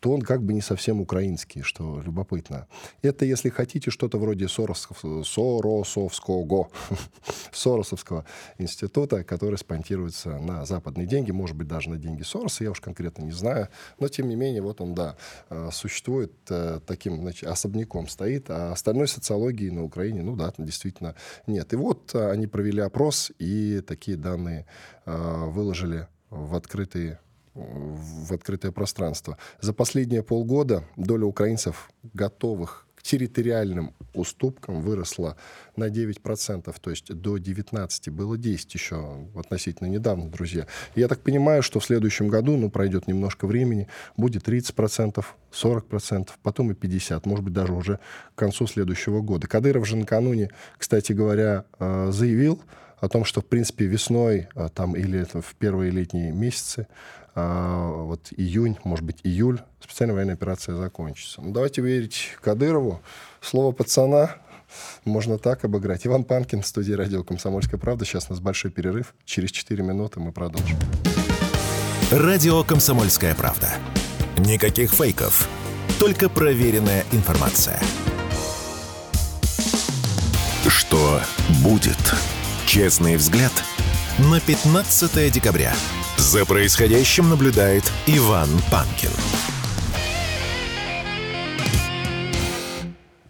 то 0.00 0.12
он 0.12 0.22
как 0.22 0.42
бы 0.42 0.52
не 0.52 0.60
совсем 0.60 1.00
украинский, 1.00 1.62
что 1.62 2.00
любопытно. 2.00 2.66
Это, 3.02 3.24
если 3.24 3.48
хотите, 3.48 3.90
что-то 3.90 4.18
вроде 4.18 4.48
Соросовского, 4.48 5.22
Соросовского, 5.24 6.68
Соросовского 7.52 8.24
института, 8.58 9.24
который 9.24 9.58
спонтируется 9.58 10.38
на 10.38 10.64
западные 10.64 11.06
деньги, 11.06 11.30
может 11.30 11.56
быть, 11.56 11.68
даже 11.68 11.90
на 11.90 11.96
деньги 11.96 12.22
Сороса, 12.22 12.64
я 12.64 12.70
уж 12.70 12.80
конкретно 12.80 13.24
не 13.24 13.32
знаю, 13.32 13.68
но, 13.98 14.08
тем 14.08 14.28
не 14.28 14.36
менее, 14.36 14.62
вот 14.62 14.80
он, 14.80 14.94
да, 14.94 15.16
э, 15.50 15.70
существует 15.72 16.32
э, 16.50 16.80
таким, 16.86 17.20
значит, 17.20 17.48
особняком 17.48 18.08
стоит, 18.08 18.50
а 18.50 18.72
остальной 18.72 19.08
социологии 19.08 19.70
на 19.70 19.82
Украине, 19.82 20.22
ну 20.22 20.36
да, 20.36 20.52
действительно 20.58 21.14
нет. 21.46 21.72
И 21.72 21.76
вот 21.76 22.14
э, 22.14 22.30
они 22.30 22.46
провели 22.46 22.80
опрос, 22.80 23.32
и 23.38 23.80
такие 23.80 24.16
данные 24.16 24.66
выложили 25.06 26.06
в 26.28 26.54
открытые 26.54 27.18
в 27.58 28.32
открытое 28.32 28.72
пространство. 28.72 29.36
За 29.60 29.72
последние 29.72 30.22
полгода 30.22 30.84
доля 30.96 31.26
украинцев, 31.26 31.90
готовых 32.14 32.86
к 32.94 33.02
территориальным 33.02 33.94
уступкам, 34.12 34.82
выросла 34.82 35.36
на 35.76 35.88
9%, 35.88 36.74
то 36.80 36.90
есть 36.90 37.14
до 37.14 37.38
19 37.38 38.08
было 38.08 38.36
10 38.36 38.74
еще 38.74 39.28
относительно 39.36 39.86
недавно, 39.86 40.28
друзья. 40.28 40.66
я 40.96 41.06
так 41.06 41.20
понимаю, 41.20 41.62
что 41.62 41.78
в 41.78 41.84
следующем 41.84 42.28
году, 42.28 42.56
ну, 42.56 42.70
пройдет 42.70 43.06
немножко 43.06 43.46
времени, 43.46 43.86
будет 44.16 44.48
30%, 44.48 45.24
40%, 45.52 46.28
потом 46.42 46.72
и 46.72 46.74
50%, 46.74 47.22
может 47.24 47.44
быть, 47.44 47.54
даже 47.54 47.72
уже 47.72 48.00
к 48.34 48.38
концу 48.38 48.66
следующего 48.66 49.20
года. 49.20 49.46
Кадыров 49.46 49.86
же 49.86 49.96
накануне, 49.96 50.50
кстати 50.76 51.12
говоря, 51.12 51.64
э, 51.78 52.10
заявил 52.10 52.60
о 53.00 53.08
том, 53.08 53.24
что, 53.24 53.40
в 53.40 53.46
принципе, 53.46 53.86
весной 53.86 54.48
э, 54.54 54.68
там, 54.74 54.96
или 54.96 55.24
в 55.24 55.54
первые 55.54 55.90
летние 55.90 56.32
месяцы 56.32 56.88
вот 58.04 58.28
июнь, 58.36 58.78
может 58.84 59.04
быть, 59.04 59.18
июль, 59.22 59.60
специальная 59.80 60.14
военная 60.14 60.34
операция 60.34 60.74
закончится. 60.74 61.40
Ну, 61.40 61.52
давайте 61.52 61.82
верить 61.82 62.30
Кадырову. 62.40 63.00
Слово 63.40 63.72
пацана 63.72 64.36
можно 65.04 65.38
так 65.38 65.64
обыграть. 65.64 66.06
Иван 66.06 66.24
Панкин, 66.24 66.62
студия 66.62 66.96
радио 66.96 67.22
«Комсомольская 67.24 67.78
правда». 67.80 68.04
Сейчас 68.04 68.26
у 68.28 68.32
нас 68.32 68.40
большой 68.40 68.70
перерыв. 68.70 69.14
Через 69.24 69.50
4 69.50 69.82
минуты 69.82 70.20
мы 70.20 70.32
продолжим. 70.32 70.76
Радио 72.10 72.64
«Комсомольская 72.64 73.34
правда». 73.34 73.68
Никаких 74.38 74.92
фейков, 74.92 75.48
только 75.98 76.28
проверенная 76.28 77.04
информация. 77.12 77.80
Что 80.68 81.20
будет? 81.62 81.98
Честный 82.66 83.16
взгляд 83.16 83.52
на 84.18 84.40
15 84.40 85.32
декабря. 85.32 85.72
За 86.28 86.44
происходящим 86.44 87.30
наблюдает 87.30 87.90
Иван 88.06 88.50
Панкин. 88.70 89.08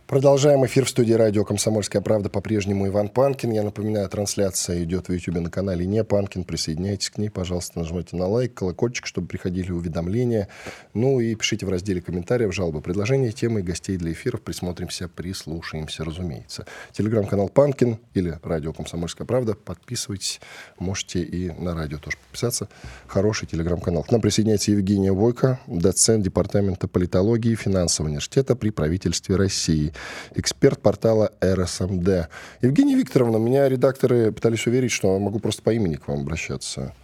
Продолжаем 0.09 0.64
эфир 0.64 0.87
в 0.87 0.88
студии 0.88 1.12
радио 1.12 1.44
«Комсомольская 1.44 2.01
правда». 2.01 2.31
По-прежнему 2.31 2.87
Иван 2.87 3.11
Панкин. 3.11 3.51
Я 3.51 3.62
напоминаю, 3.62 4.09
трансляция 4.09 4.83
идет 4.83 5.09
в 5.09 5.12
YouTube 5.12 5.35
на 5.40 5.51
канале 5.51 5.85
«Не 5.85 6.03
Панкин». 6.03 6.44
Присоединяйтесь 6.44 7.11
к 7.11 7.18
ней, 7.18 7.29
пожалуйста, 7.29 7.79
нажмите 7.79 8.16
на 8.16 8.27
лайк, 8.27 8.55
колокольчик, 8.55 9.05
чтобы 9.05 9.27
приходили 9.27 9.71
уведомления. 9.71 10.49
Ну 10.94 11.21
и 11.21 11.35
пишите 11.35 11.66
в 11.66 11.68
разделе 11.68 12.01
комментариев 12.01 12.55
жалобы, 12.55 12.81
предложения, 12.81 13.33
темы 13.33 13.61
и 13.61 13.62
гостей 13.62 13.99
для 13.99 14.12
эфиров. 14.12 14.40
Присмотримся, 14.40 15.09
прислушаемся, 15.09 16.05
разумеется. 16.05 16.64
Телеграм-канал 16.92 17.51
«Панкин» 17.51 17.99
или 18.14 18.38
радио 18.42 18.73
«Комсомольская 18.73 19.27
правда». 19.27 19.53
Подписывайтесь. 19.53 20.40
Можете 20.79 21.21
и 21.23 21.51
на 21.51 21.75
радио 21.75 21.99
тоже 21.99 22.16
подписаться. 22.16 22.71
Хороший 23.09 23.47
телеграм-канал. 23.47 24.05
К 24.05 24.11
нам 24.11 24.23
присоединяется 24.23 24.71
Евгения 24.71 25.12
Войко, 25.12 25.61
доцент 25.66 26.25
Департамента 26.25 26.88
политологии 26.88 27.53
и 27.53 27.57
финансового 27.57 28.09
университета 28.09 28.57
при 28.57 28.71
правительстве 28.71 29.37
России 29.37 29.92
эксперт 30.35 30.81
портала 30.81 31.33
РСМД. 31.43 32.29
Евгения 32.63 32.95
Викторовна, 32.95 33.37
меня 33.37 33.69
редакторы 33.69 34.33
пытались 34.33 34.67
уверить, 34.67 34.93
что 34.93 35.19
могу 35.19 35.39
просто 35.39 35.63
по 35.63 35.71
имени 35.71 35.95
к 35.97 36.09
вам 36.09 36.21
обращаться. 36.21 36.95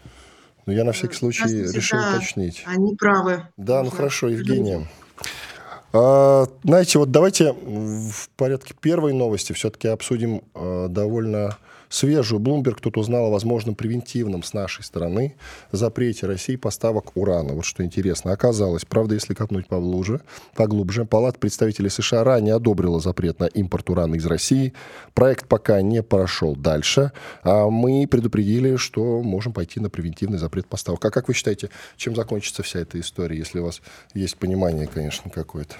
Но 0.66 0.72
я 0.72 0.84
на 0.84 0.92
всякий 0.92 1.14
случай 1.14 1.44
решил 1.44 1.98
да, 1.98 2.16
уточнить. 2.16 2.62
Они 2.66 2.94
правы. 2.96 3.42
Да, 3.56 3.82
ну 3.82 3.90
хорошо, 3.90 4.28
Евгения. 4.28 4.86
А, 5.92 6.46
знаете, 6.64 6.98
вот 6.98 7.10
давайте 7.10 7.52
в 7.52 8.28
порядке 8.36 8.74
первой 8.80 9.12
новости 9.12 9.52
все-таки 9.52 9.88
обсудим 9.88 10.42
а, 10.54 10.88
довольно 10.88 11.56
свежую. 11.94 12.40
Bloomberg 12.40 12.78
тут 12.80 12.96
узнал 12.96 13.26
о 13.26 13.30
возможном 13.30 13.74
превентивном 13.74 14.42
с 14.42 14.52
нашей 14.52 14.84
стороны 14.84 15.34
запрете 15.72 16.26
России 16.26 16.56
поставок 16.56 17.16
урана. 17.16 17.54
Вот 17.54 17.64
что 17.64 17.84
интересно. 17.84 18.32
Оказалось, 18.32 18.84
правда, 18.84 19.14
если 19.14 19.34
копнуть 19.34 19.66
поглубже, 19.66 20.20
поглубже 20.54 21.04
Палата 21.04 21.38
представителей 21.38 21.90
США 21.90 22.24
ранее 22.24 22.54
одобрила 22.54 23.00
запрет 23.00 23.38
на 23.38 23.44
импорт 23.44 23.88
урана 23.90 24.16
из 24.16 24.26
России. 24.26 24.72
Проект 25.14 25.46
пока 25.46 25.80
не 25.82 26.02
прошел 26.02 26.56
дальше. 26.56 27.12
А 27.42 27.68
мы 27.70 28.06
предупредили, 28.10 28.76
что 28.76 29.22
можем 29.22 29.52
пойти 29.52 29.80
на 29.80 29.90
превентивный 29.90 30.38
запрет 30.38 30.66
поставок. 30.66 31.04
А 31.04 31.10
как 31.10 31.28
вы 31.28 31.34
считаете, 31.34 31.70
чем 31.96 32.16
закончится 32.16 32.62
вся 32.62 32.80
эта 32.80 32.98
история, 33.00 33.38
если 33.38 33.60
у 33.60 33.64
вас 33.64 33.80
есть 34.14 34.36
понимание, 34.36 34.86
конечно, 34.86 35.30
какое-то? 35.30 35.74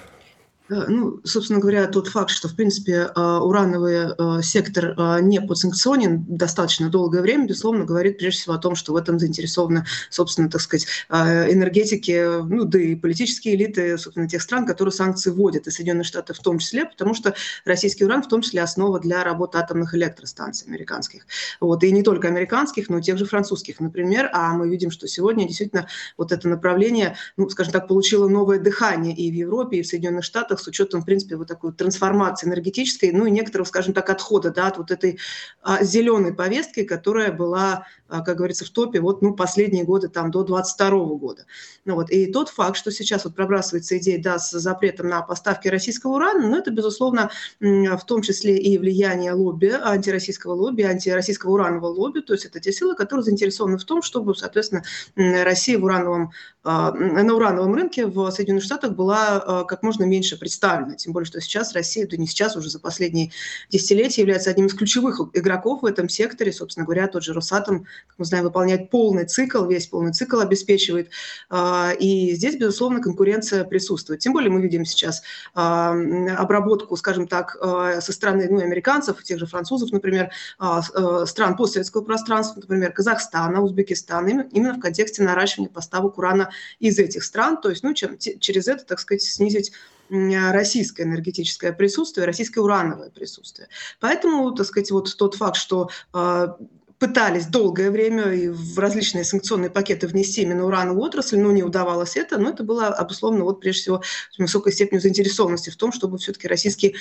Э, 0.71 0.87
ну, 0.89 1.21
собственно 1.25 1.61
говоря, 1.61 1.87
тот 1.87 2.09
факт, 2.09 2.31
что, 2.31 2.49
в 2.49 2.57
принципе, 2.57 3.11
э, 3.15 3.21
урановый 3.21 4.15
э, 4.17 4.43
сектор 4.43 4.95
не 5.21 5.41
подсанкционен 5.41 6.25
достаточно 6.27 6.89
долгое 6.89 7.21
время, 7.21 7.47
безусловно, 7.47 7.85
говорит 7.85 8.19
прежде 8.19 8.41
всего 8.41 8.55
о 8.55 8.59
том, 8.59 8.75
что 8.75 8.93
в 8.93 8.97
этом 8.97 9.19
заинтересованы, 9.19 9.85
собственно, 10.11 10.49
так 10.49 10.61
сказать, 10.61 10.87
энергетики, 11.11 12.43
ну, 12.43 12.65
да 12.65 12.79
и 12.81 12.95
политические 12.95 13.57
элиты, 13.57 13.99
собственно, 13.99 14.29
тех 14.29 14.43
стран, 14.43 14.67
которые 14.67 14.93
санкции 14.93 15.31
вводят, 15.31 15.67
и 15.67 15.71
Соединенные 15.71 16.05
Штаты 16.05 16.35
в 16.35 16.39
том 16.39 16.59
числе, 16.59 16.87
потому 16.87 17.15
что 17.15 17.35
российский 17.65 18.05
уран 18.05 18.23
в 18.23 18.29
том 18.29 18.43
числе 18.43 18.63
основа 18.63 19.01
для 19.01 19.23
работы 19.25 19.59
атомных 19.59 19.95
электростанций 19.95 20.67
американских. 20.69 21.27
Вот, 21.61 21.85
и 21.85 21.93
не 21.93 22.03
только 22.03 22.29
американских, 22.29 22.89
но 22.89 22.99
и 22.99 23.03
тех 23.03 23.19
же 23.19 23.27
французских, 23.27 23.81
например. 23.81 24.31
А 24.33 24.53
мы 24.53 24.69
видим, 24.69 24.91
что 24.91 25.07
сегодня 25.07 25.47
действительно 25.47 25.87
вот 26.17 26.33
это 26.33 26.49
направление, 26.49 27.17
ну, 27.37 27.49
скажем 27.51 27.73
так, 27.73 27.89
получило 27.89 28.29
новое 28.29 28.59
дыхание 28.59 29.15
и 29.15 29.31
в 29.31 29.35
Европе, 29.35 29.79
и 29.79 29.83
в 29.83 29.87
Соединенных 29.87 30.25
Штатах, 30.25 30.54
Штатах 30.55 30.61
с 30.61 30.69
учетом, 30.69 31.03
в 31.03 31.05
принципе, 31.05 31.37
вот 31.37 31.49
такой 31.49 31.73
трансформации 31.73 32.47
энергетической, 32.47 33.13
ну 33.13 33.27
и 33.27 33.31
некоторого, 33.31 33.67
скажем 33.67 33.95
так, 33.95 34.09
отхода 34.11 34.51
да, 34.51 34.69
от 34.69 34.79
вот 34.79 34.91
этой 34.91 35.19
а, 35.63 35.83
зеленой 35.83 36.35
повестки, 36.35 36.85
которая 36.85 37.33
была, 37.33 37.87
а, 38.09 38.21
как 38.21 38.37
говорится, 38.37 38.65
в 38.65 38.71
топе 38.71 39.01
вот, 39.01 39.23
ну, 39.23 39.35
последние 39.35 39.85
годы, 39.85 40.09
там, 40.09 40.31
до 40.31 40.45
22 40.45 40.91
года. 41.17 41.47
Ну, 41.85 41.95
вот. 41.95 42.11
И 42.11 42.33
тот 42.33 42.49
факт, 42.49 42.77
что 42.77 42.91
сейчас 42.91 43.25
вот 43.25 43.35
пробрасывается 43.35 43.99
идея 43.99 44.23
да, 44.23 44.39
с 44.39 44.51
запретом 44.51 45.09
на 45.09 45.23
поставки 45.23 45.69
российского 45.69 46.13
урана, 46.13 46.49
ну, 46.49 46.57
это, 46.57 46.71
безусловно, 46.71 47.31
в 47.61 48.05
том 48.07 48.23
числе 48.23 48.57
и 48.57 48.79
влияние 48.79 49.33
лобби, 49.33 49.69
антироссийского 49.69 50.53
лобби, 50.53 50.83
антироссийского 50.83 51.53
уранового 51.53 51.87
лобби, 51.87 52.21
то 52.21 52.33
есть 52.33 52.45
это 52.45 52.61
те 52.61 52.73
силы, 52.73 52.95
которые 52.95 53.25
заинтересованы 53.25 53.79
в 53.79 53.85
том, 53.85 54.03
чтобы, 54.03 54.35
соответственно, 54.35 54.83
Россия 55.17 55.79
в 55.79 55.85
урановом, 55.85 56.33
на 56.65 57.35
урановом 57.35 57.75
рынке 57.75 58.07
в 58.07 58.31
Соединенных 58.31 58.65
Штатах 58.65 58.93
была 58.93 59.65
как 59.69 59.83
можно 59.83 60.05
меньше 60.05 60.39
представлена. 60.39 60.95
Тем 60.95 61.13
более, 61.13 61.27
что 61.27 61.41
сейчас 61.41 61.75
Россия, 61.75 62.07
да 62.07 62.17
не 62.17 62.27
сейчас, 62.27 62.57
уже 62.57 62.71
за 62.71 62.81
последние 62.81 63.33
десятилетия 63.71 64.23
является 64.23 64.51
одним 64.51 64.67
из 64.67 64.75
ключевых 64.75 65.21
игроков 65.35 65.83
в 65.83 65.87
этом 65.87 66.09
секторе. 66.09 66.53
Собственно 66.53 66.87
говоря, 66.87 67.07
тот 67.09 67.23
же 67.23 67.33
Росатом, 67.33 67.85
как 68.07 68.19
мы 68.19 68.25
знаем, 68.25 68.45
выполняет 68.45 68.91
полный 68.91 69.27
цикл, 69.27 69.65
весь 69.67 69.87
полный 69.87 70.13
цикл 70.13 70.41
обеспечивает. 70.41 71.11
А, 71.51 71.93
и 71.99 72.35
здесь, 72.35 72.57
безусловно, 72.57 73.01
конкуренция 73.03 73.65
присутствует. 73.65 74.21
Тем 74.21 74.33
более 74.33 74.51
мы 74.51 74.63
видим 74.63 74.85
сейчас 74.85 75.23
а, 75.55 75.91
обработку, 76.39 76.97
скажем 76.97 77.29
так, 77.29 77.57
а, 77.61 78.01
со 78.01 78.13
стороны 78.13 78.49
ну, 78.51 78.61
американцев, 78.61 79.23
тех 79.23 79.39
же 79.39 79.47
французов, 79.47 79.93
например, 79.93 80.31
стран 81.27 81.57
постсоветского 81.57 82.03
пространства, 82.03 82.61
например, 82.61 82.93
Казахстана, 82.93 83.61
Узбекистана, 83.63 84.47
именно 84.51 84.75
в 84.75 84.81
контексте 84.81 85.23
наращивания 85.23 85.71
поставок 85.71 86.19
урана 86.19 86.51
из 86.79 86.99
этих 86.99 87.25
стран. 87.25 87.61
То 87.61 87.71
есть 87.71 87.83
ну, 87.83 87.95
чем, 87.95 88.19
через 88.19 88.69
это, 88.69 88.85
так 88.85 89.01
сказать, 89.01 89.23
снизить 89.23 89.73
российское 90.11 91.05
энергетическое 91.05 91.73
присутствие, 91.73 92.27
российское 92.27 92.61
урановое 92.61 93.11
присутствие. 93.11 93.69
Поэтому, 94.01 94.53
так 94.53 94.67
сказать, 94.67 94.91
вот 94.91 95.17
тот 95.17 95.35
факт, 95.35 95.57
что 95.57 95.89
а, 96.13 96.57
пытались 96.99 97.47
долгое 97.47 97.91
время 97.91 98.33
и 98.33 98.49
в 98.49 98.79
различные 98.79 99.25
санкционные 99.25 99.71
пакеты 99.71 100.07
внести 100.07 100.43
именно 100.43 100.65
урановую 100.65 101.03
отрасль, 101.03 101.39
но 101.39 101.51
не 101.53 101.63
удавалось 101.63 102.17
это, 102.17 102.39
но 102.39 102.51
это 102.51 102.65
было 102.65 102.89
обусловлено 102.89 103.45
вот 103.45 103.61
прежде 103.61 103.83
всего 103.83 104.03
высокой 104.39 104.73
степенью 104.73 105.01
заинтересованности 105.03 105.71
в 105.71 105.77
том, 105.77 105.93
чтобы 105.93 106.19
все-таки 106.19 106.49
российские 106.49 106.95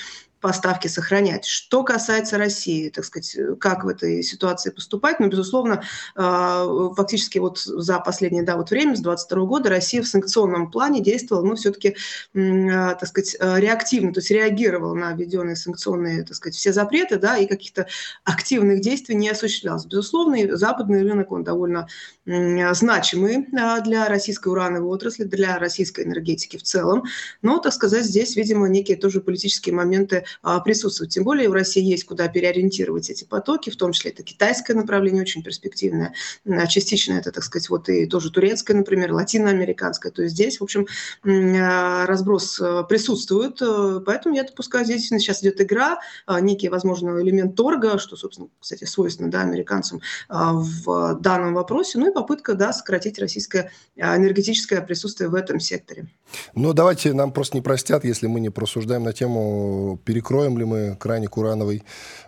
поставки 0.43 0.87
сохранять. 0.87 1.45
Что 1.45 1.83
касается 1.83 2.37
России, 2.37 2.89
так 2.89 3.05
сказать, 3.05 3.37
как 3.59 3.85
в 3.85 3.87
этой 3.87 4.21
ситуации 4.23 4.71
поступать, 4.71 5.21
ну, 5.21 5.29
безусловно, 5.29 5.83
а, 6.15 6.93
фактически 6.95 7.37
вот 7.37 7.59
за 7.59 7.99
последнее 7.99 8.43
да, 8.43 8.57
вот 8.57 8.69
время, 8.69 8.95
с 8.97 8.99
22 8.99 9.45
года, 9.45 9.69
Россия 9.69 10.01
в 10.01 10.07
санкционном 10.07 10.69
плане 10.69 11.01
действовала, 11.01 11.45
ну, 11.45 11.55
все-таки, 11.55 11.95
а, 12.35 12.95
так 12.95 13.07
сказать, 13.07 13.37
реактивно, 13.39 14.11
то 14.11 14.19
есть 14.19 14.31
реагировала 14.31 14.93
на 14.93 15.13
введенные 15.13 15.55
санкционные, 15.55 16.23
так 16.23 16.35
сказать, 16.35 16.55
все 16.55 16.73
запреты, 16.73 17.17
да, 17.17 17.37
и 17.37 17.47
каких-то 17.47 17.87
активных 18.25 18.81
действий 18.81 19.15
не 19.15 19.29
осуществлялось. 19.29 19.85
Безусловно, 19.93 20.57
западный 20.57 21.03
рынок, 21.03 21.31
он 21.31 21.43
довольно 21.43 21.87
значимый 22.25 23.45
а, 23.55 23.79
для 23.81 24.07
российской 24.07 24.47
урановой 24.47 24.87
отрасли, 24.87 25.23
для 25.23 25.59
российской 25.59 26.03
энергетики 26.03 26.57
в 26.57 26.63
целом. 26.63 27.03
Но, 27.43 27.59
так 27.59 27.73
сказать, 27.73 28.03
здесь, 28.03 28.35
видимо, 28.35 28.67
некие 28.67 28.97
тоже 28.97 29.21
политические 29.21 29.75
моменты 29.75 30.25
а, 30.41 30.59
присутствуют. 30.61 31.11
Тем 31.11 31.25
более 31.25 31.47
в 31.47 31.53
России 31.53 31.83
есть 31.83 32.05
куда 32.05 32.27
переориентировать 32.27 33.11
эти 33.11 33.23
потоки, 33.23 33.69
в 33.69 33.75
том 33.75 33.91
числе 33.91 34.09
это 34.09 34.23
китайское 34.23 34.75
направление, 34.75 35.21
очень 35.21 35.43
перспективное. 35.43 36.15
Частично 36.69 37.13
это, 37.13 37.31
так 37.31 37.43
сказать, 37.43 37.69
вот 37.69 37.87
и 37.87 38.07
тоже 38.07 38.31
турецкое, 38.31 38.75
например, 38.75 39.13
латиноамериканское. 39.13 40.11
То 40.11 40.23
есть 40.23 40.33
здесь, 40.33 40.59
в 40.59 40.63
общем, 40.63 40.87
а, 41.23 42.07
разброс 42.07 42.59
присутствует. 42.89 43.61
Поэтому 44.07 44.35
я 44.35 44.43
допускаю, 44.43 44.85
здесь 44.85 45.07
сейчас 45.07 45.43
идет 45.43 45.61
игра, 45.61 45.99
некий, 46.41 46.69
возможно, 46.69 47.21
элемент 47.21 47.55
торга, 47.55 47.99
что, 47.99 48.15
собственно, 48.15 48.47
кстати, 48.59 48.85
свойственно 48.85 49.29
да, 49.29 49.41
американцам 49.41 49.72
в 50.29 51.15
данном 51.19 51.53
вопросе. 51.53 51.97
Ну 51.97 52.09
и 52.09 52.13
попытка 52.13 52.53
да, 52.53 52.73
сократить 52.73 53.19
российское 53.19 53.71
а, 53.99 54.17
энергетическое 54.17 54.81
присутствие 54.81 55.29
в 55.29 55.35
этом 55.35 55.59
секторе. 55.59 56.07
Ну, 56.55 56.73
давайте 56.73 57.13
нам 57.13 57.31
просто 57.31 57.57
не 57.57 57.61
простят, 57.61 58.03
если 58.03 58.27
мы 58.27 58.39
не 58.39 58.49
просуждаем 58.49 59.03
на 59.03 59.13
тему, 59.13 59.99
перекроем 60.03 60.57
ли 60.57 60.65
мы 60.65 60.95
краник 60.99 61.37
урановый 61.37 61.83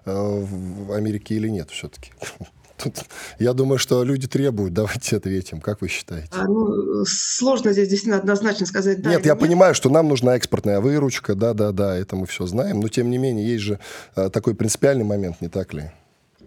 э, 0.06 0.12
в 0.14 0.92
Америке 0.92 1.36
или 1.36 1.50
нет 1.50 1.70
все-таки. 1.72 2.12
Тут, 2.78 3.06
я 3.40 3.54
думаю, 3.54 3.78
что 3.78 4.04
люди 4.04 4.28
требуют. 4.28 4.74
Давайте 4.74 5.18
ответим. 5.18 5.62
Как 5.62 5.82
вы 5.82 5.88
считаете? 5.88 6.30
А, 6.32 6.46
ну, 6.46 7.06
сложно 7.06 7.72
здесь 7.72 7.88
действительно 7.88 8.18
однозначно 8.18 8.66
сказать 8.66 9.02
да. 9.02 9.12
Нет, 9.12 9.26
я 9.26 9.34
нет. 9.34 9.40
понимаю, 9.40 9.74
что 9.74 9.90
нам 9.90 10.10
нужна 10.10 10.36
экспортная 10.36 10.82
выручка. 10.82 11.36
Да, 11.36 11.54
да, 11.54 11.72
да, 11.72 11.96
это 11.96 12.16
мы 12.16 12.26
все 12.26 12.46
знаем. 12.46 12.82
Но 12.82 12.90
тем 12.90 13.10
не 13.10 13.18
менее, 13.18 13.48
есть 13.48 13.64
же 13.64 13.80
а, 14.16 14.30
такой 14.30 14.56
принципиальный 14.56 15.06
момент, 15.06 15.40
не 15.40 15.48
так 15.48 15.74
ли? 15.74 15.92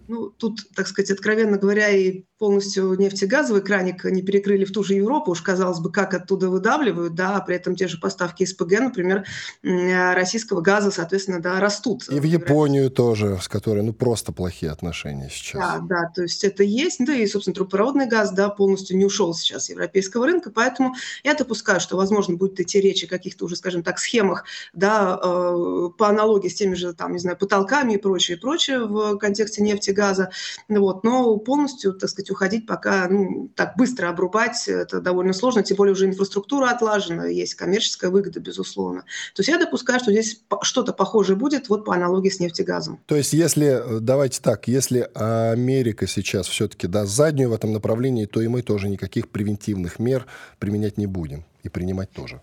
Ну, 0.09 0.31
тут, 0.31 0.61
так 0.75 0.87
сказать, 0.87 1.11
откровенно 1.11 1.57
говоря, 1.57 1.89
и 1.89 2.23
полностью 2.39 2.95
нефтегазовый 2.95 3.61
краник 3.61 4.05
не 4.05 4.23
перекрыли 4.23 4.65
в 4.65 4.71
ту 4.71 4.83
же 4.83 4.95
Европу, 4.95 5.29
уж 5.29 5.41
казалось 5.43 5.79
бы, 5.79 5.91
как 5.91 6.15
оттуда 6.15 6.49
выдавливают, 6.49 7.13
да, 7.13 7.35
а 7.35 7.41
при 7.41 7.55
этом 7.55 7.75
те 7.75 7.87
же 7.87 7.99
поставки 7.99 8.43
СПГ, 8.43 8.79
например, 8.79 9.25
российского 9.61 10.61
газа, 10.61 10.89
соответственно, 10.89 11.39
да, 11.39 11.59
растут. 11.59 12.09
И 12.09 12.19
в 12.19 12.23
Японию 12.23 12.89
тоже, 12.89 13.37
с 13.39 13.47
которой, 13.47 13.83
ну, 13.83 13.93
просто 13.93 14.31
плохие 14.31 14.71
отношения 14.71 15.29
сейчас. 15.29 15.61
Да, 15.61 15.79
да, 15.79 16.11
то 16.15 16.23
есть 16.23 16.43
это 16.43 16.63
есть, 16.63 17.05
да, 17.05 17.13
и, 17.13 17.27
собственно, 17.27 17.53
трубопроводный 17.53 18.07
газ, 18.07 18.31
да, 18.31 18.49
полностью 18.49 18.97
не 18.97 19.05
ушел 19.05 19.35
сейчас 19.35 19.65
с 19.65 19.69
европейского 19.69 20.25
рынка, 20.25 20.49
поэтому 20.49 20.95
я 21.23 21.35
допускаю, 21.35 21.79
что, 21.79 21.97
возможно, 21.97 22.35
будет 22.35 22.59
идти 22.59 22.81
речь 22.81 23.03
о 23.03 23.07
каких-то 23.07 23.45
уже, 23.45 23.57
скажем 23.57 23.83
так, 23.83 23.99
схемах, 23.99 24.45
да, 24.73 25.19
э, 25.21 25.89
по 25.95 26.09
аналогии 26.09 26.47
с 26.47 26.55
теми 26.55 26.73
же, 26.73 26.93
там, 26.93 27.11
не 27.11 27.19
знаю, 27.19 27.37
потолками 27.37 27.93
и 27.93 27.97
прочее, 27.97 28.37
и 28.37 28.39
прочее 28.39 28.87
в 28.87 29.17
контексте 29.19 29.61
нефти, 29.61 29.91
газа, 29.99 30.29
вот, 30.69 31.03
но 31.03 31.37
полностью, 31.37 31.93
так 31.93 32.09
сказать, 32.09 32.31
уходить 32.31 32.65
пока, 32.65 33.07
ну, 33.09 33.49
так 33.55 33.75
быстро 33.77 34.09
обрубать, 34.09 34.67
это 34.67 35.01
довольно 35.01 35.33
сложно, 35.33 35.61
тем 35.63 35.77
более 35.77 35.93
уже 35.93 36.05
инфраструктура 36.05 36.69
отлажена, 36.69 37.27
есть 37.27 37.55
коммерческая 37.55 38.09
выгода, 38.09 38.39
безусловно. 38.39 39.01
То 39.35 39.41
есть 39.41 39.49
я 39.49 39.57
допускаю, 39.57 39.99
что 39.99 40.11
здесь 40.11 40.41
что-то 40.61 40.93
похожее 40.93 41.35
будет 41.35 41.69
вот 41.69 41.85
по 41.85 41.93
аналогии 41.93 42.29
с 42.29 42.39
нефтегазом. 42.39 42.99
То 43.05 43.15
есть 43.15 43.33
если, 43.33 43.99
давайте 43.99 44.39
так, 44.41 44.67
если 44.67 45.09
Америка 45.13 46.07
сейчас 46.07 46.47
все-таки 46.47 46.87
даст 46.87 47.13
заднюю 47.13 47.49
в 47.49 47.53
этом 47.53 47.73
направлении, 47.73 48.25
то 48.25 48.41
и 48.41 48.47
мы 48.47 48.61
тоже 48.61 48.87
никаких 48.89 49.27
превентивных 49.29 49.99
мер 49.99 50.25
применять 50.59 50.97
не 50.97 51.07
будем 51.07 51.45
и 51.63 51.69
принимать 51.69 52.11
тоже. 52.11 52.41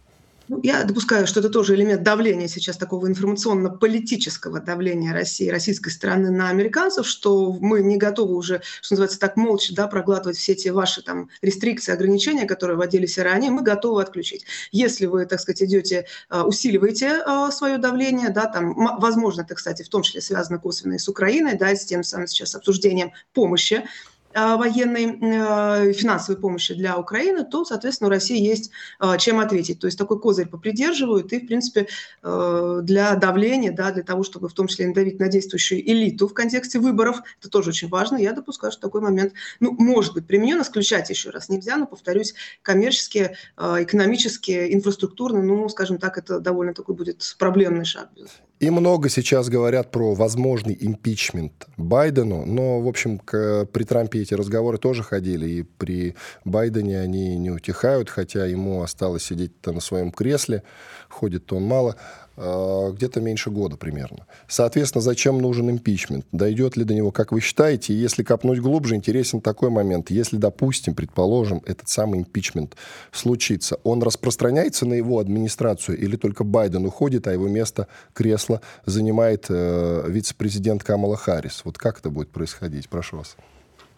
Ну, 0.49 0.61
я 0.63 0.85
допускаю, 0.85 1.27
что 1.27 1.41
это 1.41 1.51
тоже 1.51 1.75
элемент 1.75 2.03
давления 2.03 2.47
сейчас 2.47 2.77
такого 2.77 3.09
информационно-политического 3.09 4.61
давления 4.61 5.13
России, 5.13 5.49
российской 5.49 5.91
стороны 5.91 6.31
на 6.31 6.51
американцев, 6.51 7.07
что 7.07 7.53
мы 7.53 7.83
не 7.83 7.97
готовы 7.97 8.37
уже, 8.37 8.63
что 8.81 8.95
называется, 8.95 9.19
так 9.19 9.37
молча 9.37 9.75
да, 9.75 9.89
проглатывать 9.89 10.37
все 10.37 10.53
эти 10.53 10.69
ваши 10.69 11.03
там 11.03 11.31
рестрикции, 11.43 11.93
ограничения, 11.93 12.47
которые 12.47 12.77
вводились 12.77 13.19
ранее, 13.19 13.51
мы 13.51 13.63
готовы 13.63 14.03
отключить. 14.03 14.45
Если 14.71 15.07
вы, 15.07 15.27
так 15.27 15.41
сказать, 15.41 15.63
идете, 15.63 16.07
а, 16.29 16.47
усиливаете 16.47 17.23
а, 17.27 17.51
свое 17.51 17.79
давление, 17.79 18.31
да, 18.31 18.47
там, 18.47 18.75
возможно, 18.99 19.43
это, 19.43 19.55
кстати, 19.55 19.83
в 19.83 19.89
том 19.89 20.03
числе 20.03 20.21
связано 20.21 20.59
косвенно 20.59 20.95
и 20.95 20.99
с 20.99 21.09
Украиной, 21.09 21.57
да, 21.57 21.75
с 21.75 21.85
тем 21.85 22.05
самым 22.05 22.29
сейчас 22.29 22.55
обсуждением 22.55 23.13
помощи 23.33 23.85
военной 24.37 25.93
финансовой 25.95 26.41
помощи 26.41 26.75
для 26.75 26.99
Украины, 26.99 27.45
то, 27.45 27.65
соответственно, 27.65 28.09
у 28.09 28.11
России 28.11 28.39
есть 28.39 28.71
чем 29.19 29.41
ответить. 29.41 29.81
То 29.81 29.87
есть 29.87 29.99
такой 29.99 30.21
козырь 30.21 30.49
попридерживают 30.49 31.33
и, 31.33 31.41
в 31.41 31.47
принципе, 31.47 31.89
для 32.23 33.15
давления, 33.17 33.73
да, 33.73 33.91
для 33.93 34.03
того, 34.03 34.23
чтобы 34.23 34.49
в 34.49 34.53
том 34.53 34.67
числе 34.67 34.87
надавить 34.87 35.19
на 35.19 35.29
действующую 35.29 35.81
элиту 35.81 36.29
в 36.29 36.35
контексте 36.35 36.79
выборов, 36.79 37.23
это 37.41 37.49
тоже 37.51 37.71
очень 37.71 37.89
важно. 37.89 38.17
Я 38.17 38.33
допускаю, 38.33 38.73
что 38.73 38.83
такой 38.83 39.01
момент, 39.01 39.33
ну, 39.61 39.73
может 39.79 40.15
быть 40.15 40.27
применен, 40.27 40.61
исключать 40.61 41.09
еще 41.11 41.31
раз 41.31 41.49
нельзя, 41.49 41.77
но, 41.77 41.87
повторюсь, 41.87 42.35
коммерческие, 42.63 43.37
экономические, 43.57 44.75
инфраструктурные, 44.75 45.43
ну, 45.43 45.69
скажем 45.69 45.99
так, 45.99 46.19
это 46.19 46.41
довольно 46.41 46.75
такой 46.75 46.95
будет 46.95 47.37
проблемный 47.39 47.85
шаг. 47.85 48.11
И 48.59 48.71
много 48.71 49.11
сейчас 49.11 49.51
говорят 49.51 49.91
про 49.91 50.15
возможный 50.15 50.77
импичмент 50.81 51.67
Байдену, 51.77 52.47
но, 52.47 52.81
в 52.81 52.89
общем, 52.89 53.19
к, 53.19 53.67
при 53.67 53.85
Трампе 53.85 54.21
эти 54.21 54.33
разговоры 54.33 54.79
тоже 54.79 55.03
ходили, 55.03 55.47
и 55.47 55.63
при 55.63 56.15
Байдене 56.47 56.99
они 57.01 57.37
не 57.37 57.51
утихают, 57.51 58.09
хотя 58.09 58.47
ему 58.47 58.83
осталось 58.83 59.25
сидеть-то 59.25 59.73
на 59.73 59.81
своем 59.81 60.11
кресле, 60.11 60.63
ходит 61.11 61.53
он 61.53 61.65
мало. 61.65 61.97
Э, 62.37 62.93
где-то 62.93 63.21
меньше 63.21 63.51
года 63.51 63.77
примерно. 63.77 64.27
Соответственно, 64.47 65.03
зачем 65.03 65.39
нужен 65.39 65.71
импичмент? 65.71 66.27
Дойдет 66.33 66.77
ли 66.77 66.85
до 66.85 66.95
него, 66.95 67.11
как 67.11 67.33
вы 67.33 67.41
считаете? 67.41 67.95
И 67.95 67.97
если 67.97 68.23
копнуть 68.23 68.61
глубже, 68.61 68.95
интересен 68.95 69.41
такой 69.41 69.71
момент. 69.71 70.11
Если, 70.11 70.37
допустим, 70.37 70.95
предположим, 70.95 71.63
этот 71.67 71.89
самый 71.89 72.21
импичмент 72.21 72.77
случится, 73.11 73.79
он 73.85 74.03
распространяется 74.03 74.85
на 74.85 74.95
его 74.95 75.19
администрацию 75.19 75.99
или 75.99 76.17
только 76.17 76.45
Байден 76.45 76.85
уходит, 76.85 77.27
а 77.27 77.33
его 77.33 77.49
место, 77.49 77.89
кресло 78.13 78.61
занимает 78.85 79.47
э, 79.49 80.05
вице-президент 80.09 80.85
Камала 80.85 81.17
Харрис? 81.17 81.63
Вот 81.65 81.79
как 81.79 82.01
это 82.01 82.11
будет 82.11 82.31
происходить? 82.31 82.89
Прошу 82.89 83.19
вас. 83.19 83.37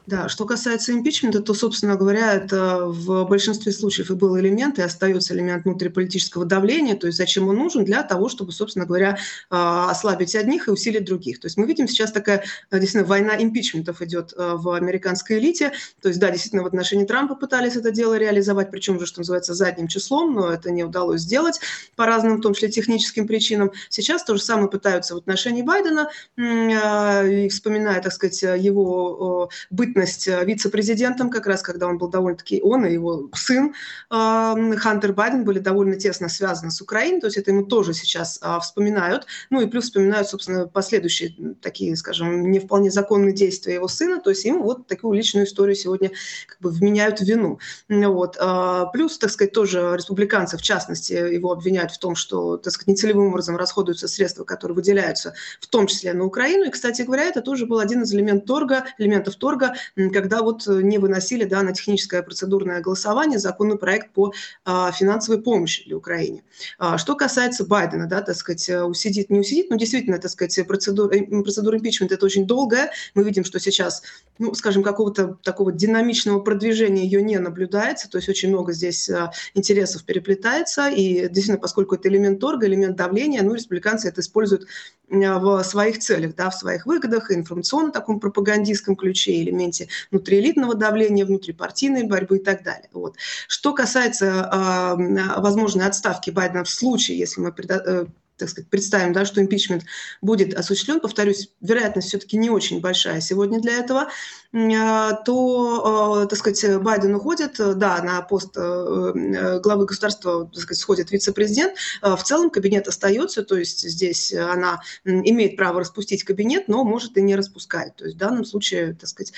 Да, 0.09 0.31
что 0.31 0.47
касается 0.47 0.93
импичмента, 0.93 1.43
то, 1.43 1.53
собственно 1.53 1.95
говоря, 1.95 2.33
это 2.33 2.87
в 2.87 3.27
большинстве 3.27 3.73
случаев 3.73 4.11
и 4.11 4.15
был 4.15 4.39
элемент, 4.39 4.79
и 4.79 4.83
остается 4.83 5.35
элемент 5.35 5.67
внутриполитического 5.67 6.47
давления. 6.47 6.97
То 6.97 7.09
есть 7.09 7.19
зачем 7.19 7.47
он 7.47 7.57
нужен? 7.57 7.85
Для 7.85 8.03
того, 8.03 8.31
чтобы, 8.31 8.53
собственно 8.53 8.87
говоря, 8.87 9.19
а, 9.51 9.91
ослабить 9.91 10.35
одних 10.35 10.67
и 10.67 10.71
усилить 10.71 11.05
других. 11.05 11.41
То 11.41 11.47
есть 11.47 11.59
мы 11.59 11.67
видим 11.67 11.87
сейчас 11.87 12.11
такая 12.11 12.45
действительно 12.73 13.05
война 13.05 13.37
импичментов 13.39 14.01
идет 14.01 14.33
а, 14.35 14.57
в 14.57 14.71
американской 14.71 15.39
элите. 15.39 15.73
То 16.01 16.09
есть 16.09 16.19
да, 16.19 16.31
действительно 16.31 16.63
в 16.63 16.67
отношении 16.67 17.05
Трампа 17.05 17.35
пытались 17.35 17.77
это 17.77 17.91
дело 17.91 18.17
реализовать, 18.17 18.71
причем 18.71 18.97
уже, 18.97 19.05
что 19.05 19.21
называется, 19.21 19.53
задним 19.53 19.89
числом, 19.89 20.35
но 20.35 20.51
это 20.51 20.71
не 20.71 20.85
удалось 20.85 21.21
сделать 21.21 21.61
по 21.97 22.07
разным, 22.07 22.39
в 22.39 22.41
том 22.41 22.55
числе 22.55 22.71
техническим 22.71 23.27
причинам. 23.27 23.73
Сейчас 23.91 24.25
то 24.25 24.35
же 24.35 24.41
самое 24.41 24.71
пытаются 24.71 25.17
в 25.17 25.19
отношении 25.19 25.61
Байдена, 25.61 26.09
и 26.39 27.49
вспоминая, 27.51 28.01
так 28.01 28.15
сказать, 28.15 28.41
его 28.41 29.51
бытность 29.69 29.98
бытность 29.99 30.29
э, 30.29 30.45
вице-президентом, 30.45 31.31
как 31.31 31.47
раз 31.47 31.63
когда 31.63 31.89
он 31.89 31.99
был 31.99 32.09
довольно-таки, 32.09 32.61
он 32.63 32.87
и 32.87 32.93
его 32.93 33.29
сын 33.35 33.75
Хантер 34.09 35.13
Байден 35.13 35.45
были 35.45 35.59
довольно 35.59 35.97
тесно 35.97 36.29
связаны 36.29 36.71
с 36.71 36.81
Украиной, 36.81 37.21
то 37.21 37.27
есть 37.27 37.37
это 37.37 37.51
ему 37.51 37.65
тоже 37.65 37.95
сейчас 37.95 38.39
а, 38.41 38.61
вспоминают, 38.61 39.27
ну 39.51 39.61
и 39.61 39.67
плюс 39.67 39.85
вспоминают, 39.85 40.29
собственно, 40.29 40.67
последующие 40.67 41.35
такие, 41.61 41.97
скажем, 41.97 42.51
не 42.51 42.61
вполне 42.61 42.91
законные 42.91 43.33
действия 43.33 43.75
его 43.75 43.89
сына, 43.89 44.21
то 44.21 44.31
есть 44.31 44.45
ему 44.45 44.63
вот 44.63 44.87
такую 44.87 45.15
личную 45.15 45.47
историю 45.47 45.75
сегодня 45.75 46.11
как 46.47 46.61
бы 46.61 46.71
вменяют 46.71 47.21
в 47.21 47.25
вину. 47.25 47.59
Вот. 47.89 48.37
А, 48.41 48.87
плюс, 48.87 49.19
так 49.19 49.31
сказать, 49.31 49.53
тоже 49.53 49.95
республиканцы, 49.97 50.57
в 50.57 50.63
частности, 50.63 51.13
его 51.13 51.53
обвиняют 51.53 51.93
в 51.93 51.99
том, 51.99 52.15
что, 52.15 52.57
так 52.57 52.73
сказать, 52.73 52.89
нецелевым 52.89 53.29
образом 53.29 53.57
расходуются 53.57 54.09
средства, 54.09 54.45
которые 54.45 54.75
выделяются 54.77 55.35
в 55.61 55.67
том 55.67 55.87
числе 55.87 56.13
на 56.13 56.25
Украину. 56.25 56.67
И, 56.67 56.71
кстати 56.71 57.03
говоря, 57.03 57.25
это 57.25 57.43
тоже 57.43 57.67
был 57.67 57.79
один 57.79 58.03
из 58.03 58.15
элементов 58.15 58.47
торга, 58.47 58.85
элементов 58.99 59.37
торга 59.37 59.75
когда 59.95 60.43
вот 60.43 60.67
э, 60.67 60.81
не 60.83 60.99
выносили 60.99 61.45
да, 61.45 61.63
на 61.63 61.73
техническое 61.73 62.23
процедурное 62.23 62.81
голосование 62.81 63.39
законопроект 63.39 64.13
по 64.13 64.33
а, 64.65 64.93
финансовой 64.93 65.43
помощи 65.43 65.85
для 65.87 65.97
Украины. 65.97 66.43
А, 66.79 66.99
что 66.99 67.15
касается 67.15 67.65
Байдена, 67.65 68.07
да, 68.07 68.23
так 68.23 68.37
сказать, 68.37 68.69
э, 68.69 68.83
усидит, 68.83 69.31
не 69.31 69.41
усидит, 69.41 69.71
ну, 69.71 69.77
действительно, 69.77 70.19
так 70.19 70.31
сказать, 70.31 70.67
процедура, 70.67 71.17
процедура 71.43 71.79
импичмента 71.79 72.15
это 72.15 72.27
очень 72.27 72.47
долгая. 72.47 72.91
Мы 73.15 73.25
видим, 73.25 73.45
что 73.45 73.61
сейчас, 73.61 74.03
ну, 74.39 74.55
скажем, 74.55 74.83
какого-то 74.83 75.39
такого 75.43 75.73
динамичного 75.73 76.41
продвижения 76.41 77.05
ее 77.05 77.23
не 77.23 77.39
наблюдается, 77.39 78.09
то 78.09 78.19
есть 78.19 78.29
очень 78.29 78.49
много 78.49 78.73
здесь 78.73 79.11
интересов 79.55 80.05
переплетается, 80.05 80.89
и 80.89 81.29
действительно, 81.29 81.59
поскольку 81.59 81.95
это 81.95 82.09
элемент 82.09 82.41
торга, 82.41 82.67
элемент 82.67 82.97
давления, 82.97 83.43
ну, 83.43 83.55
республиканцы 83.55 84.09
это 84.09 84.21
используют 84.21 84.67
в 85.09 85.63
своих 85.63 85.99
целях, 85.99 86.35
да, 86.35 86.51
в 86.51 86.55
своих 86.55 86.87
выгодах, 86.87 87.31
информационном 87.33 87.93
таком 87.93 88.21
пропагандистском 88.21 88.97
ключе, 88.97 89.43
элементе 89.69 89.89
внутриэлитного 90.11 90.75
давления, 90.75 91.25
внутрипартийной 91.25 92.05
борьбы 92.05 92.39
и 92.39 92.45
так 92.45 92.63
далее. 92.63 92.89
Вот. 92.93 93.17
Что 93.47 93.73
касается 93.73 94.27
э, 94.27 95.41
возможной 95.41 95.87
отставки 95.87 96.31
Байдена 96.31 96.65
в 96.65 96.71
случае, 96.71 97.19
если 97.19 97.41
мы 97.41 97.55
э, 97.57 98.07
так 98.39 98.49
сказать, 98.49 98.71
представим, 98.71 99.13
да, 99.13 99.25
что 99.25 99.41
импичмент 99.41 99.85
будет 100.23 100.55
осуществлен, 100.55 101.01
повторюсь, 101.01 101.51
вероятность 101.61 102.09
все-таки 102.09 102.37
не 102.37 102.51
очень 102.51 102.81
большая 102.81 103.21
сегодня 103.21 103.61
для 103.61 103.79
этого, 103.79 104.09
а, 104.55 105.13
то, 105.13 106.23
а, 106.23 106.27
так 106.27 106.39
сказать, 106.39 106.81
Байден 106.81 107.15
уходит, 107.15 107.57
да, 107.59 108.03
на 108.03 108.23
пост 108.23 108.57
э, 108.57 109.61
главы 109.63 109.85
государства, 109.85 110.49
так 110.53 110.63
сказать, 110.63 110.81
сходит 110.81 111.11
вице-президент, 111.11 111.75
а, 112.01 112.17
в 112.17 112.25
целом 112.25 112.49
кабинет 112.49 112.89
остается, 112.89 113.43
то 113.43 113.57
есть 113.57 113.81
здесь 113.81 114.33
она 114.33 114.81
имеет 115.05 115.57
право 115.57 115.81
распустить 115.81 116.25
кабинет, 116.25 116.69
но 116.69 116.85
может 116.85 117.19
и 117.19 117.23
не 117.23 117.37
распускать. 117.37 117.97
То 117.97 118.05
есть 118.05 118.17
в 118.17 118.19
данном 118.19 118.45
случае, 118.45 118.95
так 118.95 119.09
сказать, 119.09 119.33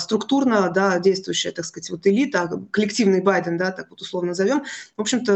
структурно, 0.00 0.70
да, 0.70 0.98
действующая, 0.98 1.50
так 1.50 1.64
сказать, 1.64 1.90
вот 1.90 2.06
элита, 2.06 2.50
коллективный 2.70 3.20
Байден, 3.20 3.58
да, 3.58 3.70
так 3.70 3.90
вот 3.90 4.00
условно 4.00 4.28
назовем, 4.28 4.64
в 4.96 5.00
общем-то, 5.00 5.32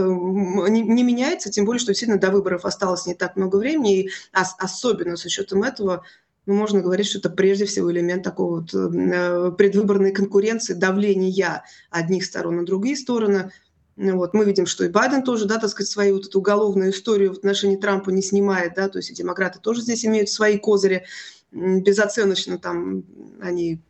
не, 0.69 0.83
не 0.83 1.03
меняется, 1.03 1.51
тем 1.51 1.65
более, 1.65 1.81
что 1.81 1.89
действительно 1.89 2.21
до 2.21 2.31
выборов 2.31 2.65
осталось 2.65 2.92
не 3.07 3.15
так 3.15 3.37
много 3.37 3.57
времени, 3.57 4.01
и 4.01 4.11
особенно 4.33 5.17
с 5.17 5.25
учетом 5.25 5.63
этого 5.63 6.05
ну, 6.47 6.55
можно 6.55 6.81
говорить, 6.81 7.07
что 7.07 7.19
это 7.19 7.31
прежде 7.31 7.67
всего 7.67 7.93
элемент 7.93 8.25
такого 8.25 8.61
вот 8.61 8.75
э, 8.75 9.53
предвыборной 9.57 10.13
конкуренции, 10.13 10.75
давления 10.75 11.63
одних 11.91 12.25
сторон 12.25 12.57
на 12.57 12.67
другие 12.67 12.97
стороны. 12.97 13.53
Ну 13.97 14.17
вот, 14.17 14.35
мы 14.35 14.45
видим, 14.45 14.67
что 14.67 14.85
и 14.85 14.89
Байден 14.89 15.23
тоже, 15.23 15.45
да, 15.45 15.59
так 15.59 15.71
сказать, 15.71 15.91
свою 15.91 16.17
вот 16.17 16.27
эту 16.27 16.39
уголовную 16.39 16.91
историю 16.91 17.35
в 17.35 17.39
отношении 17.39 17.77
Трампа 17.77 18.11
не 18.11 18.23
снимает, 18.23 18.75
да, 18.75 18.89
то 18.89 18.99
есть 18.99 19.11
и 19.11 19.15
демократы 19.15 19.61
тоже 19.61 19.83
здесь 19.83 20.05
имеют 20.05 20.31
свои 20.31 20.59
козыри, 20.59 21.05
безоценочно 21.53 22.59
там 22.59 23.05
они 23.41 23.81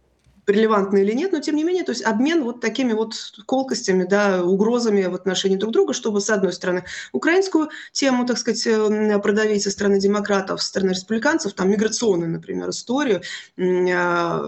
релевантно 0.46 0.98
или 0.98 1.12
нет, 1.12 1.33
но 1.33 1.38
тем 1.38 1.57
не 1.57 1.64
менее, 1.64 1.85
то 1.85 1.92
есть 1.92 2.02
обмен 2.02 2.42
вот 2.42 2.61
такими 2.61 2.92
вот 2.92 3.14
колкостями, 3.46 4.05
да, 4.05 4.42
угрозами 4.44 5.05
в 5.05 5.14
отношении 5.14 5.57
друг 5.57 5.72
друга, 5.72 5.92
чтобы, 5.92 6.20
с 6.20 6.31
одной 6.31 6.52
стороны, 6.52 6.85
украинскую 7.12 7.70
тему, 7.92 8.26
так 8.26 8.38
сказать, 8.38 8.66
э, 8.66 9.18
продавить 9.20 9.62
со 9.62 9.70
стороны 9.70 10.00
демократов, 10.00 10.61
со 10.61 10.68
стороны 10.68 10.90
республиканцев, 10.90 11.52
там, 11.52 11.70
миграционную, 11.70 12.31
например, 12.31 12.70
историю. 12.70 13.22
А, 13.59 14.42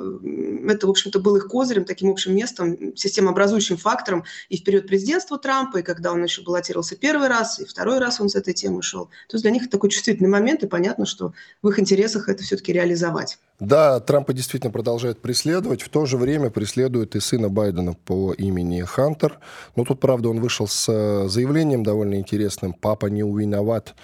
это, 0.68 0.86
в 0.86 0.90
общем-то, 0.90 1.20
был 1.20 1.36
их 1.36 1.46
козырем, 1.48 1.84
таким 1.84 2.10
общим 2.10 2.34
местом, 2.34 2.96
системообразующим 2.96 3.76
фактором 3.76 4.24
и 4.48 4.58
в 4.58 4.64
период 4.64 4.86
президентства 4.88 5.38
Трампа, 5.38 5.78
и 5.78 5.82
когда 5.82 6.12
он 6.12 6.22
еще 6.24 6.42
баллотировался 6.42 6.96
первый 6.96 7.28
раз, 7.28 7.60
и 7.60 7.64
второй 7.64 7.98
раз 7.98 8.20
он 8.20 8.28
с 8.28 8.34
этой 8.34 8.54
темы 8.54 8.82
шел. 8.82 9.06
То 9.28 9.36
есть 9.36 9.42
для 9.42 9.52
них 9.52 9.62
это 9.62 9.72
такой 9.72 9.90
чувствительный 9.90 10.30
момент, 10.30 10.62
и 10.64 10.66
понятно, 10.66 11.06
что 11.06 11.34
в 11.62 11.68
их 11.68 11.78
интересах 11.78 12.28
это 12.28 12.42
все-таки 12.42 12.72
реализовать. 12.72 13.38
Да, 13.60 14.00
Трампа 14.00 14.32
действительно 14.32 14.72
продолжает 14.72 15.20
преследовать. 15.20 15.82
В 15.82 15.88
то 15.88 16.06
же 16.06 16.16
время 16.16 16.50
преследует 16.50 17.14
и 17.14 17.20
сына 17.20 17.48
Байдена 17.48 17.94
по 17.94 18.32
имени 18.32 18.80
Хантер. 18.82 19.38
Но 19.76 19.84
тут, 19.84 20.00
правда, 20.00 20.28
он 20.28 20.40
вышел 20.40 20.66
с 20.66 20.86
э, 20.88 21.28
заявлением 21.28 21.84
довольно 21.84 22.16
интересным. 22.16 22.72
Папа 22.72 23.06
не 23.06 23.22
виноват. 23.22 23.94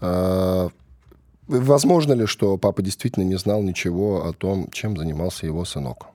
А, 0.00 0.70
возможно 1.46 2.14
ли, 2.14 2.26
что 2.26 2.56
папа 2.56 2.80
действительно 2.80 3.24
не 3.24 3.36
знал 3.36 3.62
ничего 3.62 4.26
о 4.26 4.32
том, 4.32 4.70
чем 4.72 4.96
занимался 4.96 5.44
его 5.44 5.66
сынок? 5.66 6.06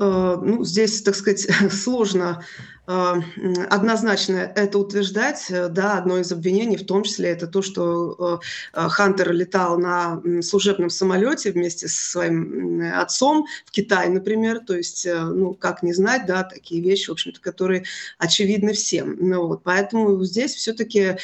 Э, 0.00 0.38
ну, 0.40 0.64
здесь, 0.64 1.02
так 1.02 1.16
сказать, 1.16 1.48
сложно 1.70 2.42
однозначно 2.88 4.50
это 4.54 4.78
утверждать. 4.78 5.44
Да, 5.48 5.98
одно 5.98 6.18
из 6.18 6.32
обвинений 6.32 6.78
в 6.78 6.86
том 6.86 7.02
числе 7.02 7.28
это 7.28 7.46
то, 7.46 7.60
что 7.60 8.40
э, 8.72 8.88
Хантер 8.88 9.32
летал 9.32 9.78
на 9.78 10.22
служебном 10.42 10.88
самолете 10.88 11.52
вместе 11.52 11.86
со 11.86 12.10
своим 12.10 12.82
отцом 12.94 13.46
в 13.66 13.70
Китай, 13.70 14.08
например. 14.08 14.60
То 14.60 14.74
есть, 14.74 15.06
ну, 15.06 15.52
как 15.52 15.82
не 15.82 15.92
знать, 15.92 16.24
да, 16.26 16.44
такие 16.44 16.80
вещи, 16.80 17.10
в 17.10 17.12
общем-то, 17.12 17.40
которые 17.40 17.84
очевидны 18.16 18.72
всем. 18.72 19.16
Ну, 19.20 19.46
вот, 19.48 19.62
поэтому 19.62 20.24
здесь 20.24 20.54
все-таки 20.54 21.18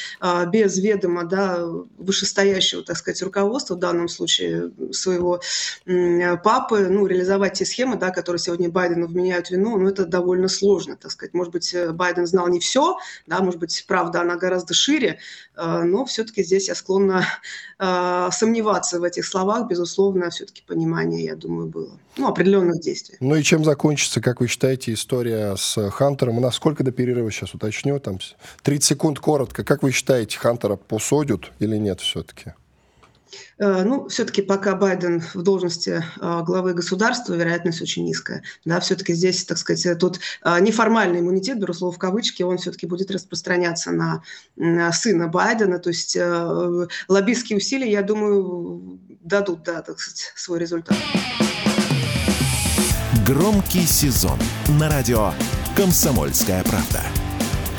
без 0.51 0.77
ведома, 0.77 1.23
да, 1.23 1.65
вышестоящего, 1.97 2.83
так 2.83 2.97
сказать, 2.97 3.23
руководства, 3.23 3.75
в 3.75 3.79
данном 3.79 4.07
случае 4.07 4.71
своего 4.91 5.41
папы, 5.85 6.87
ну, 6.89 7.07
реализовать 7.07 7.53
те 7.53 7.65
схемы, 7.65 7.97
да, 7.97 8.11
которые 8.11 8.39
сегодня 8.39 8.69
Байдену 8.69 9.07
вменяют 9.07 9.49
вину, 9.49 9.79
ну, 9.79 9.89
это 9.89 10.05
довольно 10.05 10.47
сложно, 10.47 10.95
так 10.95 11.11
сказать. 11.11 11.33
Может 11.33 11.54
быть, 11.55 11.65
быть, 11.73 11.91
Байден 11.91 12.27
знал 12.27 12.47
не 12.47 12.59
все, 12.59 12.97
да, 13.27 13.39
может 13.39 13.59
быть, 13.59 13.85
правда, 13.87 14.21
она 14.21 14.35
гораздо 14.35 14.73
шире, 14.73 15.19
но 15.55 16.05
все-таки 16.05 16.43
здесь 16.43 16.67
я 16.67 16.75
склонна 16.75 17.25
сомневаться 17.77 18.99
в 18.99 19.03
этих 19.03 19.25
словах. 19.25 19.67
Безусловно, 19.67 20.29
все-таки 20.29 20.63
понимание, 20.65 21.25
я 21.25 21.35
думаю, 21.35 21.67
было. 21.67 21.99
Ну, 22.17 22.27
определенных 22.27 22.79
действий. 22.79 23.17
Ну 23.19 23.35
и 23.35 23.43
чем 23.43 23.63
закончится, 23.65 24.21
как 24.21 24.39
вы 24.39 24.47
считаете, 24.47 24.93
история 24.93 25.55
с 25.57 25.89
Хантером? 25.91 26.37
У 26.37 26.51
сколько 26.51 26.83
до 26.83 26.91
перерыва 26.91 27.31
сейчас 27.31 27.53
уточню? 27.53 27.99
Там 27.99 28.19
30 28.63 28.83
секунд 28.83 29.19
коротко. 29.19 29.63
Как 29.63 29.83
вы 29.83 29.91
считаете, 29.91 30.37
Хантера 30.37 30.75
посадят 30.75 31.51
или 31.59 31.77
нет 31.77 31.99
все-таки? 31.99 32.53
Э, 33.57 33.83
ну, 33.83 34.07
все-таки 34.09 34.41
пока 34.41 34.75
Байден 34.75 35.21
в 35.33 35.41
должности 35.41 36.03
э, 36.19 36.41
главы 36.43 36.73
государства, 36.73 37.33
вероятность 37.33 37.81
очень 37.81 38.05
низкая. 38.05 38.43
Да, 38.65 38.79
все-таки 38.79 39.13
здесь, 39.13 39.45
так 39.45 39.57
сказать, 39.57 39.97
тут 39.99 40.19
э, 40.43 40.59
неформальный 40.59 41.21
иммунитет, 41.21 41.59
беру 41.59 41.73
слово 41.73 41.93
в 41.93 41.97
кавычки, 41.97 42.43
он 42.43 42.57
все-таки 42.57 42.85
будет 42.85 43.11
распространяться 43.11 43.91
на 43.91 44.21
сына 44.91 45.27
Байдена. 45.27 45.79
То 45.79 45.89
есть 45.89 46.17
лоббистские 47.07 47.57
усилия, 47.57 47.91
я 47.91 48.01
думаю, 48.01 48.99
дадут, 49.21 49.63
да, 49.63 49.81
так 49.81 49.99
сказать, 49.99 50.33
свой 50.35 50.59
результат. 50.59 50.97
Громкий 53.25 53.85
сезон 53.85 54.37
на 54.79 54.89
радио 54.89 55.31
«Комсомольская 55.75 56.63
правда». 56.63 57.01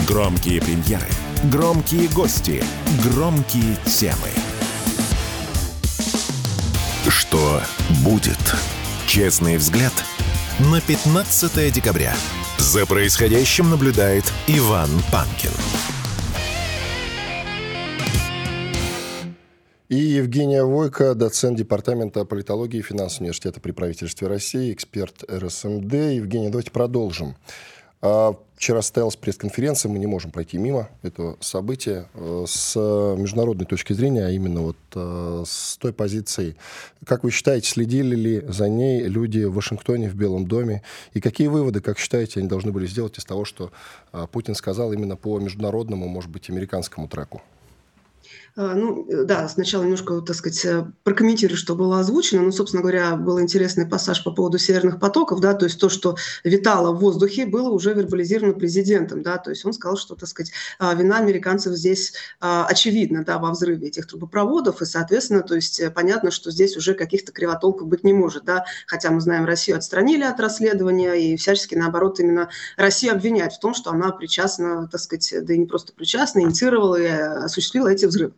Громкие 0.08 0.60
премьеры, 0.60 1.06
громкие 1.50 2.08
гости, 2.08 2.62
громкие 3.02 3.76
темы– 3.86 4.30
что 7.10 7.60
будет? 8.04 8.38
Честный 9.06 9.56
взгляд 9.56 9.92
на 10.58 10.80
15 10.80 11.72
декабря. 11.72 12.14
За 12.58 12.86
происходящим 12.86 13.70
наблюдает 13.70 14.24
Иван 14.46 14.90
Панкин. 15.12 15.50
И 19.88 19.94
Евгения 19.94 20.64
Войко, 20.64 21.14
доцент 21.14 21.56
Департамента 21.56 22.24
политологии 22.24 22.78
и 22.78 22.82
финансового 22.82 23.24
университета 23.24 23.60
при 23.60 23.70
правительстве 23.70 24.26
России, 24.26 24.72
эксперт 24.72 25.22
РСМД. 25.30 25.92
Евгения, 25.92 26.48
давайте 26.50 26.72
продолжим. 26.72 27.36
А, 28.08 28.36
вчера 28.54 28.82
состоялась 28.82 29.16
пресс-конференция, 29.16 29.90
мы 29.90 29.98
не 29.98 30.06
можем 30.06 30.30
пройти 30.30 30.58
мимо 30.58 30.88
этого 31.02 31.36
события 31.40 32.06
э, 32.14 32.44
с 32.46 32.76
международной 32.76 33.66
точки 33.66 33.94
зрения, 33.94 34.26
а 34.26 34.30
именно 34.30 34.60
вот 34.60 34.76
э, 34.94 35.42
с 35.44 35.76
той 35.78 35.92
позиции. 35.92 36.54
Как 37.04 37.24
вы 37.24 37.32
считаете, 37.32 37.68
следили 37.68 38.14
ли 38.14 38.44
за 38.46 38.68
ней 38.68 39.08
люди 39.08 39.42
в 39.42 39.54
Вашингтоне, 39.54 40.08
в 40.08 40.14
Белом 40.14 40.46
доме? 40.46 40.82
И 41.14 41.20
какие 41.20 41.48
выводы, 41.48 41.80
как 41.80 41.98
считаете, 41.98 42.38
они 42.38 42.48
должны 42.48 42.70
были 42.70 42.86
сделать 42.86 43.18
из 43.18 43.24
того, 43.24 43.44
что 43.44 43.72
э, 44.12 44.28
Путин 44.30 44.54
сказал 44.54 44.92
именно 44.92 45.16
по 45.16 45.40
международному, 45.40 46.06
может 46.06 46.30
быть, 46.30 46.48
американскому 46.48 47.08
треку? 47.08 47.42
А, 48.58 48.74
ну, 48.74 49.06
э, 49.10 49.24
да, 49.24 49.46
сначала 49.48 49.82
немножко, 49.82 50.22
так 50.22 50.34
сказать, 50.34 50.64
э, 50.64 50.86
прокомментирую, 51.04 51.58
что 51.58 51.74
было 51.74 52.00
озвучено. 52.00 52.40
Ну, 52.40 52.52
собственно 52.52 52.80
говоря, 52.80 53.14
был 53.16 53.38
интересный 53.38 53.86
пассаж 53.86 54.24
по 54.24 54.30
поводу 54.30 54.56
северных 54.56 54.98
потоков, 54.98 55.40
да, 55.40 55.52
то 55.52 55.66
есть 55.66 55.78
то, 55.78 55.90
что 55.90 56.16
витало 56.42 56.92
в 56.92 57.00
воздухе, 57.00 57.44
было 57.44 57.68
уже 57.68 57.92
вербализировано 57.92 58.54
президентом, 58.54 59.22
да, 59.22 59.36
то 59.36 59.50
есть 59.50 59.66
он 59.66 59.74
сказал, 59.74 59.98
что, 59.98 60.14
так 60.14 60.30
сказать, 60.30 60.52
а, 60.78 60.94
вина 60.94 61.18
американцев 61.18 61.74
здесь 61.74 62.14
а, 62.40 62.64
очевидна, 62.64 63.26
да, 63.26 63.38
во 63.38 63.50
взрыве 63.50 63.88
этих 63.88 64.06
трубопроводов, 64.06 64.80
и, 64.80 64.86
соответственно, 64.86 65.42
то 65.42 65.54
есть 65.54 65.78
э, 65.78 65.90
понятно, 65.90 66.30
что 66.30 66.50
здесь 66.50 66.78
уже 66.78 66.94
каких-то 66.94 67.32
кривотолков 67.32 67.86
быть 67.86 68.04
не 68.04 68.14
может, 68.14 68.46
да, 68.46 68.64
хотя 68.86 69.10
мы 69.10 69.20
знаем, 69.20 69.44
Россию 69.44 69.76
отстранили 69.76 70.22
от 70.22 70.40
расследования, 70.40 71.12
и 71.12 71.36
всячески, 71.36 71.74
наоборот, 71.74 72.20
именно 72.20 72.48
Россию 72.78 73.12
обвиняют 73.12 73.52
в 73.52 73.60
том, 73.60 73.74
что 73.74 73.90
она 73.90 74.12
причастна, 74.12 74.88
так 74.90 75.02
сказать, 75.02 75.34
да 75.42 75.52
и 75.52 75.58
не 75.58 75.66
просто 75.66 75.92
причастна, 75.92 76.40
инициировала 76.40 76.96
и 76.96 77.06
осуществила 77.06 77.88
эти 77.88 78.06
взрывы. 78.06 78.32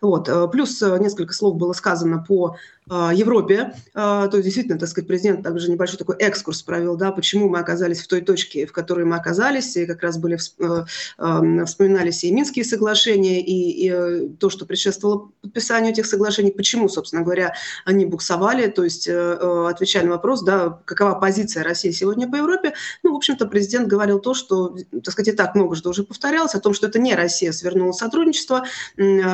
Вот. 0.00 0.28
Э, 0.28 0.48
плюс 0.48 0.80
э, 0.82 0.98
несколько 0.98 1.32
слов 1.32 1.56
было 1.56 1.72
сказано 1.72 2.24
по 2.26 2.56
а, 2.88 3.12
Европе. 3.12 3.74
То 3.94 4.30
есть, 4.32 4.44
действительно, 4.44 4.78
так 4.78 4.88
сказать, 4.88 5.08
президент 5.08 5.42
также 5.42 5.68
небольшой 5.68 5.98
такой 5.98 6.16
экскурс 6.18 6.62
провел, 6.62 6.96
да, 6.96 7.10
почему 7.10 7.48
мы 7.48 7.58
оказались 7.58 8.00
в 8.00 8.06
той 8.06 8.20
точке, 8.20 8.64
в 8.64 8.72
которой 8.72 9.04
мы 9.04 9.16
оказались, 9.16 9.76
и 9.76 9.86
как 9.86 10.02
раз 10.02 10.18
были, 10.18 10.36
э, 10.36 11.64
вспоминались 11.64 12.22
и 12.22 12.30
Минские 12.30 12.64
соглашения, 12.64 13.40
и, 13.40 13.88
и 13.88 14.28
то, 14.36 14.50
что 14.50 14.66
предшествовало 14.66 15.32
подписанию 15.42 15.90
этих 15.90 16.06
соглашений, 16.06 16.52
почему, 16.52 16.88
собственно 16.88 17.22
говоря, 17.22 17.54
они 17.84 18.06
буксовали, 18.06 18.68
то 18.68 18.84
есть, 18.84 19.08
отвечая 19.08 20.04
на 20.04 20.10
вопрос, 20.10 20.42
да, 20.44 20.80
какова 20.84 21.14
позиция 21.14 21.64
России 21.64 21.90
сегодня 21.90 22.30
по 22.30 22.36
Европе, 22.36 22.74
ну, 23.02 23.14
в 23.14 23.16
общем-то, 23.16 23.46
президент 23.46 23.88
говорил 23.88 24.20
то, 24.20 24.34
что, 24.34 24.76
так 25.02 25.12
сказать, 25.12 25.34
и 25.34 25.36
так 25.36 25.56
много 25.56 25.74
что 25.74 25.90
уже 25.90 26.04
повторялось, 26.04 26.54
о 26.54 26.60
том, 26.60 26.72
что 26.72 26.86
это 26.86 27.00
не 27.00 27.16
Россия 27.16 27.50
свернула 27.50 27.92
сотрудничество, 27.92 28.64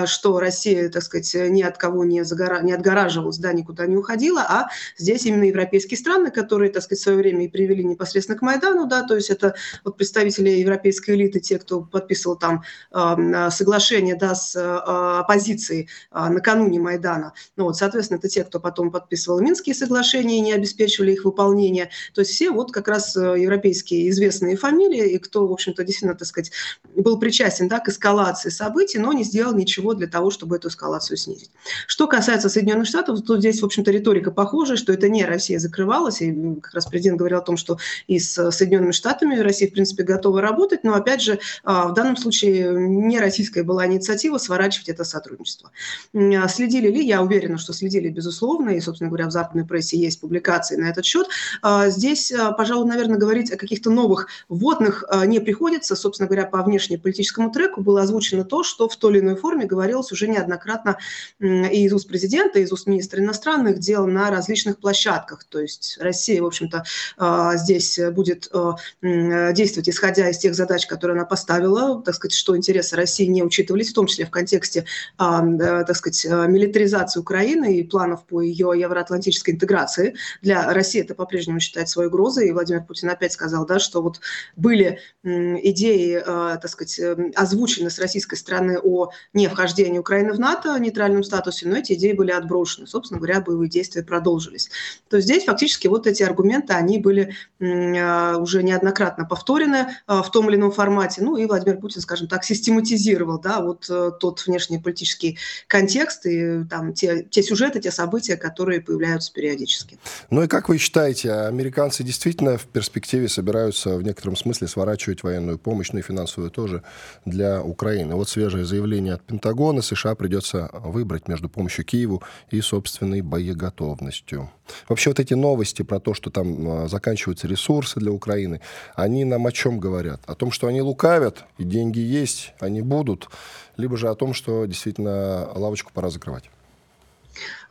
что 0.07 0.22
Россия, 0.39 0.89
так 0.89 1.03
сказать, 1.03 1.35
ни 1.51 1.63
от 1.63 1.79
кого 1.79 2.05
не, 2.05 2.25
загора... 2.25 2.61
не 2.63 2.73
отгораживалась 2.73 3.39
да, 3.39 3.53
никуда 3.53 3.87
не 3.87 3.97
уходила, 3.97 4.43
а 4.43 4.69
здесь 4.97 5.27
именно 5.27 5.45
европейские 5.45 5.99
страны, 5.99 6.31
которые, 6.31 6.71
так 6.71 6.83
сказать, 6.83 7.01
в 7.01 7.03
свое 7.03 7.19
время 7.19 7.45
и 7.45 7.49
привели 7.49 7.85
непосредственно 7.85 8.39
к 8.39 8.43
Майдану, 8.43 8.87
да, 8.87 9.03
то 9.03 9.15
есть 9.15 9.31
это 9.31 9.55
вот 9.85 9.97
представители 9.97 10.51
европейской 10.51 11.13
элиты, 11.13 11.41
те, 11.41 11.59
кто 11.59 11.83
подписывал 11.83 12.37
там 12.37 12.63
э, 12.93 13.51
соглашение, 13.51 14.15
да, 14.15 14.35
с 14.35 14.55
э, 14.57 14.61
оппозицией 14.61 15.89
э, 16.11 16.29
накануне 16.29 16.81
Майдана. 16.81 17.33
Ну 17.57 17.65
вот, 17.65 17.77
соответственно, 17.77 18.19
это 18.19 18.29
те, 18.29 18.45
кто 18.45 18.61
потом 18.61 18.91
подписывал 18.91 19.41
Минские 19.41 19.75
соглашения 19.75 20.39
и 20.39 20.41
не 20.41 20.53
обеспечивали 20.53 21.13
их 21.13 21.25
выполнение. 21.25 21.91
То 22.15 22.21
есть 22.21 22.33
все 22.33 22.51
вот 22.51 22.73
как 22.73 22.89
раз 22.89 23.17
европейские 23.17 24.09
известные 24.11 24.57
фамилии, 24.57 25.11
и 25.11 25.19
кто, 25.19 25.47
в 25.47 25.53
общем-то, 25.53 25.85
действительно, 25.85 26.15
так 26.15 26.29
сказать, 26.29 26.53
был 26.95 27.19
причастен, 27.19 27.69
да, 27.69 27.81
к 27.81 27.89
эскалации 27.89 28.51
событий, 28.51 28.99
но 28.99 29.13
не 29.13 29.25
сделал 29.25 29.55
ничего 29.55 29.95
для 29.95 30.02
того, 30.07 30.31
чтобы 30.31 30.57
эту 30.57 30.69
эскалацию 30.69 31.17
снизить. 31.17 31.51
Что 31.87 32.07
касается 32.07 32.49
Соединенных 32.49 32.87
Штатов, 32.87 33.23
тут 33.23 33.39
здесь, 33.39 33.61
в 33.63 33.65
общем-то, 33.65 33.91
риторика 33.91 34.31
похожая, 34.31 34.77
что 34.77 34.93
это 34.93 35.09
не 35.09 35.25
Россия 35.25 35.59
закрывалась, 35.59 36.21
и 36.21 36.33
как 36.61 36.75
раз 36.75 36.87
президент 36.87 37.19
говорил 37.19 37.39
о 37.39 37.43
том, 37.43 37.57
что 37.57 37.79
и 38.07 38.19
с 38.19 38.51
Соединенными 38.51 38.93
Штатами 38.93 39.39
Россия, 39.39 39.69
в 39.69 39.73
принципе, 39.73 40.03
готова 40.03 40.41
работать, 40.41 40.85
но, 40.85 40.95
опять 40.95 41.23
же, 41.23 41.39
а, 41.65 41.89
в 41.89 41.95
данном 41.95 42.17
случае 42.17 42.73
не 42.73 43.19
российская 43.21 43.63
была 43.63 43.87
инициатива 43.87 44.39
сворачивать 44.39 44.89
это 44.89 45.05
сотрудничество. 45.05 45.71
А 46.15 46.49
следили 46.49 46.89
ли? 46.89 47.05
Я 47.07 47.23
уверена, 47.23 47.59
что 47.59 47.73
следили, 47.73 48.09
безусловно, 48.09 48.71
и, 48.71 48.81
собственно 48.81 49.09
говоря, 49.09 49.27
в 49.27 49.33
западной 49.33 49.65
прессе 49.65 49.99
есть 49.99 50.21
публикации 50.21 50.77
на 50.77 50.87
этот 50.87 51.05
счет. 51.05 51.29
А, 51.63 51.89
здесь, 51.89 52.33
пожалуй, 52.57 52.89
наверное, 52.89 53.19
говорить 53.19 53.53
о 53.53 53.57
каких-то 53.57 53.91
новых 53.91 54.29
вводных 54.49 55.05
не 55.27 55.41
приходится. 55.41 55.97
Собственно 55.97 56.27
говоря, 56.27 56.47
по 56.47 56.63
внешнеполитическому 56.63 57.51
треку 57.51 57.83
было 57.83 58.03
озвучено 58.03 58.45
то, 58.45 58.63
что 58.63 58.89
в 58.89 58.97
той 58.97 59.13
или 59.13 59.21
иной 59.21 59.37
форме 59.37 59.67
говорилось 59.93 60.13
уже 60.13 60.27
неоднократно 60.29 60.99
и 61.39 61.85
из 61.85 61.93
уст 61.93 62.09
президента, 62.09 62.59
и 62.59 62.63
из 62.63 62.73
уст 62.73 62.87
министра 62.87 63.21
иностранных 63.21 63.79
дел 63.79 64.07
на 64.07 64.31
различных 64.31 64.79
площадках. 64.79 65.45
То 65.45 65.61
есть 65.61 65.99
Россия, 66.01 66.41
в 66.43 66.47
общем-то, 66.47 66.85
а, 67.19 67.57
здесь 67.57 68.01
будет 68.13 68.49
а, 68.53 68.77
действовать, 69.03 69.89
исходя 69.89 70.31
из 70.31 70.39
тех 70.39 70.55
задач, 70.55 70.87
которые 70.87 71.17
она 71.17 71.27
поставила, 71.27 72.03
так 72.03 72.15
сказать, 72.15 72.35
что 72.35 72.57
интересы 72.57 72.97
России 72.97 73.27
не 73.27 73.43
учитывались, 73.43 73.91
в 73.91 73.95
том 73.95 74.07
числе 74.07 74.25
в 74.25 74.31
контексте, 74.31 74.87
а, 75.19 75.43
так 75.85 75.97
сказать, 75.97 76.25
милитаризации 76.25 77.21
Украины 77.21 77.77
и 77.77 77.83
планов 77.83 78.25
по 78.25 78.41
ее 78.41 78.73
евроатлантической 78.75 79.55
интеграции. 79.55 80.15
Для 80.41 80.73
России 80.73 81.03
это 81.03 81.15
по-прежнему 81.15 81.61
считает 81.61 81.89
своей 81.89 82.09
угрозой, 82.09 82.49
и 82.49 82.53
Владимир 82.53 82.83
Путин 82.85 83.11
опять 83.11 83.33
сказал, 83.33 83.67
да, 83.67 83.79
что 83.79 84.03
вот 84.03 84.21
были 84.57 85.01
идеи, 85.23 86.23
так 86.25 86.69
сказать, 86.69 86.99
озвучены 87.35 87.91
с 87.91 87.99
российской 87.99 88.37
стороны 88.37 88.79
о 88.83 89.11
не 89.33 89.49
вхождении 89.83 89.99
Украины 89.99 90.33
в 90.33 90.39
НАТО, 90.39 90.79
нейтральном 90.79 91.25
статусе, 91.25 91.69
но 91.69 91.77
эти 91.77 91.95
идеи 91.95 92.13
были 92.13 92.31
отброшены. 92.31 92.87
Собственно, 92.87 93.03
собственно 93.03 93.19
говоря, 93.19 93.41
боевые 93.41 93.69
действия 93.69 94.03
продолжились. 94.03 94.71
То 95.09 95.17
есть 95.17 95.29
здесь 95.29 95.45
фактически 95.45 95.89
вот 95.89 96.07
эти 96.07 96.23
аргументы, 96.23 96.73
они 96.73 96.99
были 96.99 97.35
а, 97.61 98.37
уже 98.39 98.63
неоднократно 98.63 99.25
повторены 99.25 99.89
а, 100.07 100.23
в 100.23 100.31
том 100.31 100.49
или 100.49 100.57
ином 100.57 100.71
формате. 100.71 101.23
Ну 101.23 101.37
и 101.37 101.47
Владимир 101.47 101.79
Путин, 101.79 102.01
скажем 102.01 102.29
так, 102.29 102.45
систематизировал 102.45 103.41
да, 103.41 103.61
вот 103.61 103.87
э, 103.91 104.13
тот 104.21 104.47
внешнеполитический 104.47 105.39
контекст 105.67 106.27
и 106.27 106.65
там 106.71 106.93
те, 106.93 107.25
те 107.25 107.43
сюжеты, 107.43 107.81
те 107.81 107.91
события, 107.91 108.37
которые 108.37 108.81
появляются 108.81 109.33
периодически. 109.33 109.99
Ну 110.31 110.45
и 110.45 110.47
как 110.47 110.69
вы 110.69 110.79
считаете, 110.79 111.33
американцы 111.33 112.05
действительно 112.05 112.57
в 112.57 112.67
перспективе 112.67 113.29
собираются 113.29 113.97
в 113.97 114.03
некотором 114.03 114.37
смысле 114.37 114.69
сворачивать 114.69 115.23
военную 115.23 115.59
помощь, 115.59 115.91
ну 115.93 115.99
и 115.99 116.03
финансовую 116.03 116.51
тоже, 116.51 116.83
для 117.25 117.63
Украины? 117.63 118.15
Вот 118.15 118.29
свежее 118.29 118.65
заявление 118.65 119.15
от 119.15 119.23
Пентагона. 119.23 119.72
США 119.81 120.15
придется 120.15 120.69
выбрать 120.73 121.29
между 121.29 121.49
помощью 121.49 121.87
Киеву 121.87 122.23
и, 122.51 122.61
собственно, 122.61 122.83
собственной 122.83 123.23
боеготовностью. 123.23 124.51
Вообще 124.89 125.11
вот 125.11 125.21
эти 125.21 125.35
новости 125.35 125.83
про 125.83 126.01
то, 126.01 126.15
что 126.15 126.31
там 126.31 126.69
а, 126.69 126.89
заканчиваются 126.89 127.49
ресурсы 127.49 128.01
для 128.01 128.11
Украины, 128.11 128.61
они 128.95 129.25
нам 129.25 129.47
о 129.47 129.53
чем 129.53 129.79
говорят? 129.79 130.21
О 130.27 130.35
том, 130.35 130.51
что 130.51 130.67
они 130.67 130.83
лукавят, 130.83 131.45
и 131.59 131.65
деньги 131.65 132.01
есть, 132.01 132.55
они 132.61 132.83
будут, 132.83 133.29
либо 133.77 133.97
же 133.97 134.09
о 134.09 134.15
том, 134.15 134.35
что 134.35 134.67
действительно 134.67 135.49
лавочку 135.55 135.93
пора 135.95 136.11
закрывать? 136.11 136.51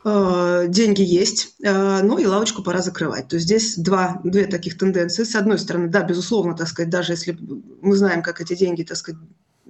Э, 0.04 0.64
деньги 0.68 1.02
есть, 1.02 1.54
э, 1.62 2.02
ну 2.02 2.18
и 2.18 2.26
лавочку 2.26 2.62
пора 2.62 2.82
закрывать. 2.82 3.28
То 3.28 3.36
есть 3.36 3.46
здесь 3.46 3.76
два, 3.76 4.20
две 4.24 4.46
таких 4.46 4.76
тенденции. 4.76 5.24
С 5.24 5.36
одной 5.36 5.58
стороны, 5.58 5.88
да, 5.88 6.02
безусловно, 6.02 6.54
так 6.54 6.68
сказать, 6.68 6.90
даже 6.90 7.12
если 7.12 7.38
мы 7.80 7.96
знаем, 7.96 8.22
как 8.22 8.40
эти 8.40 8.56
деньги, 8.56 8.82
так 8.82 8.96
сказать, 8.96 9.20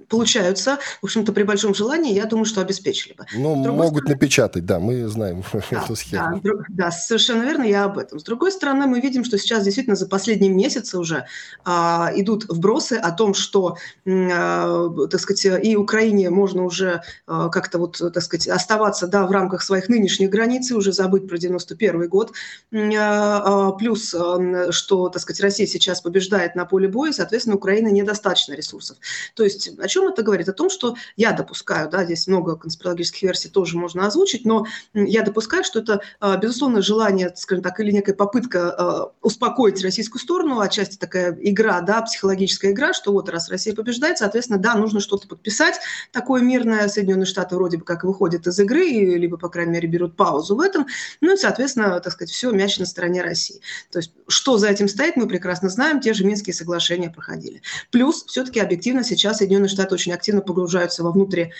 получаются, 0.07 0.79
в 1.01 1.05
общем-то, 1.05 1.31
при 1.33 1.43
большом 1.43 1.73
желании, 1.73 2.13
я 2.13 2.25
думаю, 2.25 2.45
что 2.45 2.61
обеспечили 2.61 3.13
бы. 3.13 3.25
Ну, 3.33 3.55
могут 3.55 4.03
стороны, 4.03 4.13
напечатать, 4.13 4.65
да, 4.65 4.79
мы 4.79 5.07
знаем 5.07 5.43
да, 5.53 5.83
эту 5.83 5.95
схему. 5.95 6.41
Да, 6.43 6.51
да, 6.69 6.91
совершенно 6.91 7.43
верно, 7.43 7.63
я 7.63 7.85
об 7.85 7.97
этом. 7.97 8.19
С 8.19 8.23
другой 8.23 8.51
стороны, 8.51 8.87
мы 8.87 8.99
видим, 8.99 9.23
что 9.23 9.37
сейчас 9.37 9.63
действительно 9.63 9.95
за 9.95 10.07
последние 10.07 10.51
месяцы 10.51 10.97
уже 10.97 11.25
а, 11.65 12.11
идут 12.15 12.45
вбросы 12.49 12.93
о 12.93 13.11
том, 13.11 13.33
что, 13.33 13.77
а, 14.05 14.89
так 15.09 15.19
сказать, 15.19 15.63
и 15.65 15.75
Украине 15.75 16.29
можно 16.29 16.63
уже 16.63 17.01
а, 17.27 17.49
как-то 17.49 17.77
вот, 17.77 17.97
так 17.97 18.23
сказать, 18.23 18.47
оставаться, 18.47 19.07
да, 19.07 19.25
в 19.25 19.31
рамках 19.31 19.63
своих 19.63 19.89
нынешних 19.89 20.29
границ 20.29 20.71
и 20.71 20.73
уже 20.73 20.91
забыть 20.91 21.27
про 21.27 21.37
91 21.37 22.07
год. 22.07 22.33
А, 22.73 23.41
а, 23.43 23.71
плюс, 23.73 24.13
а, 24.13 24.71
что, 24.71 25.09
так 25.09 25.21
сказать, 25.21 25.41
Россия 25.41 25.67
сейчас 25.67 26.01
побеждает 26.01 26.55
на 26.55 26.65
поле 26.65 26.87
боя, 26.87 27.11
соответственно, 27.11 27.55
Украина 27.55 27.89
недостаточно 27.89 28.53
ресурсов. 28.53 28.97
То 29.35 29.43
есть 29.43 29.69
о 29.79 29.87
чем 29.93 30.07
это 30.07 30.23
говорит? 30.23 30.49
О 30.49 30.53
том, 30.53 30.71
что 30.71 30.95
я 31.15 31.33
допускаю, 31.33 31.87
да, 31.87 32.03
здесь 32.03 32.27
много 32.27 32.55
конспирологических 32.55 33.21
версий 33.21 33.49
тоже 33.49 33.77
можно 33.77 34.07
озвучить, 34.07 34.43
но 34.43 34.65
я 34.95 35.21
допускаю, 35.21 35.63
что 35.63 35.79
это, 35.79 36.01
а, 36.19 36.35
безусловно, 36.37 36.81
желание, 36.81 37.31
скажем 37.35 37.63
так, 37.63 37.79
или 37.79 37.91
некая 37.91 38.15
попытка 38.15 38.71
а, 38.71 39.11
успокоить 39.21 39.83
российскую 39.83 40.19
сторону, 40.19 40.59
отчасти 40.59 40.97
такая 40.97 41.37
игра, 41.39 41.81
да, 41.81 42.01
психологическая 42.01 42.71
игра, 42.71 42.93
что 42.93 43.11
вот 43.11 43.29
раз 43.29 43.49
Россия 43.49 43.75
побеждает, 43.75 44.17
соответственно, 44.17 44.57
да, 44.57 44.73
нужно 44.73 44.99
что-то 44.99 45.27
подписать, 45.27 45.75
такое 46.11 46.41
мирное, 46.41 46.87
Соединенные 46.87 47.27
Штаты 47.27 47.55
вроде 47.55 47.77
бы 47.77 47.85
как 47.85 48.03
выходят 48.03 48.47
из 48.47 48.59
игры, 48.59 48.87
либо, 48.87 49.37
по 49.37 49.49
крайней 49.49 49.73
мере, 49.73 49.87
берут 49.87 50.15
паузу 50.15 50.55
в 50.55 50.59
этом, 50.59 50.87
ну 51.21 51.35
и, 51.35 51.37
соответственно, 51.37 51.99
так 51.99 52.13
сказать, 52.13 52.31
все, 52.31 52.51
мяч 52.51 52.79
на 52.79 52.87
стороне 52.87 53.21
России. 53.21 53.61
То 53.91 53.99
есть, 53.99 54.11
что 54.27 54.57
за 54.57 54.69
этим 54.69 54.87
стоит, 54.87 55.17
мы 55.17 55.27
прекрасно 55.27 55.69
знаем, 55.69 55.99
те 55.99 56.13
же 56.13 56.25
Минские 56.25 56.55
соглашения 56.55 57.11
проходили. 57.11 57.61
Плюс, 57.91 58.23
все-таки 58.25 58.59
объективно 58.59 59.03
сейчас 59.03 59.37
Соединенные 59.37 59.69
Штаты 59.69 59.82
Штаты 59.83 59.95
очень 59.95 60.13
активно 60.13 60.41
погружаются 60.41 61.03
во 61.03 61.11
внутри 61.11 61.51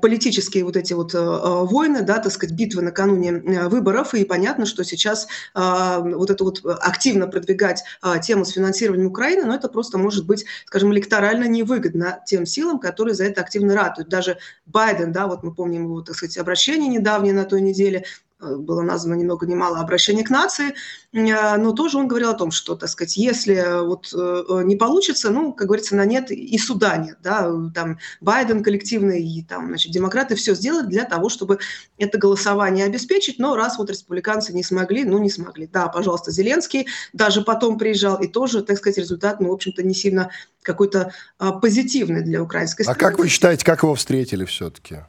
политические 0.00 0.64
вот 0.64 0.76
эти 0.76 0.92
вот 0.92 1.12
э, 1.12 1.18
э, 1.18 1.64
войны, 1.64 2.02
да, 2.02 2.18
так 2.18 2.30
сказать, 2.30 2.54
битвы 2.54 2.82
накануне 2.82 3.30
э, 3.30 3.68
выборов, 3.68 4.14
и 4.14 4.24
понятно, 4.24 4.64
что 4.64 4.84
сейчас 4.84 5.26
вот 5.54 6.30
это 6.30 6.44
вот 6.44 6.62
активно 6.64 7.26
продвигать 7.26 7.82
тему 8.22 8.44
с 8.44 8.50
финансированием 8.50 9.08
Украины, 9.08 9.44
но 9.44 9.54
это 9.56 9.68
просто 9.68 9.98
может 9.98 10.24
быть, 10.24 10.44
скажем, 10.66 10.92
электорально 10.92 11.48
невыгодно 11.48 12.20
тем 12.26 12.46
силам, 12.46 12.78
которые 12.78 13.14
за 13.14 13.24
это 13.24 13.40
активно 13.40 13.74
ратуют. 13.74 14.08
Даже 14.08 14.38
Байден, 14.66 15.12
да, 15.12 15.26
вот 15.26 15.42
мы 15.42 15.52
помним 15.52 15.84
его, 15.84 16.00
так 16.02 16.14
сказать, 16.14 16.38
обращение 16.38 16.88
недавнее 16.88 17.34
на 17.34 17.44
той 17.44 17.60
неделе, 17.60 18.04
было 18.38 18.82
названо 18.82 19.14
ни 19.14 19.24
много 19.24 19.46
ни 19.46 19.54
мало 19.54 19.80
обращение 19.80 20.24
к 20.24 20.30
нации, 20.30 20.74
э, 21.12 21.56
но 21.56 21.72
тоже 21.72 21.98
он 21.98 22.06
говорил 22.06 22.30
о 22.30 22.34
том, 22.34 22.50
что, 22.50 22.74
так 22.74 22.88
сказать, 22.90 23.16
если 23.16 23.84
вот 23.84 24.12
э, 24.12 24.62
не 24.64 24.76
получится, 24.76 25.30
ну, 25.30 25.52
как 25.52 25.68
говорится, 25.68 25.96
на 25.96 26.04
нет 26.04 26.30
и 26.30 26.58
суда 26.58 26.98
нет, 26.98 27.16
да, 27.22 27.50
там 27.74 27.98
Байден 28.20 28.62
коллективный 28.62 29.24
и 29.24 29.42
там, 29.42 29.68
значит, 29.68 29.92
демократы 29.92 30.34
все 30.34 30.54
сделают 30.54 30.88
для 30.88 31.04
того, 31.04 31.30
чтобы 31.30 31.58
это 31.96 32.18
голосование 32.18 32.84
обеспечить, 32.84 33.38
но 33.38 33.56
раз 33.56 33.78
вот 33.78 33.88
республиканцы 33.88 34.52
не 34.52 34.62
смогли, 34.62 35.04
ну, 35.04 35.18
не 35.18 35.30
смогли. 35.30 35.66
Да, 35.66 35.88
пожалуйста, 35.88 36.30
Зеленский 36.30 36.86
даже 37.14 37.40
потом 37.42 37.78
приезжал, 37.78 38.20
и 38.20 38.28
тоже, 38.28 38.62
так 38.62 38.76
сказать, 38.76 38.98
результат, 38.98 39.40
ну, 39.40 39.48
в 39.48 39.52
общем-то, 39.52 39.82
не 39.82 39.94
сильно 39.94 40.30
какой-то 40.60 41.12
а, 41.38 41.52
позитивный 41.52 42.22
для 42.22 42.42
украинской 42.42 42.82
страны. 42.82 42.98
А 42.98 43.00
как 43.00 43.18
вы 43.18 43.28
считаете, 43.28 43.64
как 43.64 43.82
его 43.82 43.94
встретили 43.94 44.44
все-таки? 44.44 45.04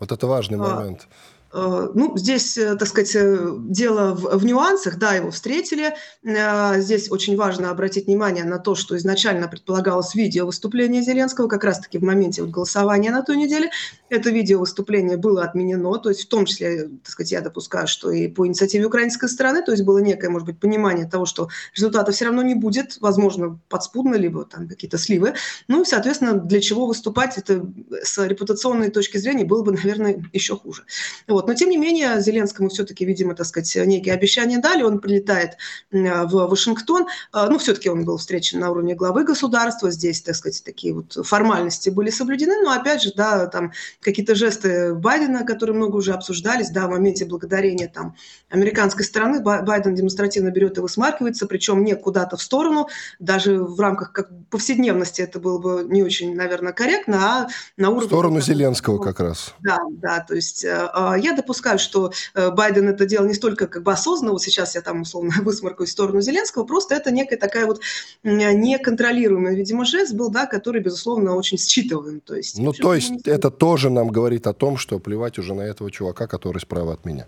Вот 0.00 0.10
это 0.10 0.26
важный 0.26 0.58
а, 0.58 0.60
момент. 0.60 1.02
А, 1.02 1.31
Э, 1.31 1.31
ну, 1.54 2.16
здесь, 2.16 2.56
э, 2.56 2.76
так 2.76 2.88
сказать, 2.88 3.14
э, 3.14 3.54
дело 3.58 4.14
в, 4.14 4.38
в 4.38 4.44
нюансах, 4.44 4.98
да, 4.98 5.14
его 5.14 5.30
встретили. 5.30 5.94
Здесь 6.22 7.10
очень 7.10 7.36
важно 7.36 7.70
обратить 7.70 8.06
внимание 8.06 8.44
на 8.44 8.58
то, 8.58 8.74
что 8.74 8.96
изначально 8.96 9.48
предполагалось 9.48 10.14
видео 10.14 10.46
выступления 10.46 11.02
Зеленского, 11.02 11.48
как 11.48 11.64
раз-таки 11.64 11.98
в 11.98 12.02
моменте 12.02 12.42
вот 12.42 12.50
голосования 12.50 13.10
на 13.10 13.22
той 13.22 13.36
неделе. 13.36 13.70
Это 14.08 14.30
видео 14.30 14.60
выступление 14.60 15.16
было 15.16 15.42
отменено, 15.42 15.98
то 15.98 16.08
есть 16.08 16.22
в 16.22 16.28
том 16.28 16.46
числе, 16.46 16.88
так 17.02 17.08
сказать, 17.10 17.32
я 17.32 17.40
допускаю, 17.40 17.86
что 17.86 18.10
и 18.10 18.28
по 18.28 18.46
инициативе 18.46 18.86
украинской 18.86 19.28
стороны, 19.28 19.62
то 19.62 19.72
есть 19.72 19.84
было 19.84 19.98
некое, 19.98 20.28
может 20.30 20.46
быть, 20.46 20.58
понимание 20.58 21.06
того, 21.06 21.26
что 21.26 21.48
результата 21.74 22.12
все 22.12 22.26
равно 22.26 22.42
не 22.42 22.54
будет, 22.54 22.98
возможно, 23.00 23.58
подспудно, 23.68 24.14
либо 24.14 24.44
там 24.44 24.68
какие-то 24.68 24.98
сливы. 24.98 25.34
Ну, 25.68 25.82
и, 25.82 25.84
соответственно, 25.84 26.34
для 26.34 26.60
чего 26.60 26.86
выступать, 26.86 27.36
это 27.38 27.66
с 28.02 28.24
репутационной 28.24 28.90
точки 28.90 29.18
зрения 29.18 29.44
было 29.44 29.62
бы, 29.62 29.72
наверное, 29.72 30.22
еще 30.32 30.56
хуже. 30.56 30.84
Вот. 31.28 31.41
Вот. 31.42 31.48
Но, 31.48 31.54
тем 31.54 31.70
не 31.70 31.76
менее, 31.76 32.20
Зеленскому 32.20 32.68
все-таки, 32.68 33.04
видимо, 33.04 33.34
так 33.34 33.46
сказать, 33.46 33.74
некие 33.86 34.14
обещания 34.14 34.58
дали. 34.58 34.82
Он 34.82 35.00
прилетает 35.00 35.56
в 35.90 36.46
Вашингтон. 36.46 37.06
А, 37.32 37.48
ну, 37.48 37.58
все-таки 37.58 37.90
он 37.90 38.04
был 38.04 38.16
встречен 38.16 38.60
на 38.60 38.70
уровне 38.70 38.94
главы 38.94 39.24
государства. 39.24 39.90
Здесь, 39.90 40.22
так 40.22 40.36
сказать, 40.36 40.62
такие 40.64 40.94
вот 40.94 41.12
формальности 41.26 41.90
были 41.90 42.10
соблюдены. 42.10 42.62
Но, 42.62 42.70
опять 42.70 43.02
же, 43.02 43.12
да, 43.14 43.46
там 43.46 43.72
какие-то 44.00 44.34
жесты 44.34 44.94
Байдена, 44.94 45.44
которые 45.44 45.76
много 45.76 45.96
уже 45.96 46.12
обсуждались, 46.12 46.70
да, 46.70 46.86
в 46.86 46.90
моменте 46.90 47.24
благодарения 47.24 47.88
там 47.88 48.16
американской 48.50 49.04
стороны 49.04 49.40
Байден 49.40 49.94
демонстративно 49.94 50.50
берет 50.50 50.78
и 50.78 50.80
высмаркивается, 50.80 51.46
причем 51.46 51.84
не 51.84 51.96
куда-то 51.96 52.36
в 52.36 52.42
сторону, 52.42 52.88
даже 53.18 53.62
в 53.62 53.80
рамках 53.80 54.12
как 54.12 54.28
повседневности 54.50 55.22
это 55.22 55.40
было 55.40 55.58
бы 55.58 55.86
не 55.88 56.02
очень, 56.02 56.34
наверное, 56.34 56.72
корректно, 56.72 57.16
а 57.16 57.48
на 57.76 57.88
уровне... 57.88 58.06
В 58.06 58.10
сторону 58.10 58.40
Зеленского 58.40 58.98
как 58.98 59.20
раз. 59.20 59.54
Да, 59.60 59.78
да, 59.90 60.20
то 60.20 60.34
есть 60.34 60.64
а, 60.64 61.14
я 61.32 61.36
допускаю, 61.36 61.78
что 61.78 62.12
э, 62.34 62.50
Байден 62.50 62.88
это 62.88 63.06
делал 63.06 63.26
не 63.26 63.34
столько 63.34 63.66
как 63.66 63.82
бы 63.82 63.92
осознанно, 63.92 64.32
вот 64.32 64.42
сейчас 64.42 64.74
я 64.74 64.80
там 64.80 65.02
условно 65.02 65.32
высморкаюсь 65.42 65.90
в 65.90 65.92
сторону 65.92 66.20
Зеленского, 66.20 66.64
просто 66.64 66.94
это 66.94 67.10
некая 67.10 67.36
такая 67.36 67.66
вот 67.66 67.80
неконтролируемая, 68.22 69.54
видимо, 69.54 69.84
жест 69.84 70.14
был, 70.14 70.30
да, 70.30 70.46
который, 70.46 70.80
безусловно, 70.80 71.34
очень 71.34 71.58
считываем. 71.58 72.20
То 72.20 72.36
есть, 72.36 72.58
ну, 72.58 72.72
то 72.72 72.94
есть 72.94 73.26
это 73.26 73.50
тоже 73.50 73.90
нам 73.90 74.08
говорит 74.08 74.46
о 74.46 74.52
том, 74.52 74.76
что 74.76 74.98
плевать 74.98 75.38
уже 75.38 75.54
на 75.54 75.62
этого 75.62 75.90
чувака, 75.90 76.26
который 76.26 76.58
справа 76.58 76.94
от 76.94 77.04
меня. 77.04 77.26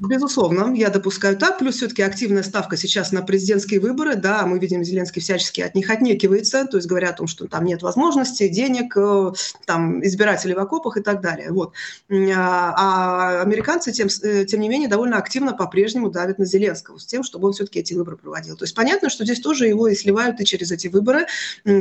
Безусловно, 0.00 0.72
я 0.74 0.88
допускаю 0.88 1.36
так. 1.36 1.58
Плюс 1.58 1.76
все-таки 1.76 2.00
активная 2.00 2.42
ставка 2.42 2.78
сейчас 2.78 3.12
на 3.12 3.20
президентские 3.20 3.80
выборы. 3.80 4.16
Да, 4.16 4.46
мы 4.46 4.58
видим, 4.58 4.82
Зеленский 4.82 5.20
всячески 5.20 5.60
от 5.60 5.74
них 5.74 5.90
отнекивается, 5.90 6.64
то 6.64 6.78
есть 6.78 6.88
говоря 6.88 7.10
о 7.10 7.12
том, 7.12 7.26
что 7.26 7.46
там 7.46 7.66
нет 7.66 7.82
возможности, 7.82 8.48
денег, 8.48 8.96
э, 8.96 9.32
там 9.66 10.02
избирателей 10.02 10.54
в 10.54 10.58
окопах 10.58 10.96
и 10.96 11.02
так 11.02 11.20
далее. 11.20 11.52
Вот. 11.52 11.74
А, 12.10 12.74
а 12.76 13.42
американцы, 13.42 13.92
тем, 13.92 14.08
э, 14.22 14.46
тем 14.46 14.60
не 14.60 14.70
менее, 14.70 14.88
довольно 14.88 15.18
активно 15.18 15.52
по-прежнему 15.52 16.10
давят 16.10 16.38
на 16.38 16.46
Зеленского 16.46 16.96
с 16.96 17.04
тем, 17.04 17.22
чтобы 17.22 17.48
он 17.48 17.52
все-таки 17.52 17.80
эти 17.80 17.92
выборы 17.92 18.16
проводил. 18.16 18.56
То 18.56 18.64
есть 18.64 18.74
понятно, 18.74 19.10
что 19.10 19.24
здесь 19.24 19.40
тоже 19.40 19.66
его 19.66 19.86
и 19.86 19.94
сливают 19.94 20.40
и 20.40 20.46
через 20.46 20.72
эти 20.72 20.88
выборы. 20.88 21.26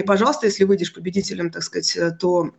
Пожалуйста, 0.06 0.46
если 0.46 0.66
выйдешь 0.66 0.94
победителем, 0.94 1.52
так 1.52 1.64
сказать, 1.64 1.98
то 2.20 2.52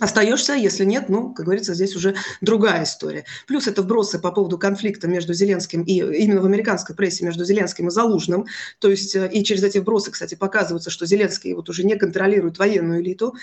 остаешься, 0.00 0.54
если 0.54 0.84
нет, 0.84 1.08
ну, 1.08 1.32
как 1.32 1.46
говорится, 1.46 1.74
здесь 1.74 1.94
уже 1.94 2.16
другая 2.40 2.84
история. 2.84 3.24
Плюс 3.46 3.68
это 3.68 3.82
вбросы 3.82 4.18
по 4.18 4.32
поводу 4.32 4.58
конфликта 4.58 5.06
между 5.06 5.34
Зеленским 5.34 5.82
и 5.82 5.92
именно 5.92 6.40
в 6.40 6.46
американской 6.46 6.96
прессе 6.96 7.24
между 7.24 7.44
Зеленским 7.44 7.88
и 7.88 7.90
Залужным. 7.90 8.46
То 8.78 8.88
есть 8.90 9.14
э, 9.14 9.30
и 9.30 9.44
через 9.44 9.62
эти 9.62 9.78
вбросы, 9.78 10.10
кстати, 10.10 10.34
показывается, 10.34 10.90
что 10.90 11.06
Зеленский 11.06 11.52
вот 11.52 11.68
уже 11.68 11.84
не 11.84 11.96
контролирует 11.96 12.58
военную 12.58 13.02
элиту. 13.02 13.36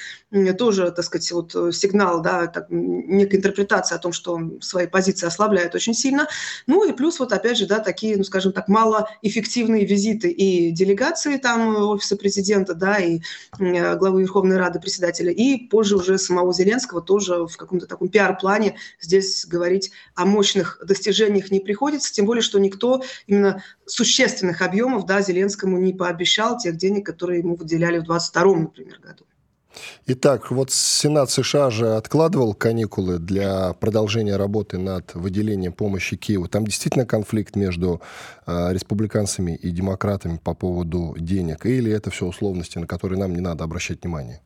Тоже, 0.58 0.92
так 0.92 1.06
сказать, 1.06 1.32
вот 1.32 1.56
э, 1.56 1.72
сигнал, 1.72 2.22
да, 2.22 2.48
так, 2.48 2.68
некая 2.70 3.38
интерпретация 3.38 3.98
о 3.98 4.00
том, 4.00 4.12
что 4.12 4.34
он 4.34 4.62
свои 4.62 4.88
позиции 4.88 5.28
ослабляет 5.28 5.76
очень 5.76 5.94
сильно. 5.94 6.28
Ну 6.66 6.88
и 6.88 6.92
плюс 6.92 7.20
вот 7.20 7.34
опять 7.34 7.58
же, 7.58 7.68
да, 7.68 7.80
такие, 7.80 8.18
ну, 8.18 8.24
скажем 8.24 8.52
так, 8.52 8.68
малоэффективные 8.68 9.86
визиты 9.86 10.30
и 10.30 10.72
делегации 10.72 11.38
там 11.38 11.76
офиса 11.76 12.18
президента, 12.18 12.74
да, 12.74 12.98
и 12.98 13.20
э, 13.60 13.96
главы 13.96 14.22
Верховной 14.22 14.58
Рады 14.58 14.80
председателя, 14.80 15.32
и 15.32 15.68
позже 15.68 15.96
уже 15.96 16.18
самого 16.18 16.47
самого 16.48 16.54
Зеленского 16.54 17.02
тоже 17.02 17.46
в 17.46 17.58
каком-то 17.58 17.88
таком 17.88 18.10
пиар-плане 18.10 18.76
здесь 19.00 19.46
говорить 19.46 19.92
о 20.16 20.26
мощных 20.26 20.80
достижениях 20.86 21.52
не 21.52 21.60
приходится, 21.60 22.14
тем 22.14 22.26
более, 22.26 22.42
что 22.42 22.60
никто 22.60 23.04
именно 23.28 23.64
существенных 23.86 24.62
объемов 24.62 25.06
да, 25.06 25.22
Зеленскому 25.22 25.78
не 25.78 25.94
пообещал 25.94 26.58
тех 26.58 26.78
денег, 26.78 27.06
которые 27.06 27.40
ему 27.40 27.56
выделяли 27.56 28.00
в 28.00 28.06
2022, 28.06 28.56
например, 28.56 29.00
году. 29.00 29.24
Итак, 30.08 30.50
вот 30.50 30.72
Сенат 30.72 31.30
США 31.30 31.70
же 31.70 31.96
откладывал 31.98 32.56
каникулы 32.56 33.20
для 33.20 33.74
продолжения 33.74 34.36
работы 34.36 34.80
над 34.80 35.14
выделением 35.14 35.72
помощи 35.72 36.16
Киеву. 36.16 36.48
Там 36.48 36.66
действительно 36.66 37.06
конфликт 37.06 37.56
между 37.56 38.02
э, 38.48 38.74
республиканцами 38.74 39.56
и 39.56 39.70
демократами 39.70 40.40
по 40.44 40.56
поводу 40.56 41.16
денег? 41.20 41.68
Или 41.68 41.92
это 41.92 42.10
все 42.10 42.26
условности, 42.26 42.80
на 42.80 42.88
которые 42.88 43.20
нам 43.20 43.34
не 43.34 43.42
надо 43.42 43.66
обращать 43.66 44.02
внимание? 44.02 44.42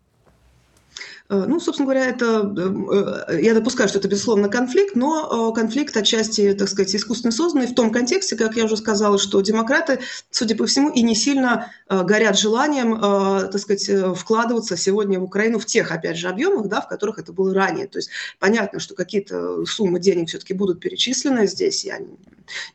Э, 1.32 1.46
ну, 1.48 1.62
собственно 1.62 1.86
говоря, 1.86 2.08
это, 2.08 3.26
э, 3.30 3.42
я 3.42 3.54
допускаю, 3.54 3.88
что 3.88 4.00
это, 4.00 4.10
безусловно, 4.10 4.50
конфликт, 4.50 4.98
но 4.98 5.54
конфликт 5.54 5.96
отчасти, 5.96 6.54
так 6.54 6.68
сказать, 6.68 6.94
искусственно 6.94 7.32
созданный 7.32 7.68
в 7.68 7.74
том 7.74 7.90
контексте, 7.90 8.36
как 8.36 8.58
я 8.58 8.66
уже 8.66 8.76
сказала, 8.76 9.18
что 9.18 9.40
демократы, 9.40 10.02
судя 10.30 10.56
по 10.58 10.66
всему, 10.66 10.90
и 10.90 11.02
не 11.02 11.16
сильно 11.16 11.72
горят 11.90 12.38
желанием, 12.38 13.00
так 13.00 13.60
сказать, 13.60 13.90
вкладываться 14.18 14.76
сегодня 14.76 15.20
в 15.20 15.24
Украину 15.24 15.60
в 15.60 15.66
тех, 15.66 15.92
опять 15.92 16.18
же, 16.18 16.28
объемах, 16.28 16.68
да, 16.68 16.82
в 16.82 16.90
которых 16.90 17.18
это 17.18 17.32
было 17.32 17.54
ранее. 17.54 17.88
То 17.88 18.00
есть 18.00 18.10
понятно, 18.40 18.80
что 18.80 18.96
какие-то 18.96 19.66
суммы 19.66 20.00
денег 20.00 20.28
все-таки 20.28 20.54
будут 20.54 20.82
перечислены 20.82 21.48
здесь. 21.48 21.86
Я 21.86 22.00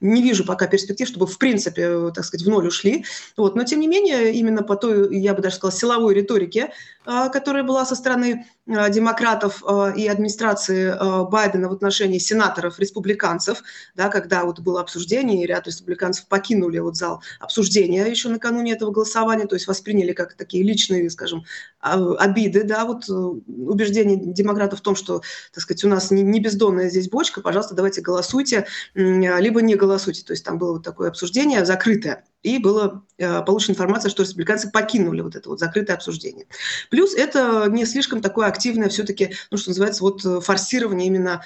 не 0.00 0.22
вижу 0.22 0.44
пока 0.44 0.66
перспектив, 0.66 1.06
чтобы, 1.06 1.26
в 1.26 1.36
принципе, 1.36 2.10
так 2.14 2.24
сказать, 2.24 2.46
в 2.46 2.48
ноль 2.48 2.68
ушли. 2.68 3.04
Вот. 3.36 3.56
Но, 3.56 3.64
тем 3.64 3.80
не 3.80 3.88
менее, 3.88 4.32
именно 4.32 4.62
по 4.62 4.76
той, 4.76 5.14
я 5.18 5.34
бы 5.34 5.42
даже 5.42 5.56
сказала, 5.56 5.78
силовой 5.78 6.14
риторике, 6.14 6.72
которая 7.04 7.62
была 7.62 7.84
со 7.84 7.94
стороны 7.94 8.45
life 8.46 8.55
демократов 8.66 9.62
а, 9.66 9.92
и 9.96 10.06
администрации 10.08 10.94
Байдена 11.30 11.68
в 11.68 11.72
отношении 11.72 12.18
сенаторов-республиканцев, 12.18 13.62
да, 13.94 14.08
когда 14.08 14.44
вот 14.44 14.60
было 14.60 14.80
обсуждение, 14.80 15.44
и 15.44 15.46
ряд 15.46 15.66
республиканцев 15.66 16.26
покинули 16.26 16.78
вот 16.78 16.96
зал 16.96 17.22
обсуждения 17.40 18.04
еще 18.06 18.28
накануне 18.28 18.72
этого 18.72 18.90
голосования, 18.90 19.46
то 19.46 19.54
есть 19.54 19.66
восприняли 19.66 20.12
как 20.12 20.34
такие 20.34 20.64
личные, 20.64 21.08
скажем, 21.10 21.44
обиды, 21.80 22.64
да, 22.64 22.84
вот 22.84 23.08
э, 23.08 23.12
убеждение 23.12 24.16
демократов 24.16 24.80
в 24.80 24.82
том, 24.82 24.96
что, 24.96 25.22
так 25.52 25.62
сказать, 25.62 25.84
у 25.84 25.88
нас 25.88 26.10
не 26.10 26.40
бездонная 26.40 26.88
здесь 26.88 27.08
бочка, 27.08 27.40
пожалуйста, 27.40 27.74
давайте 27.74 28.00
голосуйте, 28.00 28.66
либо 28.94 29.62
не 29.62 29.76
голосуйте. 29.76 30.24
То 30.24 30.32
есть 30.32 30.44
там 30.44 30.58
было 30.58 30.72
вот 30.72 30.84
такое 30.84 31.08
обсуждение 31.08 31.64
закрытое 31.64 32.24
и 32.42 32.58
была 32.58 33.02
э, 33.18 33.42
получена 33.42 33.74
информация, 33.74 34.08
что 34.08 34.22
республиканцы 34.22 34.70
покинули 34.70 35.20
вот 35.20 35.34
это 35.34 35.48
вот 35.48 35.58
закрытое 35.58 35.96
обсуждение. 35.96 36.46
Плюс 36.90 37.14
это 37.14 37.66
не 37.68 37.84
слишком 37.84 38.20
такое 38.20 38.46
активное 38.56 38.88
все-таки, 38.88 39.34
ну, 39.50 39.58
что 39.58 39.70
называется, 39.70 40.02
вот 40.02 40.24
э, 40.24 40.40
форсирование 40.40 41.06
именно 41.06 41.42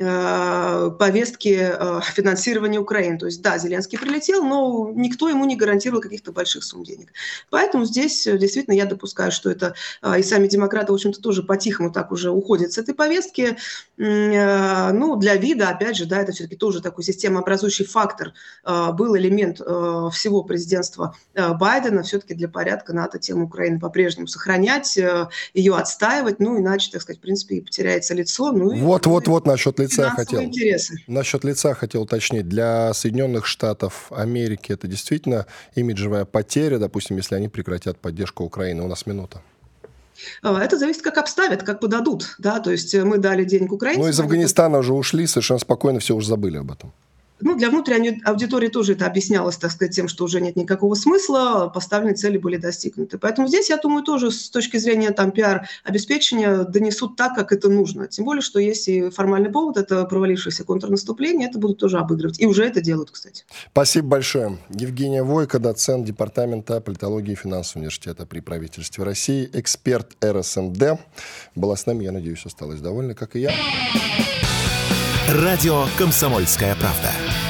повестки 0.00 1.58
э, 1.60 2.00
финансирования 2.14 2.78
Украины. 2.78 3.18
То 3.18 3.26
есть, 3.26 3.42
да, 3.42 3.58
Зеленский 3.58 3.98
прилетел, 3.98 4.42
но 4.42 4.90
никто 4.94 5.28
ему 5.28 5.44
не 5.44 5.56
гарантировал 5.56 6.00
каких-то 6.00 6.32
больших 6.32 6.64
сумм 6.64 6.84
денег. 6.84 7.12
Поэтому 7.50 7.84
здесь 7.84 8.26
э, 8.26 8.38
действительно 8.38 8.74
я 8.74 8.86
допускаю, 8.86 9.30
что 9.30 9.50
это 9.50 9.74
и 10.16 10.22
сами 10.22 10.46
демократы, 10.46 10.92
в 10.92 10.94
общем-то, 10.94 11.20
тоже 11.20 11.42
по-тихому 11.42 11.92
так 11.92 12.12
уже 12.12 12.30
уходят 12.30 12.72
с 12.72 12.78
этой 12.78 12.94
повестки. 12.94 13.58
Ну, 13.98 15.16
для 15.16 15.36
вида, 15.36 15.68
опять 15.68 15.96
же, 15.96 16.06
да, 16.06 16.22
это 16.22 16.32
все-таки 16.32 16.56
тоже 16.56 16.80
такой 16.80 17.04
системообразующий 17.04 17.84
фактор. 17.84 18.32
Был 18.64 19.16
элемент 19.16 19.58
всего 19.58 20.42
президентства 20.42 21.14
Байдена. 21.34 22.02
Все-таки 22.02 22.32
для 22.32 22.48
порядка 22.48 22.94
надо 22.94 23.18
тему 23.18 23.44
Украины 23.44 23.78
по-прежнему 23.78 24.26
сохранять, 24.26 24.98
ее 25.52 25.76
отстаивать, 25.76 26.40
ну, 26.40 26.58
иначе, 26.58 26.90
так 26.90 27.02
сказать, 27.02 27.18
в 27.18 27.22
принципе, 27.22 27.56
и 27.56 27.60
потеряется 27.60 28.14
лицо. 28.14 28.52
Ну, 28.52 28.74
Вот-вот-вот 28.74 29.46
насчет 29.46 29.78
лица 29.78 29.89
лица 29.98 30.10
хотел... 30.10 30.42
Интересы. 30.42 30.94
Насчет 31.06 31.44
лица 31.44 31.74
хотел 31.74 32.02
уточнить. 32.02 32.48
Для 32.48 32.92
Соединенных 32.94 33.46
Штатов 33.46 34.10
Америки 34.10 34.72
это 34.72 34.86
действительно 34.86 35.46
имиджевая 35.74 36.24
потеря, 36.24 36.78
допустим, 36.78 37.16
если 37.16 37.34
они 37.34 37.48
прекратят 37.48 37.98
поддержку 37.98 38.44
Украины. 38.44 38.82
У 38.82 38.88
нас 38.88 39.06
минута. 39.06 39.42
А, 40.42 40.62
это 40.62 40.78
зависит, 40.78 41.02
как 41.02 41.18
обставят, 41.18 41.62
как 41.62 41.80
подадут. 41.80 42.36
Да? 42.38 42.60
То 42.60 42.70
есть 42.70 42.94
мы 42.94 43.18
дали 43.18 43.44
денег 43.44 43.72
Украине. 43.72 44.02
Ну, 44.02 44.08
из 44.08 44.20
Афганистана 44.20 44.78
уже 44.78 44.92
ушли, 44.92 45.26
совершенно 45.26 45.60
спокойно, 45.60 46.00
все 46.00 46.14
уже 46.14 46.28
забыли 46.28 46.58
об 46.58 46.70
этом. 46.70 46.92
Ну, 47.40 47.56
для 47.56 47.70
внутренней 47.70 48.20
аудитории 48.24 48.68
тоже 48.68 48.92
это 48.92 49.06
объяснялось, 49.06 49.56
так 49.56 49.70
сказать, 49.70 49.94
тем, 49.94 50.08
что 50.08 50.24
уже 50.24 50.40
нет 50.40 50.56
никакого 50.56 50.94
смысла, 50.94 51.70
поставленные 51.72 52.14
цели 52.14 52.38
были 52.38 52.56
достигнуты. 52.56 53.18
Поэтому 53.18 53.48
здесь, 53.48 53.70
я 53.70 53.76
думаю, 53.76 54.04
тоже 54.04 54.30
с 54.30 54.50
точки 54.50 54.76
зрения 54.76 55.10
там, 55.10 55.30
пиар-обеспечения 55.30 56.64
донесут 56.64 57.16
так, 57.16 57.34
как 57.34 57.52
это 57.52 57.68
нужно. 57.68 58.08
Тем 58.08 58.24
более, 58.24 58.42
что 58.42 58.58
есть 58.58 58.88
и 58.88 59.10
формальный 59.10 59.50
повод, 59.50 59.76
это 59.76 60.04
провалившееся 60.04 60.64
контрнаступление, 60.64 61.48
это 61.48 61.58
будут 61.58 61.78
тоже 61.78 61.98
обыгрывать. 61.98 62.40
И 62.40 62.46
уже 62.46 62.64
это 62.64 62.80
делают, 62.80 63.10
кстати. 63.10 63.44
Спасибо 63.72 64.08
большое. 64.08 64.58
Евгения 64.70 65.22
Войко, 65.22 65.58
доцент 65.58 66.06
Департамента 66.06 66.80
политологии 66.80 67.32
и 67.32 67.36
финансового 67.36 67.82
университета 67.82 68.26
при 68.26 68.40
правительстве 68.40 69.04
России, 69.04 69.48
эксперт 69.52 70.16
РСМД, 70.24 71.00
была 71.54 71.76
с 71.76 71.86
нами, 71.86 72.04
я 72.04 72.12
надеюсь, 72.12 72.44
осталась 72.44 72.80
довольна, 72.80 73.14
как 73.14 73.36
и 73.36 73.40
я. 73.40 73.52
Радио 75.28 75.84
«Комсомольская 75.96 76.74
правда». 76.74 77.29